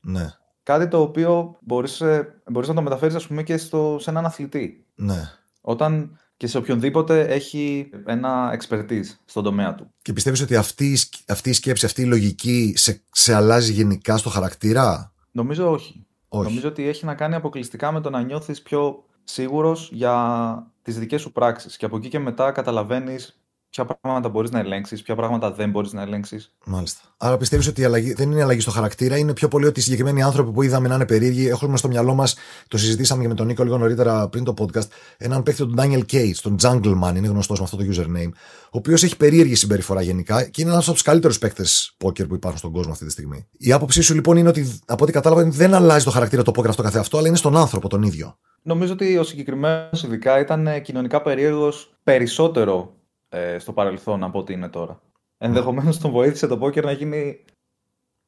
Ναι. 0.00 0.26
Κάτι 0.62 0.88
το 0.88 1.00
οποίο 1.00 1.56
μπορείς, 1.60 2.00
ε, 2.00 2.42
μπορείς 2.50 2.68
να 2.68 2.74
το 2.74 2.82
μεταφέρεις 2.82 3.14
ας 3.14 3.26
πούμε 3.26 3.42
και 3.42 3.56
στο, 3.56 3.96
σε 4.00 4.10
έναν 4.10 4.24
αθλητή. 4.24 4.86
Ναι. 4.94 5.30
Όταν 5.60 6.18
και 6.36 6.46
σε 6.46 6.58
οποιονδήποτε 6.58 7.20
έχει 7.20 7.90
ένα 8.06 8.58
expertise 8.60 9.04
στον 9.24 9.42
τομέα 9.44 9.74
του. 9.74 9.94
Και 10.02 10.12
πιστεύεις 10.12 10.40
ότι 10.40 10.56
αυτή, 10.56 10.98
αυτή 11.28 11.50
η 11.50 11.52
σκέψη, 11.52 11.84
αυτή 11.86 12.02
η 12.02 12.06
λογική 12.06 12.72
σε, 12.76 13.02
σε 13.12 13.34
αλλάζει 13.34 13.72
γενικά 13.72 14.16
στο 14.16 14.28
χαρακτήρα; 14.28 15.12
Νομίζω 15.30 15.70
όχι. 15.70 16.06
όχι. 16.28 16.48
Νομίζω 16.48 16.68
ότι 16.68 16.88
έχει 16.88 17.04
να 17.04 17.14
κάνει 17.14 17.34
αποκλειστικά 17.34 17.92
με 17.92 18.00
το 18.00 18.10
να 18.10 18.22
νιώθεις 18.22 18.62
πιο 18.62 19.04
σίγουρος 19.24 19.90
για 19.92 20.72
τις 20.82 20.98
δικές 20.98 21.20
σου 21.20 21.32
πράξεις. 21.32 21.76
Και 21.76 21.84
από 21.84 21.96
εκεί 21.96 22.08
και 22.08 22.18
μετά 22.18 22.52
καταλαβαίνεις 22.52 23.39
ποια 23.70 23.84
πράγματα 23.84 24.28
μπορείς 24.28 24.50
να 24.50 24.58
ελέγξεις, 24.58 25.02
ποια 25.02 25.14
πράγματα 25.14 25.52
δεν 25.52 25.70
μπορείς 25.70 25.92
να 25.92 26.02
ελέγξεις. 26.02 26.54
Μάλιστα. 26.66 27.00
Άρα 27.16 27.36
πιστεύεις 27.36 27.66
ότι 27.66 27.80
η 27.80 27.84
αλλαγή 27.84 28.12
δεν 28.12 28.30
είναι 28.30 28.42
αλλαγή 28.42 28.60
στο 28.60 28.70
χαρακτήρα, 28.70 29.16
είναι 29.16 29.32
πιο 29.32 29.48
πολύ 29.48 29.66
ότι 29.66 29.80
οι 29.80 29.82
συγκεκριμένοι 29.82 30.22
άνθρωποι 30.22 30.52
που 30.52 30.62
είδαμε 30.62 30.88
να 30.88 30.94
είναι 30.94 31.06
περίεργοι, 31.06 31.48
έχουμε 31.48 31.76
στο 31.76 31.88
μυαλό 31.88 32.14
μας, 32.14 32.36
το 32.68 32.78
συζητήσαμε 32.78 33.22
και 33.22 33.28
με 33.28 33.34
τον 33.34 33.46
Νίκο 33.46 33.62
λίγο 33.62 33.78
νωρίτερα 33.78 34.28
πριν 34.28 34.44
το 34.44 34.54
podcast, 34.58 34.86
έναν 35.16 35.42
παίκτη 35.42 35.58
τον 35.58 35.74
Daniel 35.78 36.02
Cage, 36.12 36.34
τον 36.42 36.56
Jungleman, 36.62 37.16
είναι 37.16 37.28
γνωστός 37.28 37.58
με 37.58 37.64
αυτό 37.64 37.76
το 37.76 37.84
username, 37.90 38.30
ο 38.64 38.78
οποίος 38.78 39.02
έχει 39.02 39.16
περίεργη 39.16 39.54
συμπεριφορά 39.54 40.02
γενικά 40.02 40.44
και 40.44 40.62
είναι 40.62 40.70
ένας 40.70 40.84
από 40.84 40.92
τους 40.92 41.02
καλύτερους 41.02 41.38
παίκτες 41.38 41.94
πόκερ 41.96 42.26
που 42.26 42.34
υπάρχουν 42.34 42.58
στον 42.58 42.72
κόσμο 42.72 42.92
αυτή 42.92 43.04
τη 43.04 43.10
στιγμή. 43.10 43.46
Η 43.58 43.72
άποψή 43.72 44.02
σου 44.02 44.14
λοιπόν 44.14 44.36
είναι 44.36 44.48
ότι 44.48 44.78
από 44.86 45.04
ό,τι 45.04 45.12
κατάλαβα 45.12 45.44
δεν 45.44 45.74
αλλάζει 45.74 46.04
το 46.04 46.10
χαρακτήρα 46.10 46.42
το 46.42 46.50
πόκερ 46.50 46.70
αυτό 46.70 46.82
καθεαυτό, 46.82 47.18
αλλά 47.18 47.28
είναι 47.28 47.36
στον 47.36 47.56
άνθρωπο 47.56 47.88
τον 47.88 48.02
ίδιο. 48.02 48.38
Νομίζω 48.62 48.92
ότι 48.92 49.16
ο 49.16 49.22
συγκεκριμένος 49.24 50.02
ειδικά 50.02 50.40
ήταν 50.40 50.82
κοινωνικά 50.82 51.22
περίεργος 51.22 51.94
περισσότερο 52.04 52.94
ε, 53.32 53.58
στο 53.58 53.72
παρελθόν 53.72 54.24
από 54.24 54.38
ό,τι 54.38 54.52
είναι 54.52 54.68
τώρα. 54.68 55.00
Ενδεχομένως 55.38 55.98
τον 55.98 56.10
βοήθησε 56.10 56.46
το 56.46 56.58
πόκερ 56.58 56.84
να 56.84 56.92
γίνει, 56.92 57.44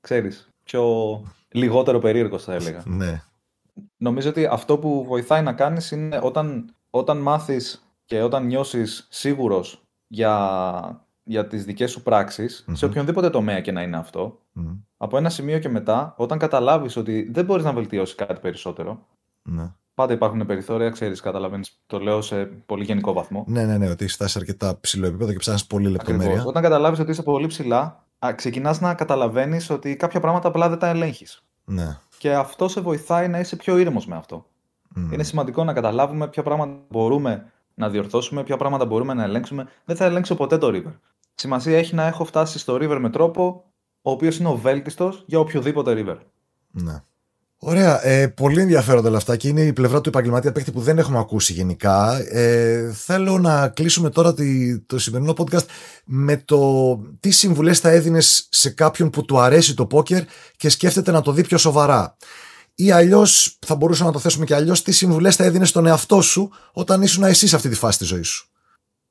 ξέρεις, 0.01 0.49
πιο 0.63 1.23
λιγότερο 1.49 1.99
περίεργος 1.99 2.45
θα 2.45 2.55
έλεγα. 2.55 2.83
Ναι. 2.87 3.23
Νομίζω 3.97 4.29
ότι 4.29 4.47
αυτό 4.47 4.79
που 4.79 5.05
βοηθάει 5.05 5.43
να 5.43 5.53
κάνεις 5.53 5.91
είναι 5.91 6.21
όταν, 6.23 6.75
όταν 6.91 7.19
μάθεις 7.19 7.87
και 8.05 8.23
όταν 8.23 8.47
νιώσεις 8.47 9.07
σίγουρος 9.11 9.83
για, 10.07 11.07
για 11.23 11.47
τις 11.47 11.65
δικές 11.65 11.91
σου 11.91 12.03
πραξεις 12.03 12.65
σε 12.73 12.85
οποιονδήποτε 12.85 13.31
τομέα 13.31 13.61
και 13.61 13.73
να 13.73 13.83
είναι 13.83 13.97
αυτό, 13.97 14.39
από 14.97 15.17
ένα 15.17 15.31
σημείο 15.31 15.59
και 15.59 15.69
μετά, 15.69 16.15
όταν 16.17 16.39
καταλάβεις 16.39 16.97
ότι 16.97 17.31
δεν 17.33 17.45
μπορείς 17.45 17.65
να 17.65 17.73
βελτιώσεις 17.73 18.15
κάτι 18.15 18.41
περισσότερο, 18.41 19.07
ναι. 19.43 19.73
Πάντα 19.95 20.13
υπάρχουν 20.13 20.47
περιθώρια, 20.47 20.91
ξέρεις, 20.91 21.21
καταλαβαίνεις. 21.21 21.81
Το 21.87 21.99
λέω 21.99 22.21
σε 22.21 22.45
πολύ 22.45 22.85
γενικό 22.85 23.13
βαθμό. 23.13 23.45
Ναι, 23.49 23.65
ναι, 23.65 23.79
ναι, 23.79 23.91
ότι 23.91 24.05
έχεις 24.05 24.15
φτάσει 24.15 24.39
αρκετά 24.39 24.81
ψηλό 24.81 25.07
επίπεδο 25.07 25.33
και 25.33 25.39
ψάχνεις 25.39 25.67
πολύ 25.67 25.89
λεπτομέρεια. 25.89 26.27
Ακριβώς. 26.27 26.49
Όταν 26.49 26.63
καταλάβεις 26.63 26.99
ότι 26.99 27.11
είσαι 27.11 27.23
πολύ 27.23 27.47
ψηλά, 27.47 28.07
ξεκινάς 28.35 28.81
να 28.81 28.95
καταλαβαίνεις 28.95 29.71
ότι 29.71 29.97
κάποια 29.97 30.21
πράγματα 30.21 30.49
απλά 30.49 30.69
δεν 30.69 30.79
τα 30.79 30.89
ελέγχεις. 30.89 31.43
Ναι. 31.65 31.99
Και 32.19 32.35
αυτό 32.35 32.69
σε 32.69 32.81
βοηθάει 32.81 33.29
να 33.29 33.39
είσαι 33.39 33.57
πιο 33.57 33.79
ήρεμος 33.79 34.07
με 34.07 34.17
αυτό. 34.17 34.47
Mm. 34.97 35.13
Είναι 35.13 35.23
σημαντικό 35.23 35.65
να 35.65 35.73
καταλάβουμε 35.73 36.29
ποια 36.29 36.43
πράγματα 36.43 36.81
μπορούμε 36.89 37.53
να 37.75 37.89
διορθώσουμε, 37.89 38.43
ποια 38.43 38.57
πράγματα 38.57 38.85
μπορούμε 38.85 39.15
να 39.15 39.23
ελέγξουμε. 39.23 39.69
Δεν 39.85 39.97
θα 39.97 40.05
ελέγξω 40.05 40.35
ποτέ 40.35 40.59
το 40.59 40.69
river. 40.73 40.93
Σημασία 41.35 41.79
έχει 41.79 41.95
να 41.95 42.07
έχω 42.07 42.25
φτάσει 42.25 42.59
στο 42.59 42.75
river 42.75 42.99
με 43.01 43.11
τρόπο 43.11 43.65
ο 44.03 44.11
οποίος 44.11 44.39
είναι 44.39 44.49
ο 44.49 44.57
βέλτιστος 44.57 45.25
για 45.27 45.39
οποιοδήποτε 45.39 45.93
river. 45.97 46.19
Ναι. 46.71 47.03
Ωραία. 47.65 48.07
Ε, 48.07 48.27
πολύ 48.29 48.61
ενδιαφέροντα 48.61 49.09
όλα 49.09 49.17
αυτά 49.17 49.37
και 49.37 49.49
είναι 49.49 49.61
η 49.61 49.73
πλευρά 49.73 50.01
του 50.01 50.09
επαγγελματία 50.09 50.53
παίχτη 50.53 50.71
που 50.71 50.81
δεν 50.81 50.99
έχουμε 50.99 51.19
ακούσει 51.19 51.53
γενικά. 51.53 52.19
Ε, 52.31 52.93
θέλω 52.93 53.39
να 53.39 53.69
κλείσουμε 53.69 54.11
τώρα 54.11 54.35
τη, 54.35 54.79
το 54.81 54.99
σημερινό 54.99 55.35
podcast 55.37 55.65
με 56.05 56.37
το 56.37 56.97
τι 57.21 57.31
συμβουλές 57.31 57.81
θα 57.81 57.91
έδινες 57.91 58.47
σε 58.51 58.71
κάποιον 58.71 59.11
που 59.11 59.25
του 59.25 59.39
αρέσει 59.39 59.75
το 59.75 59.87
πόκερ 59.87 60.23
και 60.57 60.69
σκέφτεται 60.69 61.11
να 61.11 61.21
το 61.21 61.33
δει 61.33 61.43
πιο 61.43 61.59
σοβαρά. 61.59 62.17
Ή 62.75 62.91
αλλιώς, 62.91 63.59
θα 63.67 63.75
μπορούσαμε 63.75 64.09
να 64.09 64.15
το 64.15 64.21
θέσουμε 64.21 64.45
και 64.45 64.55
αλλιώς, 64.55 64.83
τι 64.83 64.93
συμβουλές 64.93 65.37
θα 65.37 65.45
έδινες 65.45 65.69
στον 65.69 65.87
εαυτό 65.87 66.21
σου 66.21 66.51
όταν 66.73 67.03
ήσουν 67.03 67.23
εσύ 67.23 67.49
σε 67.49 67.57
αυτή 67.57 67.69
τη 67.69 67.75
φάση 67.75 67.99
της 67.99 68.07
ζωής 68.07 68.29
σου; 68.29 68.51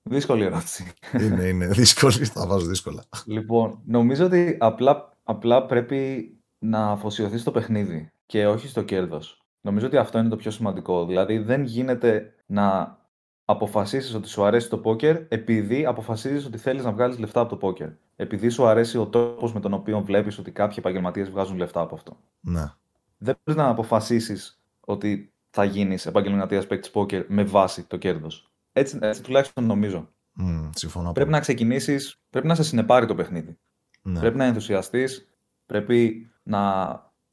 Δύσκολη 0.09 0.43
ερώτηση. 0.43 0.91
Είναι, 1.19 1.43
είναι 1.43 1.67
δύσκολη. 1.67 2.25
Θα 2.25 2.47
βάζω 2.47 2.65
δύσκολα. 2.65 3.03
Λοιπόν, 3.25 3.81
νομίζω 3.85 4.25
ότι 4.25 4.57
απλά, 4.59 5.17
απλά 5.23 5.65
πρέπει 5.65 6.31
να 6.59 6.91
αφοσιωθείς 6.91 7.41
στο 7.41 7.51
παιχνίδι 7.51 8.11
και 8.31 8.47
όχι 8.47 8.67
στο 8.67 8.81
κέρδος. 8.81 9.41
Νομίζω 9.61 9.85
ότι 9.85 9.97
αυτό 9.97 10.19
είναι 10.19 10.29
το 10.29 10.35
πιο 10.35 10.51
σημαντικό. 10.51 11.05
Δηλαδή 11.05 11.37
δεν 11.37 11.63
γίνεται 11.63 12.33
να 12.45 12.97
αποφασίσεις 13.45 14.13
ότι 14.13 14.27
σου 14.27 14.43
αρέσει 14.43 14.69
το 14.69 14.77
πόκερ 14.77 15.21
επειδή 15.27 15.85
αποφασίζεις 15.85 16.45
ότι 16.45 16.57
θέλεις 16.57 16.83
να 16.83 16.91
βγάλεις 16.91 17.19
λεφτά 17.19 17.39
από 17.39 17.49
το 17.49 17.55
πόκερ. 17.55 17.89
Επειδή 18.15 18.49
σου 18.49 18.65
αρέσει 18.65 18.97
ο 18.97 19.07
τρόπος 19.07 19.53
με 19.53 19.59
τον 19.59 19.73
οποίο 19.73 20.01
βλέπεις 20.01 20.37
ότι 20.37 20.51
κάποιοι 20.51 20.75
επαγγελματίες 20.79 21.29
βγάζουν 21.29 21.57
λεφτά 21.57 21.81
από 21.81 21.95
αυτό. 21.95 22.17
Ναι. 22.39 22.71
Δεν 23.17 23.37
μπορείς 23.43 23.61
να 23.61 23.69
αποφασίσεις 23.69 24.61
ότι 24.79 25.33
θα 25.49 25.63
γίνεις 25.63 26.05
επαγγελματίας 26.05 26.67
παίκτης 26.67 26.91
πόκερ 26.91 27.25
με 27.27 27.43
βάση 27.43 27.83
το 27.83 27.97
κέρδος. 27.97 28.51
Έτσι, 28.73 28.99
έτσι 29.01 29.23
τουλάχιστον 29.23 29.65
νομίζω. 29.65 30.09
Mm, 30.41 30.69
συμφωνώ. 30.73 31.11
Πρέπει 31.11 31.29
να 31.29 31.39
ξεκινήσεις, 31.39 32.21
πρέπει 32.29 32.47
να 32.47 32.55
σε 32.55 32.63
συνεπάρει 32.63 33.05
το 33.05 33.15
παιχνίδι. 33.15 33.57
Ναι. 34.01 34.19
Πρέπει 34.19 34.37
να 34.37 34.45
ενθουσιαστείς, 34.45 35.29
πρέπει 35.65 36.29
να, 36.43 36.89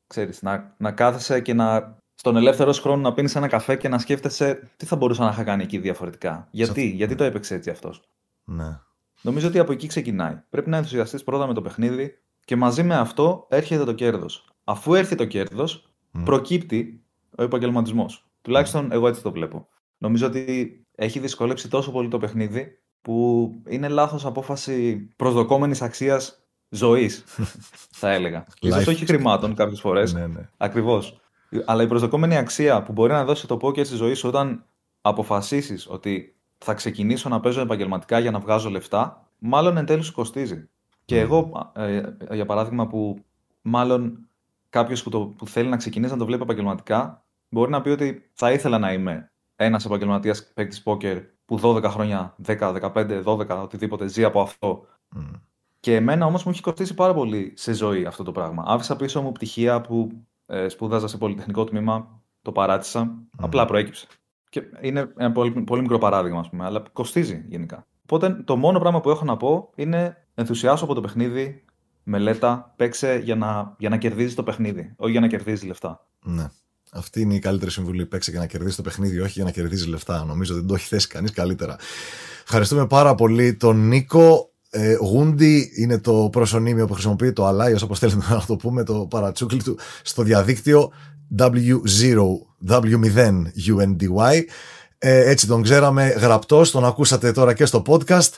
ξέρεις, 0.08 0.42
να, 0.42 0.74
να 0.78 0.92
κάθεσαι 0.92 1.40
και 1.40 1.54
να 1.54 1.96
στον 2.14 2.36
ελεύθερο 2.36 2.72
χρόνο 2.72 3.02
να 3.02 3.12
πίνεις 3.14 3.34
ένα 3.36 3.48
καφέ 3.48 3.76
και 3.76 3.88
να 3.88 3.98
σκέφτεσαι 3.98 4.70
τι 4.76 4.86
θα 4.86 4.96
μπορούσα 4.96 5.24
να 5.24 5.30
είχα 5.30 5.44
κάνει 5.44 5.62
εκεί 5.62 5.78
διαφορετικά. 5.78 6.48
Γιατί, 6.50 6.86
γιατί 6.86 7.14
το 7.14 7.24
έπαιξε 7.24 7.54
έτσι 7.54 7.70
αυτός. 7.70 8.08
Ναι. 8.44 8.80
Νομίζω 9.22 9.48
ότι 9.48 9.58
από 9.58 9.72
εκεί 9.72 9.86
ξεκινάει. 9.86 10.42
Πρέπει 10.50 10.70
να 10.70 10.76
ενθουσιαστείς 10.76 11.24
πρώτα 11.24 11.46
με 11.46 11.54
το 11.54 11.62
παιχνίδι 11.62 12.18
και 12.44 12.56
μαζί 12.56 12.82
με 12.82 12.96
αυτό 12.96 13.46
έρχεται 13.48 13.84
το 13.84 13.92
κέρδος. 13.92 14.44
Αφού 14.64 14.94
έρθει 14.94 15.14
το 15.14 15.24
κέρδος, 15.24 15.92
προκύπτει 16.24 17.04
ο 17.38 17.42
επαγγελματισμός. 17.42 18.30
Τουλάχιστον 18.42 18.92
εγώ 18.92 19.08
έτσι 19.08 19.22
το 19.22 19.32
βλέπω. 19.32 19.68
Νομίζω 19.98 20.26
ότι 20.26 20.86
έχει 20.94 21.18
δυσκολέψει 21.18 21.68
τόσο 21.68 21.90
πολύ 21.90 22.08
το 22.08 22.18
παιχνίδι 22.18 22.78
που 23.00 23.52
είναι 23.68 23.88
λάθος 23.88 24.24
απόφαση 24.26 25.08
προσδοκόμενης 25.16 25.82
αξίας 25.82 26.47
ζωής, 26.68 27.24
θα 27.90 28.10
έλεγα. 28.10 28.46
Ίσως 28.60 28.86
όχι 28.86 29.06
χρημάτων 29.06 29.54
κάποιες 29.54 29.80
φορές, 29.80 30.12
ναι, 30.12 30.26
ναι. 30.26 30.48
ακριβώς. 30.56 31.20
Αλλά 31.64 31.82
η 31.82 31.86
προσδοκόμενη 31.86 32.36
αξία 32.36 32.82
που 32.82 32.92
μπορεί 32.92 33.12
να 33.12 33.24
δώσει 33.24 33.46
το 33.46 33.56
πόκερ 33.56 33.86
στη 33.86 33.96
ζωή 33.96 34.14
σου 34.14 34.28
όταν 34.28 34.64
αποφασίσεις 35.00 35.86
ότι 35.90 36.36
θα 36.58 36.74
ξεκινήσω 36.74 37.28
να 37.28 37.40
παίζω 37.40 37.60
επαγγελματικά 37.60 38.18
για 38.18 38.30
να 38.30 38.38
βγάζω 38.38 38.70
λεφτά, 38.70 39.28
μάλλον 39.38 39.76
εν 39.76 39.86
τέλει 39.86 40.02
σου 40.02 40.12
κοστίζει. 40.12 40.68
Και 41.04 41.14
ναι. 41.14 41.20
εγώ, 41.20 41.72
ε, 41.74 42.02
για 42.32 42.46
παράδειγμα, 42.46 42.86
που 42.86 43.24
μάλλον 43.62 44.28
κάποιος 44.70 45.02
που, 45.02 45.34
που 45.34 45.46
θέλει 45.46 45.68
να 45.68 45.76
ξεκινήσει 45.76 46.12
να 46.12 46.18
το 46.18 46.24
βλέπει 46.24 46.42
επαγγελματικά, 46.42 47.24
μπορεί 47.48 47.70
να 47.70 47.80
πει 47.80 47.88
ότι 47.88 48.30
θα 48.32 48.52
ήθελα 48.52 48.78
να 48.78 48.92
είμαι 48.92 49.32
ένας 49.56 49.84
επαγγελματίας 49.84 50.52
παίκτης 50.54 50.82
πόκερ 50.82 51.18
που 51.44 51.60
12 51.62 51.82
χρόνια, 51.84 52.34
10, 52.46 52.72
15, 52.92 53.22
12, 53.24 53.62
οτιδήποτε 53.62 54.06
ζει 54.06 54.24
από 54.24 54.40
αυτό. 54.40 54.86
Και 55.80 55.94
εμένα 55.94 56.26
όμως 56.26 56.44
μου 56.44 56.50
έχει 56.50 56.60
κοστίσει 56.60 56.94
πάρα 56.94 57.14
πολύ 57.14 57.52
σε 57.56 57.72
ζωή 57.72 58.04
αυτό 58.04 58.22
το 58.22 58.32
πράγμα. 58.32 58.64
Άφησα 58.66 58.96
πίσω 58.96 59.22
μου 59.22 59.32
πτυχία 59.32 59.80
που 59.80 60.10
ε, 60.46 60.68
σπούδαζα 60.68 61.08
σε 61.08 61.16
πολυτεχνικό 61.16 61.64
τμήμα, 61.64 62.22
το 62.42 62.52
παράτησα, 62.52 63.14
απλά 63.36 63.64
προέκυψε. 63.64 64.06
Και 64.48 64.62
είναι 64.80 65.12
ένα 65.16 65.32
πολύ, 65.32 65.50
πολύ 65.50 65.80
μικρό 65.82 65.98
παράδειγμα, 65.98 66.40
ας 66.40 66.48
πούμε, 66.48 66.64
αλλά 66.64 66.82
κοστίζει 66.92 67.44
γενικά. 67.48 67.86
Οπότε 68.02 68.42
το 68.44 68.56
μόνο 68.56 68.78
πράγμα 68.78 69.00
που 69.00 69.10
έχω 69.10 69.24
να 69.24 69.36
πω 69.36 69.70
είναι 69.74 70.26
ενθουσιάσου 70.34 70.84
από 70.84 70.94
το 70.94 71.00
παιχνίδι, 71.00 71.64
μελέτα, 72.02 72.74
παίξε 72.76 73.20
για 73.24 73.36
να, 73.36 73.74
για 73.78 73.88
να 73.88 73.96
κερδίζεις 73.96 74.34
το 74.34 74.42
παιχνίδι, 74.42 74.94
όχι 74.96 75.10
για 75.10 75.20
να 75.20 75.26
κερδίζεις 75.26 75.64
λεφτά. 75.64 76.06
Ναι. 76.24 76.50
Αυτή 76.92 77.20
είναι 77.20 77.34
η 77.34 77.38
καλύτερη 77.38 77.70
συμβουλή. 77.70 78.06
Παίξε 78.06 78.30
για 78.30 78.40
να 78.40 78.46
κερδίσει 78.46 78.76
το 78.76 78.82
παιχνίδι, 78.82 79.20
όχι 79.20 79.32
για 79.32 79.44
να 79.44 79.50
κερδίζεις 79.50 79.86
λεφτά. 79.86 80.24
Νομίζω 80.24 80.52
ότι 80.52 80.60
δεν 80.60 80.68
το 80.68 80.74
έχει 80.74 80.86
θέσει 80.86 81.06
κανείς 81.06 81.30
καλύτερα. 81.30 81.76
Ευχαριστούμε 82.42 82.86
πάρα 82.86 83.14
πολύ 83.14 83.56
τον 83.56 83.88
Νίκο. 83.88 84.47
Ε, 84.70 84.94
Γούντι 84.94 85.70
είναι 85.74 85.98
το 85.98 86.28
προσωνύμιο 86.32 86.86
που 86.86 86.92
χρησιμοποιεί 86.92 87.32
το 87.32 87.48
Alliance, 87.48 87.82
όπως 87.82 87.98
θέλετε 87.98 88.18
να 88.28 88.44
το 88.46 88.56
πούμε, 88.56 88.84
το 88.84 89.06
παρατσούκλι 89.10 89.62
του 89.62 89.78
στο 90.02 90.22
διαδίκτυο 90.22 90.92
W0, 91.38 92.18
W0 92.68 93.42
UNDY. 93.68 94.42
Ε, 94.98 95.30
έτσι 95.30 95.46
τον 95.46 95.62
ξέραμε 95.62 96.08
γραπτός, 96.08 96.70
τον 96.70 96.84
ακούσατε 96.84 97.32
τώρα 97.32 97.54
και 97.54 97.64
στο 97.64 97.82
podcast. 97.86 98.32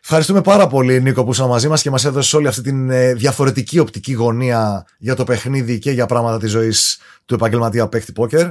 Ευχαριστούμε 0.00 0.40
πάρα 0.40 0.66
πολύ, 0.66 1.00
Νίκο, 1.00 1.24
που 1.24 1.30
ήσουν 1.30 1.48
μαζί 1.48 1.68
μας 1.68 1.82
και 1.82 1.90
μας 1.90 2.04
έδωσες 2.04 2.32
όλη 2.32 2.46
αυτή 2.46 2.62
την 2.62 2.90
ε, 2.90 3.14
διαφορετική 3.14 3.78
οπτική 3.78 4.12
γωνία 4.12 4.86
για 4.98 5.14
το 5.14 5.24
παιχνίδι 5.24 5.78
και 5.78 5.90
για 5.90 6.06
πράγματα 6.06 6.38
της 6.38 6.50
ζωής 6.50 6.98
του 7.24 7.34
επαγγελματία 7.34 7.88
παίκτη 7.88 8.12
πόκερ. 8.12 8.46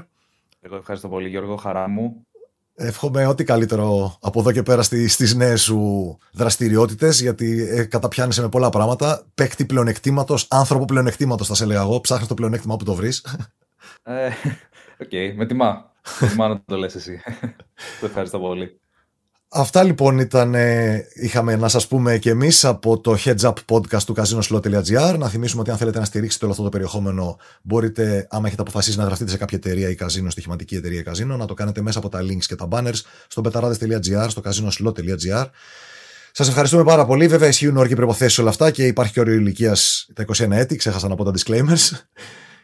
Εγώ 0.61 0.75
ευχαριστώ 0.75 1.07
πολύ, 1.07 1.29
Γιώργο, 1.29 1.55
χαρά 1.55 1.89
μου. 1.89 2.25
Εύχομαι 2.77 3.25
ό,τι 3.25 3.43
καλύτερο 3.43 4.17
από 4.21 4.39
εδώ 4.39 4.51
και 4.51 4.63
πέρα 4.63 4.83
στις 4.83 5.35
νέες 5.35 5.61
σου 5.61 6.17
δραστηριότητες 6.33 7.21
γιατί 7.21 7.67
ε, 7.69 7.83
καταπιάνεσαι 7.83 8.41
με 8.41 8.49
πολλά 8.49 8.69
πράγματα. 8.69 9.25
Παίκτη 9.35 9.65
πλεονεκτήματος, 9.65 10.47
άνθρωπο 10.49 10.85
πλεονεκτήματος 10.85 11.47
θα 11.47 11.55
σε 11.55 11.63
έλεγα 11.63 11.81
εγώ. 11.81 12.01
Ψάχνεις 12.01 12.27
το 12.27 12.33
πλεονέκτημα 12.33 12.75
που 12.75 12.83
το 12.83 12.93
βρεις. 12.93 13.25
Ε, 14.03 14.27
OK, 14.99 15.09
okay, 15.11 15.33
με 15.35 15.45
τιμά. 15.45 15.91
με 16.19 16.27
τιμά 16.27 16.47
να 16.47 16.63
το 16.65 16.77
λες 16.77 16.95
εσύ. 16.95 17.21
το 17.99 18.05
ευχαριστώ 18.05 18.39
πολύ. 18.39 18.79
Αυτά 19.57 19.83
λοιπόν 19.83 20.19
ήταν, 20.19 20.55
ε, 20.55 21.07
είχαμε 21.13 21.55
να 21.55 21.67
σας 21.67 21.87
πούμε 21.87 22.17
και 22.17 22.29
εμείς 22.29 22.65
από 22.65 22.99
το 22.99 23.17
Heads 23.25 23.39
Up 23.39 23.53
Podcast 23.71 24.01
του 24.05 24.15
casinoslot.gr. 24.17 25.15
Να 25.17 25.29
θυμίσουμε 25.29 25.61
ότι 25.61 25.71
αν 25.71 25.77
θέλετε 25.77 25.99
να 25.99 26.05
στηρίξετε 26.05 26.43
όλο 26.43 26.53
αυτό 26.53 26.65
το 26.65 26.71
περιεχόμενο 26.71 27.37
μπορείτε, 27.61 28.27
άμα 28.29 28.47
έχετε 28.47 28.61
αποφασίσει 28.61 28.97
να 28.97 29.03
γραφτείτε 29.03 29.31
σε 29.31 29.37
κάποια 29.37 29.57
εταιρεία 29.57 29.89
ή 29.89 29.95
καζίνο, 29.95 30.29
στοιχηματική 30.29 30.75
εταιρεία 30.75 30.99
ή 30.99 31.03
καζίνο, 31.03 31.37
να 31.37 31.45
το 31.45 31.53
κάνετε 31.53 31.81
μέσα 31.81 31.99
από 31.99 32.09
τα 32.09 32.19
links 32.21 32.45
και 32.47 32.55
τα 32.55 32.67
banners 32.71 33.01
στο 33.27 33.41
betarades.gr, 33.45 34.25
στο 34.27 34.41
casinoslot.gr. 34.45 35.45
Σας 36.31 36.47
ευχαριστούμε 36.47 36.83
πάρα 36.83 37.05
πολύ. 37.05 37.27
Βέβαια, 37.27 37.47
ισχύουν 37.47 37.77
όροι 37.77 37.87
και 37.87 37.95
προϋποθέσεις 37.95 38.41
όλα 38.41 38.49
αυτά 38.49 38.71
και 38.71 38.85
υπάρχει 38.85 39.13
και 39.13 39.19
όριο 39.19 39.33
ηλικίας 39.33 40.07
τα 40.13 40.25
21 40.37 40.51
έτη. 40.51 40.75
Ξέχασα 40.75 41.07
να 41.07 41.15
πω 41.15 41.23
τα 41.23 41.31
disclaimers. 41.37 41.91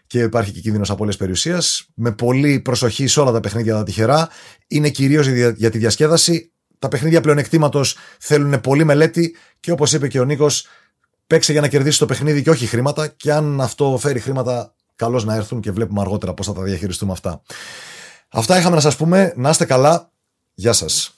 Και 0.08 0.20
υπάρχει 0.20 0.52
και 0.52 0.60
κίνδυνος 0.60 0.90
απώλειας 0.90 1.18
περιουσίας. 1.18 1.90
Με 1.94 2.12
πολύ 2.12 2.60
προσοχή 2.60 3.08
σε 3.08 3.20
όλα 3.20 3.32
τα 3.32 3.40
παιχνίδια 3.40 3.74
τα 3.74 3.84
τυχερά. 3.84 4.30
Είναι 4.68 4.90
κυρίως 4.90 5.28
για 5.56 5.70
τη 5.70 5.78
διασκέδαση 5.78 6.51
τα 6.82 6.88
παιχνίδια 6.88 7.22
πλεονεκτήματος 7.22 7.98
θέλουν 8.20 8.62
πολύ 8.62 8.84
μελέτη 8.84 9.36
και 9.60 9.72
όπως 9.72 9.94
είπε 9.94 10.08
και 10.08 10.20
ο 10.20 10.24
Νίκος, 10.24 10.68
παίξε 11.28 11.52
για 11.52 11.62
να 11.62 11.68
κερδίσεις 11.68 12.00
το 12.00 12.06
παιχνίδι 12.06 12.42
και 12.44 12.50
όχι 12.50 12.66
χρήματα. 12.66 13.08
Και 13.08 13.32
αν 13.32 13.62
αυτό 13.62 13.98
φέρει 14.02 14.20
χρήματα, 14.20 14.74
καλώς 14.96 15.26
να 15.26 15.36
έρθουν 15.36 15.62
και 15.62 15.72
βλέπουμε 15.72 16.02
αργότερα 16.02 16.34
πώς 16.34 16.46
θα 16.46 16.54
τα 16.54 16.62
διαχειριστούμε 16.62 17.12
αυτά. 17.12 17.42
Αυτά 18.30 18.58
είχαμε 18.58 18.76
να 18.76 18.82
σας 18.82 18.96
πούμε. 18.96 19.34
Να 19.36 19.50
είστε 19.50 19.66
καλά. 19.66 20.12
Γεια 20.54 20.74
σας. 20.74 21.16